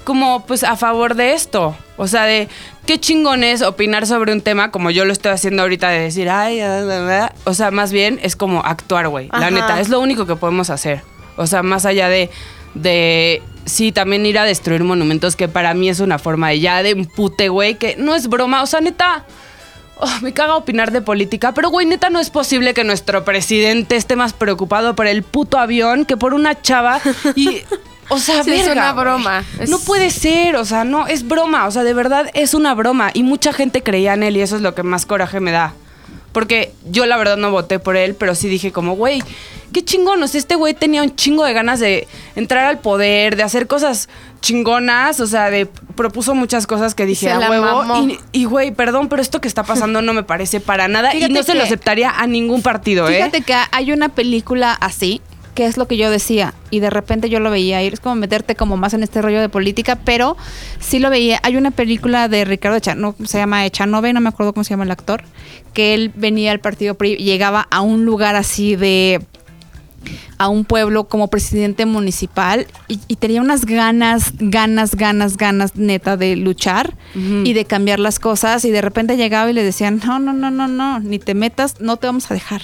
como 0.03 0.45
pues 0.45 0.63
a 0.63 0.75
favor 0.75 1.15
de 1.15 1.33
esto. 1.33 1.75
O 1.95 2.07
sea, 2.07 2.25
de 2.25 2.49
qué 2.85 2.99
chingón 2.99 3.45
es 3.45 3.61
opinar 3.61 4.07
sobre 4.07 4.33
un 4.33 4.41
tema 4.41 4.71
como 4.71 4.91
yo 4.91 5.05
lo 5.05 5.13
estoy 5.13 5.31
haciendo 5.31 5.61
ahorita 5.61 5.89
de 5.89 5.99
decir, 5.99 6.29
ay, 6.29 6.59
ah, 6.59 6.81
bla, 6.83 7.01
bla". 7.01 7.33
o 7.45 7.53
sea, 7.53 7.71
más 7.71 7.93
bien 7.93 8.19
es 8.23 8.35
como 8.35 8.59
actuar, 8.61 9.07
güey. 9.07 9.29
La 9.31 9.51
neta, 9.51 9.79
es 9.79 9.87
lo 9.87 10.01
único 10.01 10.25
que 10.25 10.35
podemos 10.35 10.69
hacer. 10.69 11.01
O 11.37 11.47
sea, 11.47 11.63
más 11.63 11.85
allá 11.85 12.09
de, 12.09 12.29
de, 12.73 13.41
sí, 13.65 13.91
también 13.91 14.25
ir 14.25 14.37
a 14.39 14.43
destruir 14.43 14.83
monumentos, 14.83 15.35
que 15.35 15.47
para 15.47 15.73
mí 15.73 15.89
es 15.89 15.99
una 15.99 16.19
forma 16.19 16.49
de 16.49 16.59
ya 16.59 16.83
de 16.83 16.91
empute, 16.91 17.49
güey, 17.49 17.75
que 17.75 17.95
no 17.97 18.15
es 18.15 18.27
broma. 18.27 18.63
O 18.63 18.65
sea, 18.67 18.81
neta, 18.81 19.25
oh, 19.97 20.09
me 20.21 20.33
caga 20.33 20.55
opinar 20.55 20.91
de 20.91 21.01
política, 21.01 21.53
pero 21.53 21.69
güey, 21.69 21.85
neta 21.85 22.09
no 22.09 22.19
es 22.19 22.29
posible 22.29 22.73
que 22.73 22.83
nuestro 22.83 23.23
presidente 23.25 23.95
esté 23.95 24.15
más 24.15 24.33
preocupado 24.33 24.95
por 24.95 25.07
el 25.07 25.23
puto 25.23 25.57
avión 25.57 26.05
que 26.05 26.17
por 26.17 26.33
una 26.33 26.61
chava 26.61 26.99
y... 27.35 27.61
O 28.09 28.19
sea, 28.19 28.43
Sí, 28.43 28.51
es 28.51 28.65
verga, 28.67 28.73
una 28.73 28.91
güey. 28.91 29.03
broma. 29.05 29.43
Es- 29.59 29.69
No 29.69 29.79
puede 29.79 30.09
ser, 30.11 30.55
o 30.57 30.65
sea, 30.65 30.83
no, 30.83 31.07
es 31.07 31.25
broma, 31.27 31.67
o 31.67 31.71
sea, 31.71 31.83
de 31.83 31.93
verdad 31.93 32.29
es 32.33 32.53
una 32.53 32.73
broma. 32.73 33.11
Y 33.13 33.23
mucha 33.23 33.53
gente 33.53 33.83
creía 33.83 34.13
en 34.15 34.23
él 34.23 34.35
y 34.37 34.41
eso 34.41 34.55
es 34.57 34.61
lo 34.61 34.75
que 34.75 34.83
más 34.83 35.05
coraje 35.05 35.39
me 35.39 35.51
da. 35.51 35.73
Porque 36.31 36.71
yo 36.89 37.05
la 37.05 37.17
verdad 37.17 37.37
no 37.37 37.51
voté 37.51 37.79
por 37.79 37.97
él, 37.97 38.15
pero 38.15 38.35
sí 38.35 38.47
dije 38.47 38.71
como, 38.71 38.95
güey, 38.95 39.21
qué 39.73 39.83
chingón. 39.83 40.21
O 40.23 40.27
sea, 40.27 40.39
este 40.39 40.55
güey 40.55 40.73
tenía 40.73 41.03
un 41.03 41.15
chingo 41.15 41.43
de 41.43 41.53
ganas 41.53 41.79
de 41.79 42.07
entrar 42.35 42.65
al 42.65 42.79
poder, 42.79 43.35
de 43.35 43.43
hacer 43.43 43.67
cosas 43.67 44.09
chingonas, 44.41 45.19
o 45.19 45.27
sea, 45.27 45.49
de 45.49 45.67
propuso 45.95 46.33
muchas 46.33 46.67
cosas 46.67 46.95
que 46.95 47.05
dije 47.05 47.29
a 47.29 47.39
huevo. 47.39 48.07
Y, 48.07 48.19
y, 48.31 48.45
güey, 48.45 48.71
perdón, 48.71 49.07
pero 49.07 49.21
esto 49.21 49.39
que 49.41 49.47
está 49.47 49.63
pasando 49.63 50.01
no 50.01 50.13
me 50.13 50.23
parece 50.23 50.59
para 50.59 50.87
nada 50.87 51.13
y 51.15 51.27
no 51.29 51.43
se 51.43 51.53
lo 51.55 51.63
aceptaría 51.63 52.09
a 52.09 52.27
ningún 52.27 52.61
partido, 52.61 53.07
¿eh? 53.07 53.17
Fíjate 53.17 53.41
que 53.41 53.55
hay 53.71 53.91
una 53.91 54.09
película 54.09 54.73
así, 54.73 55.21
que 55.61 55.67
es 55.67 55.77
lo 55.77 55.87
que 55.87 55.95
yo 55.95 56.09
decía, 56.09 56.55
y 56.71 56.79
de 56.79 56.89
repente 56.89 57.29
yo 57.29 57.39
lo 57.39 57.51
veía, 57.51 57.83
y 57.83 57.87
es 57.87 57.99
como 57.99 58.15
meterte 58.15 58.55
como 58.55 58.77
más 58.77 58.95
en 58.95 59.03
este 59.03 59.21
rollo 59.21 59.39
de 59.39 59.47
política, 59.47 59.95
pero 59.95 60.35
sí 60.79 60.97
lo 60.97 61.11
veía. 61.11 61.39
Hay 61.43 61.55
una 61.55 61.69
película 61.69 62.27
de 62.27 62.45
Ricardo 62.45 62.77
Echanove, 62.77 63.27
se 63.27 63.37
llama 63.37 63.63
Echanove, 63.67 64.11
no 64.11 64.21
me 64.21 64.29
acuerdo 64.29 64.53
cómo 64.53 64.63
se 64.63 64.71
llama 64.71 64.85
el 64.85 64.91
actor, 64.91 65.21
que 65.75 65.93
él 65.93 66.11
venía 66.15 66.51
al 66.51 66.61
partido 66.61 66.95
PRI, 66.95 67.17
llegaba 67.17 67.67
a 67.69 67.81
un 67.81 68.05
lugar 68.05 68.35
así 68.35 68.75
de 68.75 69.23
a 70.39 70.47
un 70.47 70.65
pueblo 70.65 71.03
como 71.03 71.27
presidente 71.27 71.85
municipal 71.85 72.65
y, 72.87 72.99
y 73.07 73.17
tenía 73.17 73.39
unas 73.39 73.65
ganas, 73.65 74.33
ganas, 74.39 74.95
ganas, 74.95 75.37
ganas 75.37 75.75
neta 75.75 76.17
de 76.17 76.37
luchar 76.37 76.97
y 77.13 77.53
de 77.53 77.65
cambiar 77.65 77.99
las 77.99 78.17
cosas 78.17 78.65
y 78.65 78.71
de 78.71 78.81
repente 78.81 79.15
llegaba 79.15 79.51
y 79.51 79.53
le 79.53 79.63
decían, 79.63 80.01
no, 80.03 80.17
no, 80.17 80.33
no, 80.33 80.49
no, 80.49 80.67
no, 80.67 80.99
ni 81.01 81.19
te 81.19 81.35
metas, 81.35 81.81
no 81.81 81.97
te 81.97 82.07
vamos 82.07 82.31
a 82.31 82.33
dejar, 82.33 82.63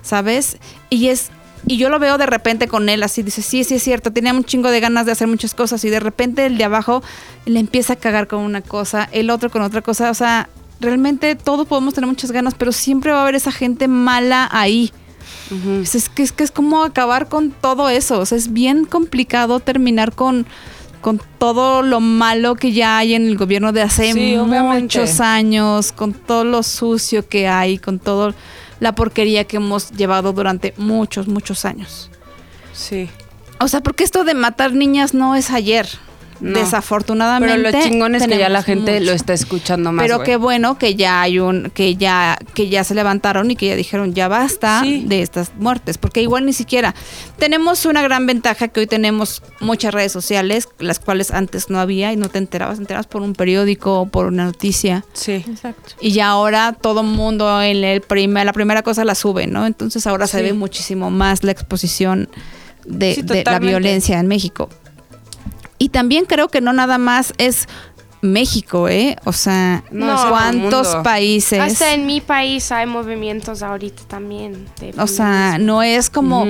¿sabes? 0.00 0.56
Y 0.88 1.08
es, 1.08 1.30
y 1.66 1.76
yo 1.78 1.88
lo 1.88 1.98
veo 1.98 2.18
de 2.18 2.26
repente 2.26 2.68
con 2.68 2.88
él 2.88 3.02
así, 3.02 3.22
dice, 3.22 3.42
sí, 3.42 3.64
sí 3.64 3.74
es 3.74 3.82
cierto, 3.82 4.12
tenía 4.12 4.32
un 4.32 4.44
chingo 4.44 4.70
de 4.70 4.80
ganas 4.80 5.06
de 5.06 5.12
hacer 5.12 5.28
muchas 5.28 5.54
cosas 5.54 5.84
y 5.84 5.90
de 5.90 6.00
repente 6.00 6.46
el 6.46 6.58
de 6.58 6.64
abajo 6.64 7.02
le 7.44 7.58
empieza 7.60 7.94
a 7.94 7.96
cagar 7.96 8.28
con 8.28 8.40
una 8.40 8.62
cosa, 8.62 9.08
el 9.12 9.30
otro 9.30 9.50
con 9.50 9.62
otra 9.62 9.82
cosa, 9.82 10.10
o 10.10 10.14
sea, 10.14 10.48
realmente 10.80 11.34
todos 11.34 11.66
podemos 11.66 11.94
tener 11.94 12.08
muchas 12.08 12.30
ganas, 12.30 12.54
pero 12.54 12.72
siempre 12.72 13.12
va 13.12 13.18
a 13.18 13.22
haber 13.22 13.34
esa 13.34 13.52
gente 13.52 13.88
mala 13.88 14.48
ahí. 14.52 14.92
Es 15.82 16.08
que 16.08 16.22
es 16.22 16.32
que 16.32 16.44
es 16.44 16.50
como 16.50 16.82
acabar 16.82 17.28
con 17.28 17.50
todo 17.50 17.88
eso. 17.88 18.18
O 18.18 18.26
sea, 18.26 18.36
es 18.36 18.52
bien 18.52 18.84
complicado 18.84 19.60
terminar 19.60 20.12
con, 20.12 20.46
con 21.00 21.20
todo 21.38 21.82
lo 21.82 22.00
malo 22.00 22.56
que 22.56 22.72
ya 22.72 22.98
hay 22.98 23.14
en 23.14 23.26
el 23.26 23.36
gobierno 23.36 23.72
de 23.72 23.82
hace 23.82 24.12
Sí, 24.12 24.36
obviamente. 24.36 24.82
muchos 24.82 25.20
años, 25.20 25.92
con 25.92 26.14
todo 26.14 26.44
lo 26.44 26.62
sucio 26.62 27.28
que 27.28 27.48
hay, 27.48 27.78
con 27.78 27.98
toda 27.98 28.34
la 28.80 28.94
porquería 28.94 29.44
que 29.44 29.56
hemos 29.56 29.90
llevado 29.92 30.32
durante 30.32 30.74
muchos, 30.76 31.28
muchos 31.28 31.64
años. 31.64 32.10
Sí. 32.72 33.08
O 33.58 33.68
sea, 33.68 33.80
porque 33.82 34.04
esto 34.04 34.24
de 34.24 34.34
matar 34.34 34.72
niñas 34.72 35.14
no 35.14 35.34
es 35.34 35.50
ayer. 35.50 35.88
No. 36.38 36.58
Desafortunadamente. 36.58 37.56
Pero 37.56 37.70
lo 37.78 37.82
chingón 37.84 38.14
es 38.14 38.26
que 38.26 38.36
ya 38.38 38.48
la 38.48 38.62
gente 38.62 39.00
lo 39.00 39.12
está 39.12 39.32
escuchando 39.32 39.90
más. 39.92 40.04
Pero 40.04 40.22
qué 40.22 40.36
bueno 40.36 40.76
que 40.78 40.94
ya 40.94 41.22
hay 41.22 41.38
un, 41.38 41.70
que 41.70 41.96
ya, 41.96 42.38
que 42.54 42.68
ya 42.68 42.84
se 42.84 42.94
levantaron 42.94 43.50
y 43.50 43.56
que 43.56 43.66
ya 43.68 43.76
dijeron 43.76 44.12
ya 44.14 44.28
basta 44.28 44.80
Sí. 44.82 45.04
de 45.06 45.22
estas 45.22 45.52
muertes, 45.58 45.96
porque 45.98 46.20
igual 46.22 46.44
ni 46.44 46.52
siquiera 46.52 46.94
tenemos 47.38 47.86
una 47.86 48.02
gran 48.02 48.26
ventaja 48.26 48.68
que 48.68 48.80
hoy 48.80 48.86
tenemos 48.86 49.42
muchas 49.60 49.94
redes 49.94 50.12
sociales, 50.12 50.68
las 50.78 50.98
cuales 50.98 51.30
antes 51.30 51.70
no 51.70 51.80
había 51.80 52.12
y 52.12 52.16
no 52.16 52.28
te 52.28 52.38
enterabas, 52.38 52.76
te 52.76 52.82
enterabas 52.82 53.06
por 53.06 53.22
un 53.22 53.32
periódico 53.34 54.00
o 54.02 54.06
por 54.06 54.26
una 54.26 54.44
noticia. 54.44 55.04
Sí. 55.14 55.44
Exacto. 55.48 55.94
Y 56.00 56.12
ya 56.12 56.28
ahora 56.28 56.72
todo 56.78 57.00
el 57.00 57.06
mundo 57.06 57.62
en 57.62 57.82
el 57.82 58.02
prima- 58.02 58.44
la 58.44 58.52
primera 58.52 58.82
cosa 58.82 59.04
la 59.04 59.14
sube, 59.14 59.46
¿no? 59.46 59.66
Entonces 59.66 60.06
ahora 60.06 60.26
se 60.26 60.42
ve 60.42 60.52
muchísimo 60.52 61.10
más 61.10 61.42
la 61.44 61.52
exposición 61.52 62.28
de, 62.84 63.14
Sí, 63.14 63.22
de 63.22 63.42
la 63.44 63.58
violencia 63.58 64.18
en 64.20 64.26
México. 64.28 64.68
Y 65.78 65.90
también 65.90 66.24
creo 66.24 66.48
que 66.48 66.60
no 66.60 66.72
nada 66.72 66.98
más 66.98 67.32
es 67.38 67.68
México, 68.22 68.88
¿eh? 68.88 69.16
O 69.24 69.32
sea, 69.32 69.84
No, 69.90 70.28
¿cuántos 70.28 70.96
países? 70.96 71.60
Hasta 71.60 71.94
en 71.94 72.06
mi 72.06 72.20
país 72.20 72.70
hay 72.72 72.86
movimientos 72.86 73.62
ahorita 73.62 74.02
también. 74.08 74.66
de 74.80 74.94
O 74.98 75.06
sea, 75.06 75.58
no 75.58 75.82
es 75.82 76.10
como, 76.10 76.46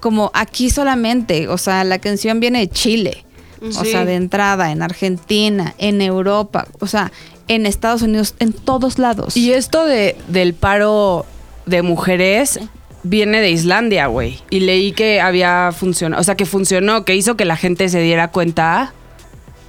como 0.00 0.30
aquí 0.34 0.70
solamente. 0.70 1.48
O 1.48 1.58
sea, 1.58 1.84
la 1.84 1.98
canción 1.98 2.40
viene 2.40 2.60
de 2.60 2.68
Chile. 2.68 3.24
O 3.62 3.84
sea, 3.84 4.04
de 4.04 4.14
entrada, 4.14 4.70
en 4.70 4.82
Argentina, 4.82 5.74
en 5.78 6.02
Europa, 6.02 6.68
o 6.78 6.86
sea, 6.86 7.10
en 7.48 7.64
Estados 7.64 8.02
Unidos, 8.02 8.34
en 8.38 8.52
todos 8.52 8.98
lados. 8.98 9.36
Y 9.36 9.52
esto 9.52 9.86
de, 9.86 10.16
del 10.28 10.54
paro 10.54 11.24
de 11.64 11.82
mujeres 11.82 12.60
viene 13.08 13.40
de 13.40 13.50
Islandia, 13.50 14.06
güey. 14.06 14.40
Y 14.50 14.60
leí 14.60 14.92
que 14.92 15.20
había 15.20 15.72
funcionado, 15.72 16.20
o 16.20 16.24
sea, 16.24 16.36
que 16.36 16.46
funcionó, 16.46 17.04
que 17.04 17.14
hizo 17.14 17.36
que 17.36 17.44
la 17.44 17.56
gente 17.56 17.88
se 17.88 18.00
diera 18.00 18.30
cuenta, 18.30 18.92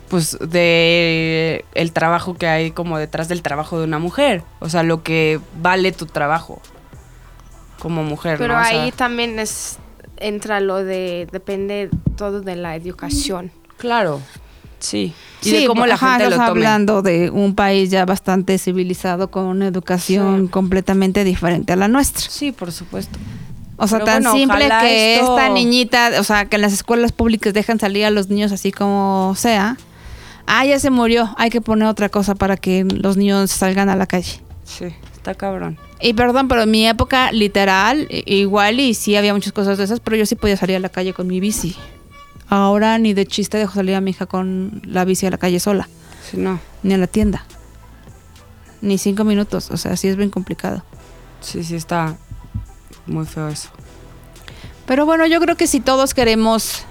pues, 0.09 0.37
de 0.39 1.65
el 1.73 1.91
trabajo 1.91 2.35
que 2.35 2.47
hay 2.47 2.71
como 2.71 2.97
detrás 2.97 3.27
del 3.27 3.41
trabajo 3.41 3.77
de 3.79 3.85
una 3.85 3.99
mujer. 3.99 4.43
O 4.59 4.69
sea, 4.69 4.83
lo 4.83 5.03
que 5.03 5.39
vale 5.61 5.91
tu 5.91 6.05
trabajo 6.05 6.61
como 7.79 8.03
mujer, 8.03 8.37
Pero 8.37 8.53
¿no? 8.55 8.61
O 8.61 8.63
sea, 8.63 8.83
ahí 8.83 8.91
también 8.91 9.39
es 9.39 9.77
entra 10.19 10.59
lo 10.59 10.83
de 10.83 11.27
depende 11.31 11.89
todo 12.15 12.41
de 12.41 12.55
la 12.55 12.75
educación. 12.75 13.51
claro, 13.77 14.19
sí. 14.79 15.13
Y 15.43 15.49
Sí, 15.49 15.57
de 15.61 15.67
cómo 15.67 15.85
la 15.85 15.93
ajá, 15.95 16.11
gente 16.17 16.31
lo 16.31 16.35
tome. 16.37 16.47
hablando 16.47 17.01
de 17.03 17.29
un 17.29 17.53
país 17.55 17.91
ya 17.91 18.05
bastante 18.05 18.57
civilizado 18.57 19.29
con 19.29 19.45
una 19.45 19.67
educación 19.67 20.45
Sí. 20.45 20.51
completamente 20.51 21.23
diferente 21.23 21.73
a 21.73 21.75
la 21.75 21.87
nuestra. 21.87 22.27
Sí, 22.29 22.51
por 22.51 22.71
supuesto. 22.71 23.19
O 23.77 23.87
sea, 23.87 23.99
Pero 23.99 24.05
tan 24.05 24.23
bueno, 24.23 24.37
simple 24.37 24.69
que 24.81 25.15
esto- 25.19 25.37
esta 25.37 25.49
niñita, 25.53 26.09
o 26.19 26.23
sea, 26.23 26.45
que 26.45 26.55
en 26.55 26.63
las 26.63 26.73
escuelas 26.73 27.11
públicas 27.11 27.53
dejan 27.53 27.79
salir 27.79 28.05
a 28.05 28.09
los 28.09 28.29
niños 28.29 28.51
así 28.51 28.71
como 28.71 29.35
sea. 29.37 29.77
Ah, 30.47 30.65
ya 30.65 30.79
se 30.79 30.89
murió, 30.89 31.35
hay 31.37 31.49
que 31.51 31.61
poner 31.61 31.87
otra 31.87 32.09
cosa 32.09 32.33
para 32.33 32.57
que 32.57 32.83
los 32.85 33.17
niños 33.17 33.51
salgan 33.51 33.89
a 33.89 33.95
la 33.95 34.07
calle. 34.07 34.41
Sí, 34.63 34.85
está 35.13 35.35
cabrón. 35.35 35.77
Y 36.01 36.13
perdón, 36.13 36.47
pero 36.47 36.63
en 36.63 36.71
mi 36.71 36.87
época, 36.87 37.31
literal, 37.31 38.07
igual 38.09 38.79
y 38.79 38.93
sí 38.95 39.15
había 39.15 39.33
muchas 39.33 39.53
cosas 39.53 39.77
de 39.77 39.83
esas, 39.83 39.99
pero 39.99 40.15
yo 40.17 40.25
sí 40.25 40.35
podía 40.35 40.57
salir 40.57 40.75
a 40.77 40.79
la 40.79 40.89
calle 40.89 41.13
con 41.13 41.27
mi 41.27 41.39
bici. 41.39 41.75
Ahora 42.49 42.97
ni 42.97 43.13
de 43.13 43.25
chiste 43.25 43.57
dejo 43.57 43.73
salir 43.73 43.95
a 43.95 44.01
mi 44.01 44.11
hija 44.11 44.25
con 44.25 44.81
la 44.85 45.03
bici 45.05 45.25
a 45.25 45.29
la 45.31 45.37
calle 45.37 45.59
sola, 45.59 45.87
Sí, 46.29 46.37
no. 46.37 46.59
ni 46.83 46.93
a 46.93 46.97
la 46.97 47.07
tienda. 47.07 47.45
Ni 48.81 48.97
cinco 48.97 49.23
minutos, 49.23 49.69
o 49.71 49.77
sea, 49.77 49.97
sí 49.97 50.07
es 50.07 50.15
bien 50.15 50.29
complicado. 50.29 50.83
Sí, 51.41 51.63
sí, 51.63 51.75
está 51.75 52.15
muy 53.05 53.25
feo 53.25 53.47
eso. 53.49 53.69
Pero 54.85 55.05
bueno, 55.05 55.25
yo 55.25 55.39
creo 55.41 55.57
que 55.57 55.67
si 55.67 55.79
todos 55.81 56.13
queremos 56.13 56.83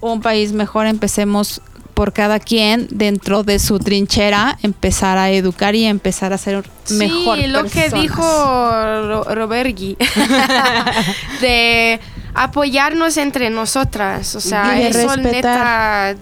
un 0.00 0.20
país 0.22 0.52
mejor, 0.52 0.86
empecemos 0.86 1.60
por 1.98 2.12
cada 2.12 2.38
quien 2.38 2.86
dentro 2.92 3.42
de 3.42 3.58
su 3.58 3.80
trinchera, 3.80 4.56
empezar 4.62 5.18
a 5.18 5.30
educar 5.30 5.74
y 5.74 5.84
empezar 5.84 6.32
a 6.32 6.38
ser 6.38 6.62
mejor. 6.90 7.36
Sí, 7.38 7.48
lo 7.48 7.64
que 7.64 7.90
dijo 7.90 8.22
Ro- 8.22 9.24
Robergi 9.34 9.96
de 11.40 11.98
apoyarnos 12.34 13.16
entre 13.16 13.50
nosotras, 13.50 14.36
o 14.36 14.40
sea, 14.40 14.78
eso 14.80 15.08
respetar. 15.16 15.22
neta 15.32 16.14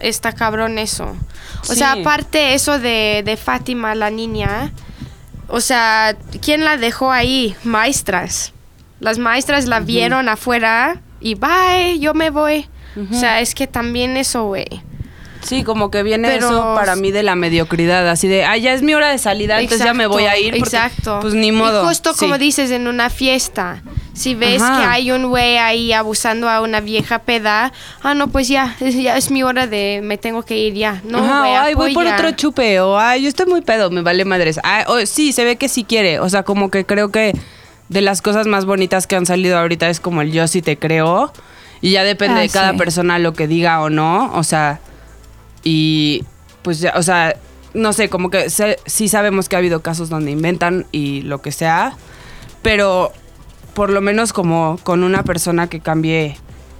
está 0.00 0.32
cabrón 0.32 0.78
eso. 0.78 1.14
O 1.62 1.72
Sí. 1.72 1.76
sea, 1.76 1.92
aparte 1.92 2.54
eso 2.54 2.78
de, 2.78 3.22
de 3.22 3.36
Fátima, 3.36 3.94
la 3.94 4.08
niña, 4.10 4.72
o 5.48 5.60
sea, 5.60 6.16
¿quién 6.40 6.64
la 6.64 6.78
dejó 6.78 7.12
ahí? 7.12 7.54
Maestras. 7.64 8.54
Las 9.00 9.18
maestras 9.18 9.66
la 9.66 9.80
vieron 9.80 10.30
afuera 10.30 11.02
y 11.20 11.34
bye, 11.34 11.98
yo 12.00 12.14
me 12.14 12.30
voy. 12.30 12.66
O 13.10 13.14
sea, 13.14 13.42
es 13.42 13.54
que 13.54 13.66
también 13.66 14.16
eso, 14.16 14.44
güey. 14.46 14.64
Sí, 15.46 15.62
como 15.62 15.90
que 15.90 16.02
viene 16.02 16.28
Pero- 16.28 16.48
eso 16.48 16.74
para 16.74 16.96
mí 16.96 17.10
de 17.12 17.22
la 17.22 17.34
mediocridad, 17.36 18.08
así 18.08 18.26
de, 18.28 18.44
ah, 18.44 18.56
ya 18.56 18.72
es 18.72 18.82
mi 18.82 18.94
hora 18.94 19.10
de 19.10 19.18
salida, 19.18 19.60
entonces 19.60 19.84
ya 19.86 19.94
me 19.94 20.06
voy 20.06 20.24
a 20.24 20.36
ir. 20.38 20.50
porque, 20.58 20.76
Exacto. 20.76 21.18
Pues 21.20 21.34
ni 21.34 21.52
modo. 21.52 21.84
Y 21.84 21.86
justo 21.88 22.12
Sí. 22.14 22.18
como 22.20 22.38
dices, 22.38 22.70
en 22.70 22.86
una 22.88 23.10
fiesta, 23.10 23.82
Si 24.18 24.34
ves 24.34 24.62
Ajá. 24.62 24.78
que 24.80 24.86
hay 24.86 25.10
un 25.10 25.28
güey 25.28 25.58
ahí 25.58 25.92
abusando 25.92 26.48
a 26.48 26.62
una 26.62 26.80
vieja 26.80 27.18
peda, 27.18 27.70
ah, 28.02 28.14
no, 28.14 28.28
pues 28.28 28.48
ya, 28.48 28.74
ya 28.80 29.14
es 29.18 29.30
mi 29.30 29.42
hora 29.42 29.66
de, 29.66 30.00
me 30.02 30.16
tengo 30.16 30.42
que 30.42 30.56
ir 30.56 30.72
ya. 30.72 31.02
No, 31.04 31.18
Ajá, 31.18 31.64
ay, 31.64 31.74
voy 31.74 31.92
por 31.92 32.06
apoya". 32.06 32.14
otro 32.16 32.30
chupe, 32.34 32.80
o 32.80 32.98
ay, 32.98 33.20
yo 33.24 33.28
estoy 33.28 33.44
muy 33.44 33.60
pedo, 33.60 33.90
me 33.90 34.00
vale 34.00 34.24
madres. 34.24 34.58
Ay, 34.62 34.84
o, 34.86 35.04
sí, 35.04 35.32
se 35.34 35.44
ve 35.44 35.56
que 35.56 35.68
sí 35.68 35.84
quiere. 35.84 36.18
O 36.20 36.30
sea, 36.30 36.44
como 36.44 36.70
que 36.70 36.86
creo 36.86 37.10
que 37.10 37.34
de 37.90 38.00
las 38.00 38.22
cosas 38.22 38.46
más 38.46 38.64
bonitas 38.64 39.06
que 39.06 39.16
han 39.16 39.26
salido 39.26 39.58
ahorita 39.58 39.90
es 39.90 40.00
como 40.00 40.22
el 40.22 40.32
yo 40.32 40.48
sí 40.48 40.62
te 40.62 40.78
creo. 40.78 41.30
Y 41.82 41.90
ya 41.90 42.02
depende 42.02 42.38
Ah, 42.38 42.42
de 42.42 42.48
cada 42.48 42.72
sí. 42.72 42.78
persona 42.78 43.18
lo 43.18 43.34
que 43.34 43.46
diga 43.46 43.82
o 43.82 43.90
no. 43.90 44.32
O 44.32 44.44
sea, 44.44 44.80
y 45.68 46.24
pues 46.62 46.78
ya, 46.80 46.92
o 46.96 47.02
sea, 47.02 47.34
no 47.74 47.92
sé, 47.92 48.08
como 48.08 48.30
que 48.30 48.48
sé- 48.50 48.78
sí 48.86 49.08
sabemos 49.08 49.48
que 49.48 49.56
ha 49.56 49.58
habido 49.58 49.80
casos 49.82 50.08
donde 50.08 50.30
inventan 50.30 50.86
y 50.92 51.22
lo 51.22 51.42
que 51.42 51.50
sea. 51.52 51.96
Pero 52.62 53.12
por 53.74 53.90
lo 53.90 54.00
menos 54.00 54.32
como 54.32 54.78
con 54.82 55.02
una 55.04 55.22
persona 55.24 55.68
que 55.68 55.80
cambie. 55.80 56.36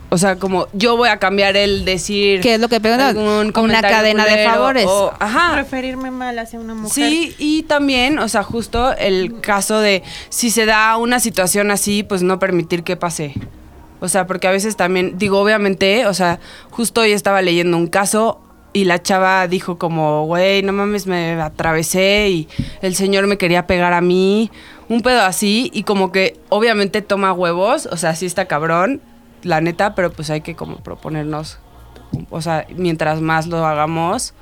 O 0.09 0.19
sea, 0.19 0.37
como 0.37 0.69
yo 0.73 0.97
voy 0.97 1.09
a 1.09 1.19
cambiar 1.19 1.57
el 1.57 1.85
decir. 1.85 2.41
¿Qué 2.41 2.55
es 2.55 2.61
lo 2.61 2.69
que 2.69 2.77
algún 2.77 3.53
Una 3.57 3.83
cadena 3.83 4.25
de 4.25 4.45
favores. 4.45 4.87
o- 4.87 5.13
ajá. 5.19 5.57
Referirme 5.57 6.11
mal 6.13 6.39
hacia 6.39 6.61
una 6.61 6.75
mujer. 6.75 6.91
Sí, 6.93 7.35
y 7.39 7.65
también, 7.65 8.21
o 8.21 8.29
sea, 8.29 8.45
justo 8.45 8.93
el 8.97 9.41
caso 9.41 9.81
de 9.81 10.05
si 10.29 10.51
se 10.51 10.65
da 10.65 10.97
una 10.97 11.19
situación 11.19 11.73
así, 11.73 12.05
pues 12.05 12.23
no 12.23 12.39
permitir 12.39 12.85
que 12.85 12.97
pase. 12.97 13.35
O 13.99 14.09
sea, 14.09 14.27
porque 14.27 14.47
a 14.47 14.53
veces 14.53 14.77
también, 14.77 15.19
digo, 15.19 15.41
obviamente, 15.41 16.07
o 16.07 16.15
sea, 16.15 16.39
justo 16.71 17.01
hoy 17.01 17.11
estaba 17.13 17.43
leyendo 17.43 17.77
un 17.77 17.89
caso 17.89 18.41
y 18.77 18.85
la 18.85 19.03
chava 19.03 19.49
dijo 19.49 19.79
como, 19.79 20.27
güey, 20.27 20.63
no 20.63 20.71
mames, 20.75 21.07
me 21.07 21.41
atravesé 21.41 22.29
y 22.29 22.49
el 22.83 22.95
señor 22.95 23.27
me 23.27 23.39
quería 23.39 23.67
pegar 23.67 23.95
a 23.95 24.03
mí, 24.03 24.51
un 24.91 25.01
pedo 25.01 25.23
así, 25.23 25.71
y 25.73 25.85
como 25.85 26.13
que 26.13 26.39
obviamente 26.51 27.01
toma 27.01 27.33
huevos, 27.33 27.87
o 27.87 27.97
sea, 27.97 28.15
sí 28.15 28.27
está 28.27 28.45
cabrón, 28.45 29.01
la 29.43 29.63
neta, 29.63 29.95
pero 29.95 30.13
pues 30.13 30.29
hay 30.29 30.43
que 30.43 30.55
como 30.55 30.77
proponernos, 30.77 31.59
o 32.29 32.43
sea, 32.43 32.67
mientras 32.77 33.23
más 33.23 33.47
lo 33.47 33.65
hagamos, 33.65 34.35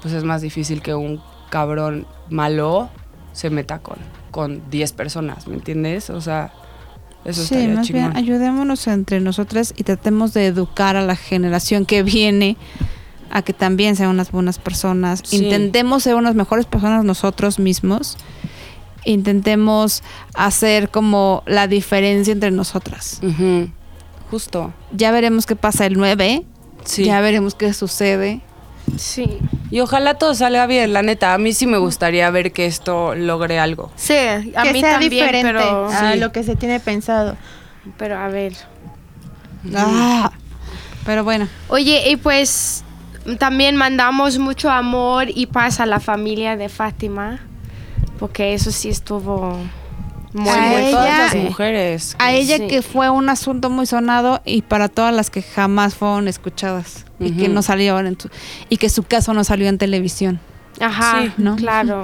pues 0.00 0.14
es 0.14 0.24
más 0.24 0.40
difícil 0.40 0.80
que 0.80 0.94
un 0.94 1.20
cabrón 1.50 2.06
malo 2.30 2.88
se 3.32 3.50
meta 3.50 3.80
con, 3.80 3.98
con 4.30 4.70
10 4.70 4.92
personas, 4.92 5.46
¿me 5.48 5.56
entiendes? 5.56 6.08
O 6.08 6.22
sea, 6.22 6.50
eso 7.26 7.44
Sí, 7.44 7.68
más 7.68 7.86
chingón. 7.86 8.12
bien 8.12 8.16
ayudémonos 8.16 8.86
entre 8.86 9.20
nosotras 9.20 9.74
y 9.76 9.82
tratemos 9.84 10.32
de 10.32 10.46
educar 10.46 10.96
a 10.96 11.02
la 11.02 11.14
generación 11.16 11.84
que 11.84 12.02
viene 12.02 12.56
a 13.30 13.42
que 13.42 13.52
también 13.52 13.96
sean 13.96 14.10
unas 14.10 14.30
buenas 14.32 14.58
personas. 14.58 15.22
Sí. 15.24 15.36
Intentemos 15.44 16.02
ser 16.02 16.14
unas 16.14 16.34
mejores 16.34 16.66
personas 16.66 17.04
nosotros 17.04 17.58
mismos. 17.58 18.16
Intentemos 19.04 20.02
hacer 20.34 20.90
como 20.90 21.42
la 21.46 21.66
diferencia 21.66 22.32
entre 22.32 22.50
nosotras. 22.50 23.20
Justo. 24.30 24.72
Ya 24.92 25.10
veremos 25.10 25.46
qué 25.46 25.56
pasa 25.56 25.86
el 25.86 25.94
9. 25.96 26.44
Sí. 26.84 27.04
Ya 27.04 27.20
veremos 27.20 27.54
qué 27.54 27.72
sucede. 27.72 28.40
Sí. 28.98 29.38
Y 29.70 29.80
ojalá 29.80 30.14
todo 30.14 30.34
salga 30.34 30.66
bien, 30.66 30.92
la 30.92 31.02
neta. 31.02 31.32
A 31.32 31.38
mí 31.38 31.52
sí 31.52 31.66
me 31.66 31.78
gustaría 31.78 32.28
ver 32.30 32.52
que 32.52 32.66
esto 32.66 33.14
logre 33.14 33.58
algo. 33.58 33.90
Sí, 33.96 34.14
a 34.16 34.62
que 34.62 34.72
mí 34.72 34.80
sea 34.80 34.92
también, 34.92 35.10
diferente 35.10 35.46
pero, 35.46 35.86
a 35.86 36.12
Sí. 36.12 36.18
lo 36.18 36.32
que 36.32 36.42
se 36.42 36.56
tiene 36.56 36.80
pensado. 36.80 37.36
pero 37.96 38.18
a 38.18 38.28
ver. 38.28 38.54
Ah, 39.74 40.32
pero 41.04 41.24
bueno. 41.24 41.48
Oye, 41.68 42.10
y 42.10 42.16
pues 42.16 42.84
también 43.38 43.76
mandamos 43.76 44.38
mucho 44.38 44.70
amor 44.70 45.26
y 45.28 45.46
paz 45.46 45.80
a 45.80 45.86
la 45.86 46.00
familia 46.00 46.56
de 46.56 46.68
Fátima, 46.68 47.40
porque 48.18 48.54
eso 48.54 48.70
sí 48.70 48.88
estuvo 48.88 49.58
muy, 50.32 50.48
A 50.48 50.56
muy 50.56 50.76
ella- 50.82 50.90
Todas 50.90 51.34
las 51.34 51.44
mujeres. 51.44 52.16
A 52.18 52.32
ella 52.32 52.56
Sí. 52.58 52.66
que 52.68 52.82
fue 52.82 53.10
un 53.10 53.28
asunto 53.28 53.68
muy 53.70 53.86
sonado 53.86 54.40
y 54.44 54.62
para 54.62 54.88
todas 54.88 55.14
las 55.14 55.28
que 55.30 55.42
jamás 55.42 55.94
fueron 55.94 56.28
escuchadas 56.28 57.04
y 57.18 57.32
que 57.32 57.48
no 57.48 57.62
salieron 57.62 58.06
en 58.06 58.16
tu- 58.16 58.30
y 58.68 58.76
que 58.78 58.88
su 58.88 59.02
caso 59.02 59.34
no 59.34 59.44
salió 59.44 59.68
en 59.68 59.76
televisión, 59.78 60.40
Ajá, 60.80 61.22
Sí, 61.22 61.32
¿no? 61.36 61.56
claro. 61.56 62.02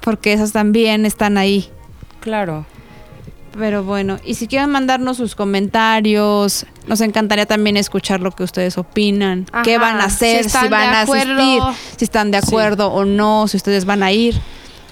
porque 0.00 0.32
esas 0.32 0.52
también 0.52 1.06
están 1.06 1.38
ahí. 1.38 1.70
Claro. 2.20 2.66
Pero 3.58 3.84
bueno, 3.84 4.18
y 4.24 4.34
si 4.34 4.46
quieren 4.48 4.70
mandarnos 4.70 5.18
sus 5.18 5.34
comentarios, 5.34 6.64
nos 6.86 7.00
encantaría 7.00 7.46
también 7.46 7.76
escuchar 7.76 8.20
lo 8.20 8.30
que 8.30 8.42
ustedes 8.44 8.78
opinan, 8.78 9.46
Ajá, 9.52 9.62
qué 9.62 9.78
van 9.78 10.00
a 10.00 10.04
hacer, 10.04 10.48
si 10.48 10.68
van 10.68 10.88
a 10.94 11.00
asistir, 11.02 11.62
si 11.96 12.04
están 12.04 12.30
de 12.30 12.40
Sí. 12.40 12.46
acuerdo 12.48 12.88
o 12.92 13.04
no, 13.04 13.46
si 13.48 13.56
ustedes 13.58 13.84
van 13.84 14.02
a 14.02 14.10
ir 14.12 14.34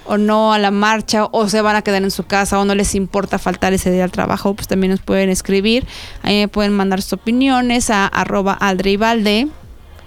o 0.06 0.18
no 0.18 0.52
a 0.52 0.58
la 0.58 0.70
marcha 0.70 1.26
o 1.30 1.48
se 1.48 1.62
van 1.62 1.76
a 1.76 1.82
quedar 1.82 2.02
en 2.02 2.10
su 2.10 2.24
casa 2.24 2.58
o 2.58 2.64
no 2.64 2.74
les 2.74 2.94
importa 2.94 3.38
faltar 3.38 3.72
ese 3.72 3.90
día 3.90 4.04
al 4.04 4.10
trabajo, 4.10 4.54
pues 4.54 4.68
también 4.68 4.90
nos 4.90 5.00
pueden 5.00 5.30
escribir. 5.30 5.86
Ahí 6.22 6.40
me 6.40 6.48
pueden 6.48 6.72
mandar 6.74 7.00
sus 7.00 7.14
opiniones 7.14 7.90
a 7.90 8.06
arroba 8.06 8.52
aldreivalde. 8.52 9.48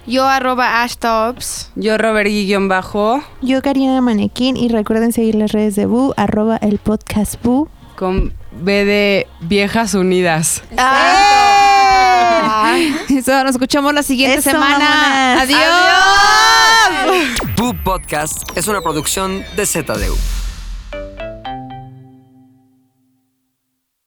Yo 0.06 0.26
arroba 0.26 0.82
ashtops. 0.82 1.70
Yo, 1.76 1.96
Robert 1.96 2.28
Guillón 2.28 2.68
Bajo, 2.68 3.22
Yo, 3.40 3.62
Karina 3.62 4.00
Manequín, 4.02 4.56
y 4.58 4.68
recuerden 4.68 5.12
seguir 5.12 5.34
las 5.34 5.52
redes 5.52 5.74
de 5.76 5.86
Boo, 5.86 6.12
arroba 6.18 6.56
el 6.58 6.78
podcast 6.78 7.42
Boo. 7.42 7.68
con 7.96 8.34
B 8.56 8.84
de 8.84 9.26
Viejas 9.40 9.94
Unidas. 9.94 10.62
Eso, 13.08 13.44
nos 13.44 13.52
escuchamos 13.54 13.92
la 13.94 14.02
siguiente 14.02 14.38
Eso, 14.38 14.50
semana. 14.50 14.78
mamonas. 14.78 15.42
Adiós. 15.42 15.60
Pooh 17.56 17.74
Podcast 17.84 18.42
es 18.56 18.66
una 18.68 18.80
producción 18.80 19.44
de 19.56 19.66
ZDU. 19.66 20.16